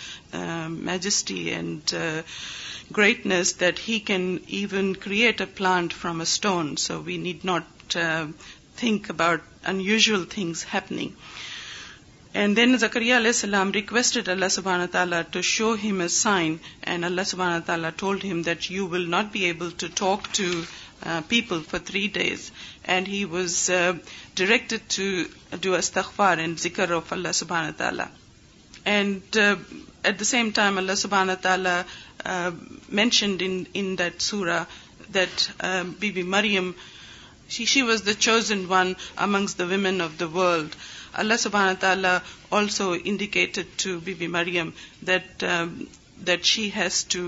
majesty 0.88 1.40
and 1.56 1.94
greatness 2.98 3.60
that 3.60 3.80
he 3.88 4.00
can 4.06 4.38
even 4.60 4.94
create 5.04 5.42
a 5.42 5.48
plant 5.58 5.94
from 6.02 6.20
a 6.20 6.24
stone 6.32 6.76
so 6.86 7.02
we 7.06 7.18
need 7.28 7.46
not 7.46 7.98
think 8.78 9.10
about 9.10 9.42
unusual 9.82 10.24
things 10.30 10.66
happening 10.74 11.10
and 12.40 12.58
then 12.58 12.78
Zakaria 12.78 13.08
علیہ 13.18 13.28
السلام 13.34 13.72
requested 13.72 14.28
اللہ 14.30 14.50
سبحانہ 14.52 14.86
تعالیٰ 14.92 15.22
to 15.32 15.42
show 15.54 15.74
him 15.84 16.02
a 16.02 16.08
sign 16.18 16.56
and 16.82 17.06
Allah 17.06 17.22
سبحان 17.28 17.62
تعالیٰ 17.66 17.90
told 17.98 18.24
him 18.26 18.42
that 18.50 18.70
you 18.72 18.88
will 18.90 19.10
not 19.10 19.32
be 19.32 19.44
able 19.46 19.70
to 19.78 19.88
talk 20.00 20.28
to 20.38 20.44
people 21.30 21.62
for 21.70 21.80
three 21.88 22.08
days 22.14 22.52
and 22.96 23.08
he 23.08 23.24
was 23.32 23.56
directed 24.36 24.90
to 24.96 25.04
do 25.64 25.74
is 25.76 25.92
and 26.28 26.60
ذکر 26.60 26.92
of 26.96 27.12
اللہ 27.14 27.32
سبحانہ 27.42 27.72
تعالیٰ 27.78 28.06
and 28.94 29.38
at 29.40 30.20
the 30.20 30.24
same 30.30 30.50
time 30.60 30.78
Allah 30.78 30.96
سبحان 31.06 31.30
تعالیٰ 31.42 31.80
mentioned 33.00 33.44
in 33.76 33.98
that 34.00 34.22
سورا 34.30 34.64
that 35.14 35.50
be 36.00 36.12
be 36.18 36.24
Maryam 36.36 36.72
she 37.74 37.82
was 37.92 38.06
the 38.06 38.14
chosen 38.28 38.66
one 38.70 38.94
amongst 39.28 39.58
the 39.60 39.66
women 39.74 40.02
of 40.02 40.20
the 40.20 40.28
world 40.38 40.76
Allah 41.24 41.38
سبحان 41.46 41.76
تعالیٰ 41.80 42.18
also 42.60 42.94
indicated 43.04 43.78
to 43.84 43.98
be 44.10 44.14
be 44.24 44.28
Maryam 44.40 44.70
that 45.08 45.44
that 46.28 46.44
she 46.54 46.70
has 46.76 47.06
to 47.16 47.22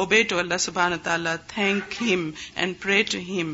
obey 0.00 0.22
to 0.28 0.38
Allah 0.38 0.58
سبحان 0.64 0.92
تعالی 1.02 1.30
thank 1.48 1.94
him 2.02 2.20
and 2.62 2.74
pray 2.82 3.02
to 3.10 3.18
him 3.26 3.48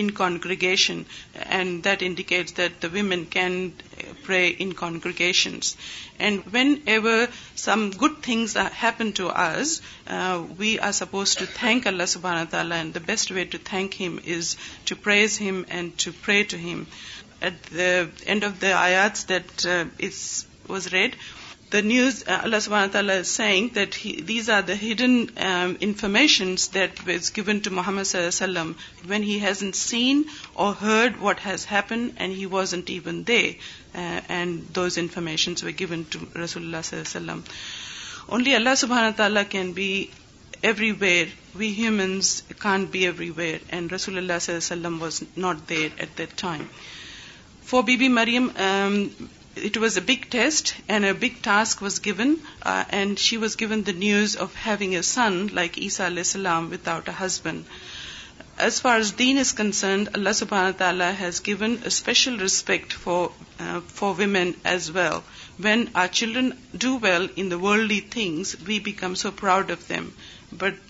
in 0.00 0.10
congregation 0.20 1.00
and 1.44 1.84
that 1.84 2.02
indicate 2.06 2.56
that 2.56 2.72
the 2.82 2.88
women 2.92 3.24
can 3.30 3.56
pray in congregation 4.26 5.56
and 6.24 6.40
whenever 6.94 7.24
some 7.64 7.88
good 8.02 8.12
things 8.24 8.56
to 9.16 9.28
are 9.46 9.60
we 10.58 10.76
are 10.88 10.92
suppose 11.00 11.36
to 11.36 11.44
thank 11.56 11.86
Allah 11.92 12.06
سبحان 12.16 12.46
تعالی 12.50 12.74
and 12.74 12.94
the 12.94 13.00
best 13.06 13.32
way 13.38 13.44
to 13.54 13.58
thank 13.70 14.00
him 14.00 14.16
is 14.36 14.56
to 14.88 14.94
pray 15.02 15.14
him 15.40 15.62
and 15.68 15.90
to 16.04 16.10
pray 16.26 16.54
him 16.66 16.84
at 17.40 17.70
the 17.78 17.90
end 18.26 18.44
of 18.50 18.60
the 18.62 18.76
آیا 18.82 19.06
this 19.28 20.44
was 20.68 20.86
read 20.92 21.16
the 21.70 21.80
news 21.80 22.22
Allah 22.32 22.56
سبحگ 22.62 22.96
that 23.74 23.96
these 24.28 24.48
are 24.56 24.60
the 24.66 24.72
hidden 24.82 25.14
informations 25.86 26.68
that 26.74 27.00
was 27.06 27.30
given 27.36 27.58
to 27.62 27.70
Muhammad 27.74 28.02
صلّم 28.32 28.70
E 28.76 29.10
one 29.12 29.24
has 29.44 29.62
an 29.62 29.72
seen 29.80 30.22
or 30.64 30.74
heard 30.82 31.14
what 31.20 31.40
has 31.46 31.66
happen 31.70 32.06
and 32.18 32.36
he 32.36 32.44
was 32.52 32.74
and 32.74 32.82
to 32.86 32.92
even 32.92 33.20
there 33.28 33.50
and 33.96 34.60
those 34.76 34.98
informations 34.98 35.64
was 35.64 35.78
given 35.80 36.02
to 36.10 36.18
رسول 36.44 36.62
اللہ 36.64 36.94
علیہ 36.94 37.00
وسلم 37.00 37.40
only 38.26 38.54
Allah 38.54 38.74
سبحان 38.84 39.04
العالی 39.04 39.40
can 39.50 39.72
be 39.80 39.88
everywhere 41.00 41.26
we 41.58 41.68
humans 41.78 42.40
can't 42.58 42.84
be 42.90 43.02
everywhere 43.36 43.58
and 43.72 43.92
رسول 43.92 44.18
Allah 44.18 44.38
was 44.40 44.72
not 45.36 45.68
there 45.68 45.88
at 45.96 46.18
the 46.18 46.36
time 46.40 46.62
for 47.68 47.82
Bibi 48.00 48.08
Maryam 48.08 48.48
it 49.64 49.76
was 49.80 49.96
a 49.98 50.02
big 50.12 50.24
test 50.30 50.72
and 50.86 51.04
a 51.04 51.12
big 51.20 51.36
task 51.42 51.82
was 51.82 52.00
given 52.04 52.34
and 52.96 53.18
she 53.18 53.36
was 53.44 53.56
given 53.60 53.82
the 53.86 53.92
news 53.98 54.36
of 54.40 54.56
having 54.66 54.94
a 54.94 55.00
son 55.10 55.46
like 55.58 55.78
Isa 55.82 56.06
علیہ 56.06 56.22
السلام 56.26 56.66
without 56.94 57.08
a 57.08 57.14
husband 57.20 57.62
as 58.66 58.80
far 58.82 59.00
then 59.18 59.38
is 59.38 59.52
concerned 59.54 60.08
Allah 60.14 60.32
سبحان 60.34 60.72
has 61.20 61.40
given 61.46 61.76
special 61.86 62.36
respect 62.40 62.92
for 63.02 64.12
women 64.18 64.52
as 64.72 64.90
well 64.94 65.20
when 65.66 65.84
our 66.02 66.06
children 66.12 66.50
do 66.86 66.96
well 67.02 67.26
in 67.36 67.50
the 67.50 67.58
world 67.62 67.92
things 68.12 68.54
we 68.66 68.78
become 68.90 69.14
so 69.22 69.30
proud 69.40 69.70
of 69.72 69.88
them 69.88 70.08
but 70.58 70.80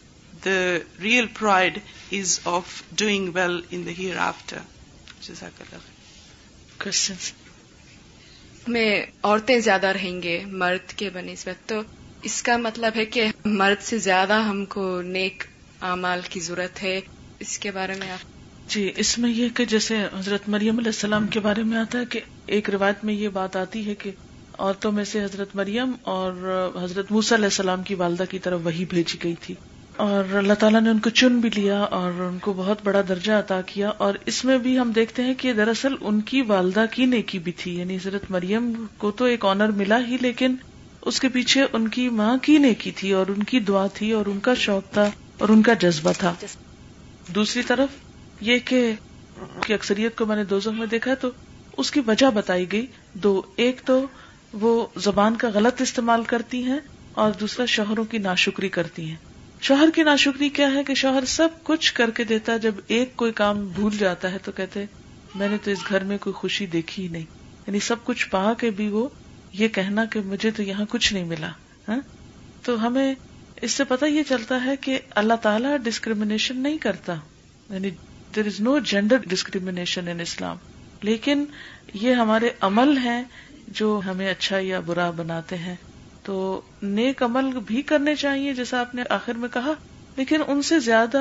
the 0.44 0.58
real 1.02 1.26
pride 1.38 1.78
is 2.20 2.38
of 2.58 2.80
doing 3.02 3.30
well 3.34 3.60
in 3.70 3.88
hereafter 4.26 4.58
میں 8.74 8.90
عورتیں 9.22 9.58
زیادہ 9.60 9.86
رہیں 9.94 10.22
گے 10.22 10.38
مرد 10.62 10.92
کے 10.98 11.08
بہ 11.14 11.20
نسبت 11.24 11.68
تو 11.68 11.80
اس 12.28 12.42
کا 12.42 12.56
مطلب 12.56 12.92
ہے 12.96 13.04
کہ 13.16 13.24
مرد 13.44 13.82
سے 13.84 13.98
زیادہ 14.06 14.40
ہم 14.48 14.64
کو 14.68 14.90
نیک 15.04 15.44
اعمال 15.90 16.20
کی 16.30 16.40
ضرورت 16.40 16.82
ہے 16.82 16.98
اس 17.46 17.58
کے 17.58 17.70
بارے 17.70 17.94
میں 17.98 18.10
آپ 18.10 18.34
جی 18.74 18.90
اس 19.04 19.16
میں 19.18 19.30
یہ 19.30 19.48
کہ 19.56 19.64
جیسے 19.72 20.02
حضرت 20.18 20.48
مریم 20.54 20.78
علیہ 20.78 20.92
السلام 20.94 21.26
کے 21.34 21.40
بارے 21.40 21.62
میں 21.72 21.78
آتا 21.78 21.98
ہے 21.98 22.04
کہ 22.10 22.20
ایک 22.56 22.70
روایت 22.70 23.04
میں 23.04 23.14
یہ 23.14 23.28
بات 23.38 23.56
آتی 23.56 23.86
ہے 23.86 23.94
کہ 23.98 24.10
عورتوں 24.58 24.92
میں 24.92 25.04
سے 25.12 25.22
حضرت 25.24 25.54
مریم 25.56 25.92
اور 26.16 26.32
حضرت 26.82 27.12
موسی 27.12 27.34
علیہ 27.34 27.52
السلام 27.54 27.82
کی 27.90 27.94
والدہ 28.04 28.24
کی 28.30 28.38
طرف 28.46 28.60
وہی 28.64 28.84
بھیجی 28.90 29.18
گئی 29.24 29.34
تھی 29.40 29.54
اور 30.04 30.32
اللہ 30.36 30.52
تعالیٰ 30.60 30.80
نے 30.80 30.90
ان 30.90 30.98
کو 31.04 31.10
چن 31.18 31.38
بھی 31.40 31.50
لیا 31.54 31.78
اور 31.98 32.18
ان 32.20 32.38
کو 32.44 32.52
بہت 32.56 32.78
بڑا 32.84 33.00
درجہ 33.08 33.32
عطا 33.32 33.60
کیا 33.66 33.88
اور 34.06 34.14
اس 34.32 34.44
میں 34.44 34.56
بھی 34.64 34.78
ہم 34.78 34.90
دیکھتے 34.94 35.22
ہیں 35.24 35.34
کہ 35.38 35.52
دراصل 35.60 35.94
ان 36.00 36.20
کی 36.30 36.40
والدہ 36.48 36.84
کی 36.92 37.04
نیکی 37.12 37.38
بھی 37.46 37.52
تھی 37.60 37.74
یعنی 37.78 37.96
حضرت 37.96 38.30
مریم 38.30 38.70
کو 38.98 39.10
تو 39.20 39.24
ایک 39.24 39.44
آنر 39.50 39.68
ملا 39.78 39.98
ہی 40.08 40.16
لیکن 40.20 40.56
اس 41.10 41.20
کے 41.20 41.28
پیچھے 41.38 41.64
ان 41.72 41.86
کی 41.96 42.08
ماں 42.18 42.36
کی 42.42 42.56
نیکی 42.58 42.90
تھی 42.96 43.12
اور 43.20 43.26
ان 43.36 43.42
کی 43.52 43.60
دعا 43.70 43.86
تھی 43.94 44.10
اور 44.18 44.26
ان 44.32 44.40
کا 44.48 44.54
شوق 44.64 44.92
تھا 44.94 45.08
اور 45.38 45.48
ان 45.54 45.62
کا 45.62 45.74
جذبہ 45.86 46.12
تھا 46.18 46.32
دوسری 47.34 47.62
طرف 47.66 48.42
یہ 48.50 48.58
کہ 48.64 48.80
کی 49.66 49.74
اکثریت 49.74 50.16
کو 50.18 50.26
میں 50.26 50.36
نے 50.36 50.44
دو 50.52 50.58
زخم 50.66 50.84
دیکھا 50.90 51.14
تو 51.20 51.30
اس 51.78 51.90
کی 51.90 52.00
وجہ 52.06 52.30
بتائی 52.34 52.70
گئی 52.72 52.86
دو 53.22 53.40
ایک 53.66 53.80
تو 53.86 54.00
وہ 54.60 54.74
زبان 55.06 55.36
کا 55.36 55.48
غلط 55.54 55.80
استعمال 55.82 56.22
کرتی 56.34 56.62
ہیں 56.64 56.78
اور 57.22 57.32
دوسرا 57.40 57.64
شوہروں 57.76 58.04
کی 58.10 58.18
ناشکری 58.28 58.68
کرتی 58.78 59.08
ہیں 59.08 59.16
شوہر 59.66 59.88
کی 59.94 60.02
ناشکری 60.06 60.48
کیا 60.56 60.66
ہے 60.72 60.82
کہ 60.86 60.94
شوہر 60.98 61.24
سب 61.28 61.54
کچھ 61.64 61.92
کر 61.94 62.10
کے 62.16 62.24
دیتا 62.24 62.52
ہے 62.52 62.58
جب 62.64 62.74
ایک 62.96 63.14
کوئی 63.22 63.32
کام 63.38 63.64
بھول 63.74 63.96
جاتا 63.98 64.30
ہے 64.32 64.36
تو 64.44 64.52
کہتے 64.56 64.84
میں 65.40 65.48
نے 65.48 65.56
تو 65.64 65.70
اس 65.70 65.78
گھر 65.88 66.04
میں 66.10 66.18
کوئی 66.26 66.34
خوشی 66.40 66.66
دیکھی 66.74 67.02
ہی 67.02 67.08
نہیں 67.12 67.24
یعنی 67.66 67.78
سب 67.86 68.04
کچھ 68.04 68.28
پا 68.30 68.52
کے 68.60 68.70
بھی 68.80 68.86
وہ 68.88 69.06
یہ 69.62 69.68
کہنا 69.78 70.04
کہ 70.12 70.20
مجھے 70.34 70.50
تو 70.56 70.62
یہاں 70.62 70.84
کچھ 70.90 71.12
نہیں 71.14 71.24
ملا 71.32 71.50
ہاں؟ 71.88 71.96
تو 72.64 72.74
ہمیں 72.86 73.14
اس 73.60 73.72
سے 73.80 73.84
پتا 73.94 74.06
یہ 74.06 74.22
چلتا 74.28 74.62
ہے 74.64 74.76
کہ 74.86 74.98
اللہ 75.24 75.42
تعالیٰ 75.48 75.76
ڈسکریمنیشن 75.88 76.62
نہیں 76.62 76.78
کرتا 76.86 77.14
یعنی 77.70 77.90
there 78.36 78.46
is 78.52 78.60
no 78.68 78.78
gender 78.92 79.28
discrimination 79.34 80.08
in 80.12 80.20
Islam 80.28 80.56
لیکن 81.10 81.44
یہ 82.04 82.14
ہمارے 82.24 82.50
عمل 82.70 82.96
ہیں 83.08 83.22
جو 83.80 84.00
ہمیں 84.06 84.28
اچھا 84.30 84.58
یا 84.70 84.80
برا 84.90 85.10
بناتے 85.22 85.56
ہیں 85.66 85.74
تو 86.26 86.36
نیک 86.82 87.22
عمل 87.22 87.50
بھی 87.66 87.80
کرنے 87.88 88.14
چاہیے 88.20 88.52
جیسا 88.54 88.78
آپ 88.80 88.94
نے 88.94 89.02
آخر 89.16 89.34
میں 89.42 89.48
کہا 89.52 89.72
لیکن 90.16 90.42
ان 90.46 90.62
سے 90.68 90.78
زیادہ 90.86 91.18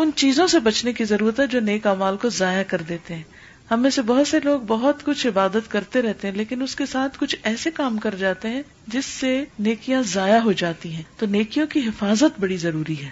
ان 0.00 0.10
چیزوں 0.22 0.46
سے 0.54 0.60
بچنے 0.68 0.92
کی 1.00 1.04
ضرورت 1.10 1.40
ہے 1.40 1.46
جو 1.52 1.60
نیک 1.68 1.86
امال 1.86 2.16
کو 2.22 2.28
ضائع 2.38 2.62
کر 2.68 2.82
دیتے 2.88 3.14
ہیں 3.14 3.22
ہم 3.70 3.82
میں 3.82 3.90
سے 3.96 4.02
بہت 4.06 4.28
سے 4.28 4.38
لوگ 4.44 4.60
بہت 4.66 5.04
کچھ 5.04 5.26
عبادت 5.26 5.70
کرتے 5.70 6.02
رہتے 6.08 6.28
ہیں 6.28 6.34
لیکن 6.34 6.62
اس 6.62 6.74
کے 6.76 6.86
ساتھ 6.92 7.18
کچھ 7.20 7.36
ایسے 7.52 7.70
کام 7.74 7.98
کر 8.06 8.14
جاتے 8.24 8.48
ہیں 8.56 8.62
جس 8.94 9.06
سے 9.20 9.30
نیکیاں 9.68 10.02
ضائع 10.14 10.38
ہو 10.44 10.52
جاتی 10.64 10.92
ہیں 10.94 11.02
تو 11.18 11.26
نیکیوں 11.36 11.66
کی 11.74 11.80
حفاظت 11.86 12.40
بڑی 12.40 12.56
ضروری 12.66 13.00
ہے 13.04 13.10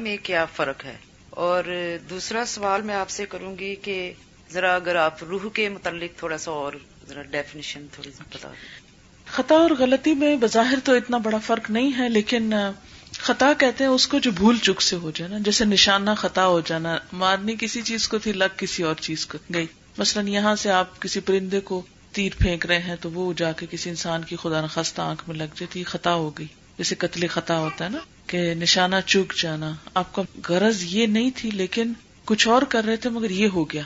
میں 0.00 0.16
کیا 0.22 0.44
فرق 0.54 0.84
ہے 0.84 0.96
اور 1.44 1.64
دوسرا 2.08 2.44
سوال 2.54 2.82
میں 2.88 2.94
آپ 2.94 3.10
سے 3.10 3.24
کروں 3.34 3.54
گی 3.58 3.74
کہ 3.82 3.94
ذرا 4.52 4.74
اگر 4.74 4.96
آپ 5.04 5.22
روح 5.28 5.48
کے 5.58 5.68
متعلق 5.76 6.18
تھوڑا 6.18 6.38
سا 6.42 6.50
اور 6.64 6.72
ذرا 7.08 7.22
ڈیفینیشن 7.30 7.86
تھوڑی 7.94 8.10
سی 8.16 8.22
بتا 8.34 8.48
دیں 8.48 8.87
خطا 9.32 9.54
اور 9.62 9.70
غلطی 9.78 10.12
میں 10.20 10.34
بظاہر 10.40 10.78
تو 10.84 10.92
اتنا 10.96 11.16
بڑا 11.24 11.38
فرق 11.46 11.70
نہیں 11.70 11.90
ہے 11.98 12.08
لیکن 12.08 12.52
خطا 13.26 13.52
کہتے 13.58 13.84
ہیں 13.84 13.90
اس 13.90 14.06
کو 14.08 14.18
جو 14.26 14.30
بھول 14.36 14.58
چک 14.62 14.82
سے 14.82 14.96
ہو 15.02 15.10
جانا 15.14 15.38
جیسے 15.44 15.64
نشانہ 15.64 16.10
خطا 16.18 16.46
ہو 16.46 16.60
جانا 16.68 16.96
مارنی 17.22 17.54
کسی 17.58 17.82
چیز 17.90 18.06
کو 18.08 18.18
تھی 18.26 18.32
لگ 18.32 18.54
کسی 18.58 18.82
اور 18.90 18.94
چیز 19.00 19.26
کو 19.32 19.38
گئی 19.54 19.66
مثلا 19.98 20.28
یہاں 20.30 20.54
سے 20.62 20.70
آپ 20.70 21.00
کسی 21.02 21.20
پرندے 21.30 21.60
کو 21.70 21.80
تیر 22.18 22.32
پھینک 22.38 22.66
رہے 22.66 22.80
ہیں 22.82 22.96
تو 23.00 23.10
وہ 23.10 23.32
جا 23.36 23.50
کے 23.58 23.66
کسی 23.70 23.90
انسان 23.90 24.22
کی 24.28 24.36
خدا 24.42 24.60
نخواستہ 24.64 25.02
آنکھ 25.02 25.22
میں 25.28 25.36
لگ 25.36 25.58
جاتی 25.60 25.82
خطا 25.94 26.14
ہو 26.14 26.30
گئی 26.38 26.46
جیسے 26.78 26.94
قتل 26.98 27.26
خطا 27.34 27.58
ہوتا 27.58 27.84
ہے 27.84 27.90
نا 27.90 27.98
کہ 28.26 28.52
نشانہ 28.54 28.96
چک 29.06 29.34
جانا 29.42 29.72
آپ 30.02 30.14
کا 30.14 30.22
غرض 30.48 30.82
یہ 30.94 31.06
نہیں 31.16 31.30
تھی 31.36 31.50
لیکن 31.62 31.92
کچھ 32.26 32.48
اور 32.54 32.62
کر 32.74 32.84
رہے 32.84 32.96
تھے 33.04 33.10
مگر 33.18 33.30
یہ 33.42 33.48
ہو 33.54 33.64
گیا 33.72 33.82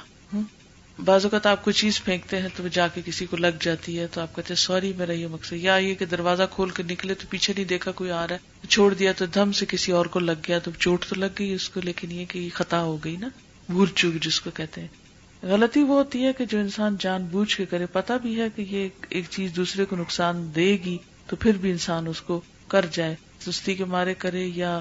بعض 1.05 1.25
اوقات 1.25 1.47
آپ 1.47 1.65
کو 1.65 1.71
چیز 1.79 2.01
پھینکتے 2.05 2.39
ہیں 2.41 2.49
تو 2.57 2.69
جا 2.73 2.87
کے 2.95 3.01
کسی 3.05 3.27
کو 3.27 3.37
لگ 3.37 3.57
جاتی 3.61 3.99
ہے 3.99 4.07
تو 4.13 4.21
آپ 4.21 4.35
کہتے 4.35 4.53
ہیں 4.53 4.59
سوری 4.61 4.93
میں 4.99 5.07
رہے 5.07 5.27
مقصد 5.31 5.53
یا 5.63 5.77
یہ 5.77 5.95
کہ 5.99 6.05
دروازہ 6.07 6.43
کھول 6.55 6.71
کے 6.77 6.83
نکلے 6.91 7.15
تو 7.23 7.27
پیچھے 7.31 7.53
نہیں 7.57 7.65
دیکھا 7.73 7.91
کوئی 8.01 8.11
آ 8.11 8.27
رہا 8.29 8.35
ہے 8.35 8.67
چھوڑ 8.69 8.93
دیا 8.95 9.13
تو 9.19 9.27
دھم 9.35 9.53
سے 9.61 9.67
کسی 9.69 9.93
اور 9.93 10.07
کو 10.07 10.19
لگ 10.19 10.45
گیا 10.49 10.59
تو 10.65 10.71
چوٹ 10.79 11.05
تو 11.09 11.15
لگ 11.19 11.29
گئی 11.39 11.53
اس 11.53 11.69
کو 11.71 11.81
لیکن 11.85 12.13
یہ 12.13 12.25
کہ 12.29 12.39
یہ 12.39 12.49
خطا 12.55 12.81
ہو 12.83 12.97
گئی 13.05 13.17
نا 13.21 13.29
بھور 13.69 13.87
چوک 13.95 14.21
جس 14.25 14.41
کو 14.41 14.51
کہتے 14.57 14.81
ہیں 14.81 15.49
غلطی 15.53 15.83
وہ 15.83 15.95
ہوتی 15.97 16.25
ہے 16.27 16.33
کہ 16.39 16.45
جو 16.51 16.59
انسان 16.59 16.97
جان 17.01 17.25
بوجھ 17.31 17.57
کے 17.57 17.67
کرے 17.71 17.87
پتا 17.93 18.17
بھی 18.23 18.39
ہے 18.41 18.49
کہ 18.57 18.65
یہ 18.71 18.89
ایک 19.09 19.25
چیز 19.31 19.57
دوسرے 19.57 19.85
کو 19.93 19.97
نقصان 19.97 20.49
دے 20.57 20.71
گی 20.85 20.97
تو 21.31 21.37
پھر 21.45 21.57
بھی 21.63 21.71
انسان 21.71 22.09
اس 22.09 22.21
کو 22.29 22.41
کر 22.75 22.87
جائے 22.93 23.15
سستی 23.47 23.75
کے 23.75 23.85
مارے 23.97 24.15
کرے 24.25 24.45
یا 24.55 24.81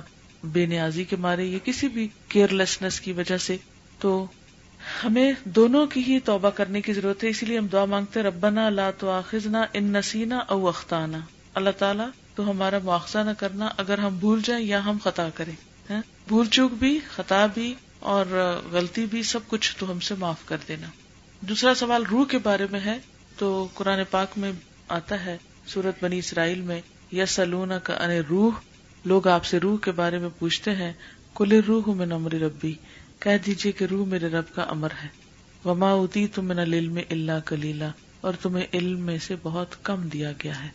بے 0.53 0.65
نیازی 0.65 1.03
کے 1.09 1.15
مارے 1.27 1.45
یا 1.45 1.57
کسی 1.63 1.87
بھی 1.97 2.07
کیئر 2.29 2.53
لیسنس 2.61 2.99
کی 3.01 3.11
وجہ 3.19 3.37
سے 3.47 3.57
تو 3.99 4.13
ہمیں 5.03 5.31
دونوں 5.57 5.85
کی 5.93 6.01
ہی 6.07 6.19
توبہ 6.25 6.49
کرنے 6.55 6.81
کی 6.81 6.93
ضرورت 6.93 7.23
ہے 7.23 7.29
اسی 7.29 7.45
لیے 7.45 7.57
ہم 7.57 7.65
دعا 7.71 7.83
مانگتے 7.93 8.21
ربنا 8.23 8.69
لا 8.69 8.89
ان 9.03 9.91
نسینا 9.93 10.37
او 10.53 10.67
اختانا 10.67 11.17
اللہ 11.59 11.77
تعالیٰ 11.77 12.07
تو 12.35 12.49
ہمارا 12.49 12.77
مواخذہ 12.83 13.19
نہ 13.27 13.31
کرنا 13.37 13.69
اگر 13.83 13.99
ہم 13.99 14.17
بھول 14.19 14.41
جائیں 14.43 14.65
یا 14.65 14.83
ہم 14.85 14.97
خطا 15.03 15.27
کریں 15.35 15.53
ہاں؟ 15.89 16.01
بھول 16.27 16.47
چوک 16.57 16.71
بھی 16.79 16.97
خطا 17.15 17.45
بھی 17.53 17.73
اور 18.13 18.25
غلطی 18.71 19.05
بھی 19.11 19.23
سب 19.31 19.47
کچھ 19.47 19.75
تو 19.77 19.89
ہم 19.91 19.99
سے 20.09 20.15
معاف 20.19 20.45
کر 20.47 20.57
دینا 20.67 20.87
دوسرا 21.49 21.73
سوال 21.81 22.03
روح 22.11 22.25
کے 22.31 22.37
بارے 22.43 22.65
میں 22.71 22.79
ہے 22.85 22.97
تو 23.37 23.49
قرآن 23.73 23.99
پاک 24.11 24.37
میں 24.43 24.51
آتا 24.99 25.23
ہے 25.25 25.37
سورت 25.73 26.03
بنی 26.03 26.19
اسرائیل 26.19 26.61
میں 26.71 26.79
یا 27.19 27.25
سلونا 27.35 27.77
کا 27.89 27.97
ان 28.03 28.11
روح 28.29 28.59
لوگ 29.11 29.27
آپ 29.27 29.45
سے 29.45 29.59
روح 29.59 29.77
کے 29.83 29.91
بارے 30.01 30.17
میں 30.19 30.29
پوچھتے 30.39 30.75
ہیں 30.75 30.91
کل 31.35 31.59
روح 31.67 31.93
میں 31.97 32.05
نمر 32.05 32.33
ربی 32.41 32.73
کہہ 33.23 33.37
دیجیے 33.45 33.71
کہ 33.79 33.85
روح 33.89 34.05
میرے 34.09 34.27
رب 34.29 34.45
کا 34.53 34.61
امر 34.75 34.91
ہے 35.01 35.07
وما 35.65 35.91
اتی 35.93 36.25
تم 36.35 36.51
علم 36.59 36.97
اللہ 37.09 37.39
کلیلہ 37.45 37.85
اور 38.29 38.33
تمہیں 38.41 38.65
علم 38.77 38.99
میں 39.05 39.17
سے 39.25 39.35
بہت 39.43 39.75
کم 39.89 40.07
دیا 40.13 40.31
گیا 40.43 40.63
ہے 40.63 40.69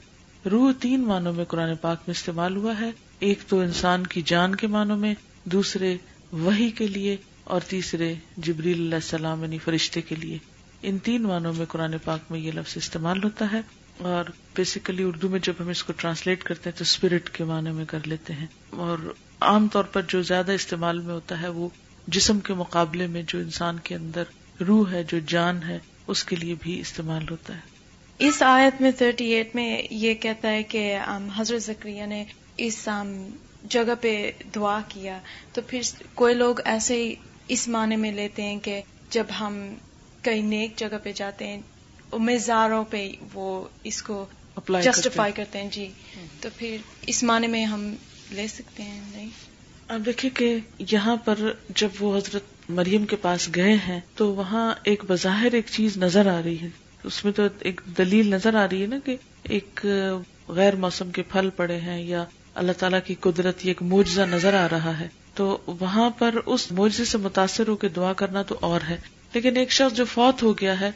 روح 0.51 0.71
تین 0.81 1.07
معنوں 1.07 1.33
میں 1.39 1.45
قرآن 1.55 1.75
پاک 1.81 2.03
میں 2.07 2.15
استعمال 2.19 2.57
ہوا 2.57 2.75
ہے 2.81 2.91
ایک 3.29 3.39
تو 3.49 3.59
انسان 3.61 4.07
کی 4.15 4.23
جان 4.33 4.55
کے 4.63 4.67
معنوں 4.77 4.97
میں 5.05 5.15
دوسرے 5.57 5.97
وہی 6.45 6.71
کے 6.81 6.87
لیے 6.89 7.17
اور 7.55 7.61
تیسرے 7.69 8.13
جبریل 8.49 8.81
اللہ 8.81 8.95
السلام 9.03 9.43
یعنی 9.45 9.59
فرشتے 9.65 10.01
کے 10.03 10.15
لیے 10.21 10.39
ان 10.89 10.99
تین 11.09 11.23
معنوں 11.31 11.53
میں 11.57 11.67
قرآن 11.73 11.95
پاک 12.05 12.31
میں 12.31 12.39
یہ 12.41 12.53
لفظ 12.57 12.77
استعمال 12.77 13.25
ہوتا 13.25 13.51
ہے 13.53 13.61
اور 14.13 14.31
بیسیکلی 14.57 15.03
اردو 15.05 15.29
میں 15.35 15.39
جب 15.43 15.61
ہم 15.61 15.69
اس 15.77 15.83
کو 15.85 15.93
ٹرانسلیٹ 15.97 16.43
کرتے 16.45 16.71
ہیں 16.71 16.79
تو 16.79 16.83
اسپرٹ 16.91 17.31
کے 17.37 17.45
معنی 17.53 17.71
میں 17.81 17.85
کر 17.95 18.07
لیتے 18.07 18.33
ہیں 18.41 18.47
اور 18.89 19.13
عام 19.53 19.69
طور 19.73 19.85
پر 19.93 20.03
جو 20.09 20.23
زیادہ 20.33 20.53
استعمال 20.63 21.01
میں 21.09 21.15
ہوتا 21.15 21.41
ہے 21.43 21.49
وہ 21.61 21.69
جسم 22.15 22.41
کے 22.47 22.55
مقابلے 22.55 23.07
میں 23.13 23.23
جو 23.29 23.39
انسان 23.39 23.79
کے 23.85 23.95
اندر 23.95 24.63
روح 24.67 24.91
ہے 24.93 25.03
جو 25.13 25.19
جان 25.29 25.63
ہے 25.63 25.79
اس 26.15 26.23
کے 26.25 26.37
لیے 26.37 26.55
بھی 26.63 26.79
استعمال 26.81 27.29
ہوتا 27.31 27.55
ہے 27.55 27.75
اس 28.29 28.43
آیت 28.47 28.81
میں 28.83 28.91
تھرٹی 28.99 29.25
ایٹ 29.35 29.55
میں 29.55 29.69
یہ 29.91 30.15
کہتا 30.21 30.51
ہے 30.51 30.63
کہ 30.75 30.83
حضرت 31.37 31.63
ذکریہ 31.63 32.07
نے 32.13 32.25
اس 32.67 32.89
جگہ 33.71 33.95
پہ 34.01 34.11
دعا 34.55 34.79
کیا 34.89 35.19
تو 35.53 35.61
پھر 35.67 35.81
کوئی 36.15 36.35
لوگ 36.35 36.61
ایسے 36.73 36.97
ہی 37.03 37.15
اس 37.55 37.67
معنی 37.75 37.97
میں 38.03 38.13
لیتے 38.13 38.43
ہیں 38.43 38.59
کہ 38.63 38.81
جب 39.17 39.27
ہم 39.39 39.59
کئی 40.23 40.43
نیک 40.53 40.77
جگہ 40.79 40.99
پہ 41.03 41.13
جاتے 41.21 41.47
ہیں 41.47 41.61
امیدواروں 42.19 42.83
پہ 42.91 43.09
وہ 43.35 43.47
اس 43.91 44.01
کو 44.03 44.25
جسٹیفائی 44.69 45.33
کرتے 45.37 45.63
ہیں 45.63 45.69
جی 45.73 45.89
تو 46.41 46.49
پھر 46.57 46.77
اس 47.13 47.23
معنی 47.31 47.47
میں 47.57 47.65
ہم 47.75 47.93
لے 48.41 48.47
سکتے 48.55 48.83
ہیں 48.83 49.01
نہیں 49.13 49.29
اب 49.95 50.03
دیکھیے 50.07 50.31
کہ 50.35 50.57
یہاں 50.91 51.17
پر 51.25 51.39
جب 51.81 51.89
وہ 52.01 52.17
حضرت 52.17 52.71
مریم 52.77 53.05
کے 53.07 53.17
پاس 53.23 53.49
گئے 53.57 53.75
ہیں 53.87 53.99
تو 54.17 54.33
وہاں 54.35 54.73
ایک 54.93 55.03
بظاہر 55.09 55.53
ایک 55.55 55.67
چیز 55.71 55.97
نظر 55.99 56.27
آ 56.31 56.41
رہی 56.45 56.61
ہے 56.61 56.69
اس 57.11 57.25
میں 57.25 57.33
تو 57.33 57.43
ایک 57.69 57.81
دلیل 57.99 58.31
نظر 58.35 58.55
آ 58.63 58.67
رہی 58.71 58.81
ہے 58.83 58.87
نا 58.87 58.97
کہ 59.05 59.17
ایک 59.59 59.85
غیر 60.57 60.77
موسم 60.85 61.11
کے 61.15 61.23
پھل 61.33 61.51
پڑے 61.57 61.77
ہیں 61.81 62.01
یا 62.07 62.25
اللہ 62.61 62.73
تعالیٰ 62.79 62.99
کی 63.07 63.15
قدرت 63.29 63.61
ایک 63.63 63.83
معجزہ 63.93 64.21
نظر 64.31 64.55
آ 64.61 64.67
رہا 64.71 64.99
ہے 65.01 65.09
تو 65.35 65.57
وہاں 65.81 66.09
پر 66.19 66.35
اس 66.45 66.71
معجزے 66.73 67.05
سے 67.05 67.19
متاثر 67.19 67.69
ہو 67.69 67.77
کے 67.85 67.89
دعا 67.97 68.13
کرنا 68.23 68.43
تو 68.51 68.57
اور 68.71 68.81
ہے 68.89 68.97
لیکن 69.35 69.57
ایک 69.57 69.73
شخص 69.73 69.95
جو 69.97 70.05
فوت 70.13 70.43
ہو 70.43 70.53
گیا 70.61 70.79
ہے 70.81 70.91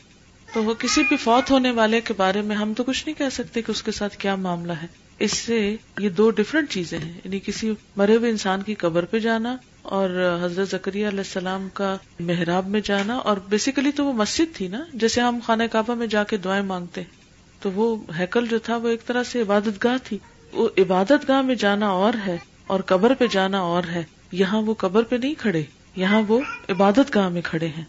تو 0.55 0.65
وہ 0.65 0.75
کسی 0.79 1.03
بھی 1.09 1.17
فوت 1.25 1.51
ہونے 1.51 1.71
والے 1.71 2.01
کے 2.11 2.15
بارے 2.17 2.43
میں 2.43 2.57
ہم 2.57 2.73
تو 2.77 2.85
کچھ 2.85 3.03
نہیں 3.07 3.19
کہہ 3.19 3.29
سکتے 3.33 3.63
کہ 3.63 3.71
اس 3.71 3.83
کے 3.83 3.93
ساتھ 4.03 4.17
کیا 4.19 4.35
معاملہ 4.47 4.73
ہے 4.83 4.87
اس 5.25 5.33
سے 5.37 5.57
یہ 6.01 6.09
دو 6.19 6.29
ڈفرنٹ 6.37 6.71
چیزیں 6.71 6.99
ہیں 6.99 7.13
یعنی 7.25 7.39
کسی 7.47 7.71
مرے 7.97 8.15
ہوئے 8.17 8.31
انسان 8.31 8.63
کی 8.69 8.75
قبر 8.83 9.05
پہ 9.11 9.19
جانا 9.29 9.55
اور 9.97 10.11
حضرت 10.43 10.69
ذکری 10.71 10.99
علیہ 11.09 11.19
السلام 11.27 11.69
کا 11.81 11.97
محراب 12.29 12.69
میں 12.77 12.81
جانا 12.85 13.17
اور 13.33 13.37
بیسیکلی 13.49 13.91
تو 13.97 14.05
وہ 14.07 14.13
مسجد 14.21 14.55
تھی 14.57 14.69
نا 14.75 14.81
جیسے 15.03 15.21
ہم 15.21 15.39
خانہ 15.47 15.63
کعبہ 15.73 15.95
میں 16.03 16.07
جا 16.15 16.23
کے 16.31 16.37
دعائیں 16.47 16.63
مانگتے 16.67 17.01
ہیں 17.01 17.63
تو 17.63 17.71
وہ 17.75 17.95
ہیکل 18.19 18.47
جو 18.51 18.59
تھا 18.69 18.77
وہ 18.83 18.89
ایک 18.89 19.05
طرح 19.07 19.23
سے 19.31 19.43
عبادت 19.43 19.83
گاہ 19.85 19.97
تھی 20.05 20.19
وہ 20.53 20.69
عبادت 20.85 21.29
گاہ 21.29 21.43
میں 21.51 21.55
جانا 21.65 21.89
اور 22.05 22.15
ہے 22.27 22.37
اور 22.75 22.81
قبر 22.93 23.15
پہ 23.19 23.27
جانا 23.33 23.61
اور 23.75 23.89
ہے 23.95 24.03
یہاں 24.43 24.61
وہ 24.67 24.75
قبر 24.85 25.03
پہ 25.11 25.17
نہیں 25.17 25.35
کھڑے 25.39 25.63
یہاں 25.97 26.23
وہ 26.29 26.41
عبادت 26.75 27.15
گاہ 27.15 27.29
میں 27.37 27.43
کھڑے 27.45 27.67
ہیں 27.77 27.85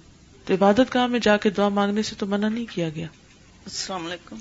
تو 0.46 0.54
عبادت 0.54 0.94
گاہ 0.96 1.08
میں 1.16 1.20
جا 1.24 1.38
کے 1.44 1.50
دعا 1.58 1.70
مانگنے 1.80 2.04
سے 2.04 2.16
تو 2.20 2.26
منع 2.28 2.48
نہیں 2.48 2.66
کیا 2.74 2.90
گیا 2.96 3.08
السلام 3.66 4.06
علیکم 4.06 4.38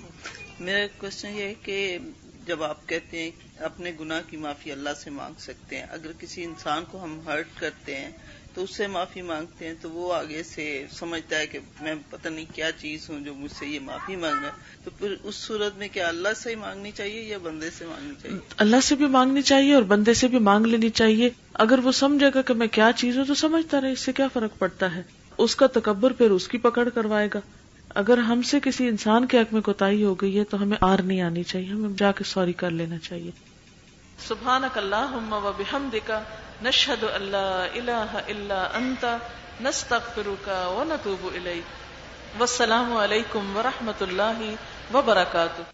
میرا 0.60 0.86
کوشچن 1.00 1.36
یہ 1.38 1.52
کہ 1.64 1.78
جب 2.50 2.62
آپ 2.64 2.78
کہتے 2.88 3.20
ہیں 3.22 3.30
اپنے 3.66 3.90
گناہ 3.98 4.20
کی 4.28 4.36
معافی 4.44 4.70
اللہ 4.72 4.94
سے 5.02 5.10
مانگ 5.16 5.34
سکتے 5.40 5.76
ہیں 5.78 5.82
اگر 5.96 6.12
کسی 6.20 6.44
انسان 6.44 6.84
کو 6.90 7.02
ہم 7.02 7.12
ہرٹ 7.26 7.48
کرتے 7.58 7.96
ہیں 7.96 8.08
تو 8.54 8.62
اس 8.64 8.74
سے 8.76 8.86
معافی 8.94 9.22
مانگتے 9.28 9.66
ہیں 9.66 9.74
تو 9.82 9.90
وہ 9.90 10.12
آگے 10.14 10.42
سے 10.48 10.64
سمجھتا 10.92 11.38
ہے 11.38 11.46
کہ 11.52 11.58
میں 11.80 11.94
پتہ 12.10 12.28
نہیں 12.28 12.54
کیا 12.54 12.70
چیز 12.78 13.08
ہوں 13.10 13.20
جو 13.24 13.34
مجھ 13.34 13.50
سے 13.58 13.66
یہ 13.66 13.80
معافی 13.90 14.16
مانگا 14.24 14.50
تو 14.84 14.90
پھر 14.98 15.14
اس 15.22 15.34
صورت 15.34 15.76
میں 15.78 15.88
کیا 15.92 16.08
اللہ 16.08 16.34
سے 16.42 16.50
ہی 16.50 16.54
مانگنی 16.64 16.90
چاہیے 16.96 17.20
یا 17.28 17.38
بندے 17.46 17.70
سے 17.78 17.86
مانگنی 17.92 18.14
چاہیے 18.22 18.38
اللہ 18.66 18.80
سے 18.88 18.94
بھی 19.02 19.06
مانگنی 19.18 19.42
چاہیے 19.52 19.74
اور 19.74 19.82
بندے 19.94 20.14
سے 20.22 20.28
بھی 20.34 20.38
مانگ 20.50 20.66
لینی 20.74 20.90
چاہیے 21.02 21.30
اگر 21.66 21.84
وہ 21.84 21.92
سمجھے 22.02 22.30
گا 22.34 22.42
کہ 22.50 22.54
میں 22.64 22.68
کیا 22.78 22.90
چیز 22.96 23.18
ہوں 23.18 23.24
تو 23.30 23.34
سمجھتا 23.46 23.80
رہے 23.80 23.92
اس 23.92 24.00
سے 24.08 24.12
کیا 24.20 24.28
فرق 24.32 24.58
پڑتا 24.64 24.94
ہے 24.96 25.02
اس 25.46 25.56
کا 25.62 25.66
تکبر 25.78 26.12
پھر 26.22 26.30
اس 26.38 26.48
کی 26.48 26.58
پکڑ 26.68 26.88
کروائے 26.98 27.28
گا 27.34 27.40
اگر 28.02 28.18
ہم 28.26 28.42
سے 28.48 28.58
کسی 28.62 28.86
انسان 28.88 29.24
کے 29.30 29.38
حق 29.40 29.52
میں 29.52 29.60
کوتا 29.68 29.88
ہو 30.00 30.14
گئی 30.20 30.38
ہے 30.38 30.44
تو 30.50 30.62
ہمیں 30.62 30.76
آر 30.88 30.98
نہیں 31.04 31.20
آنی 31.28 31.42
چاہیے 31.52 31.72
ہمیں 31.72 31.96
جا 32.02 32.10
کے 32.18 32.24
سوری 32.32 32.52
کر 32.60 32.70
لینا 32.80 32.98
چاہیے 33.06 33.30
سبحان 34.26 34.64
اللہ 34.74 35.16
و 35.40 35.50
دکھا 35.58 36.20
نہ 36.62 36.68
اللہ 37.14 37.64
اللہ 37.74 38.16
اللہ 38.26 38.76
انتا 38.82 39.16
رکا 40.26 40.66
و 40.68 40.84
نتوب 40.88 41.26
السلام 42.40 42.96
علیکم 42.96 43.56
و 43.56 43.62
رحمت 43.70 44.02
اللہ 44.08 44.42
وبرکاتہ 44.94 45.70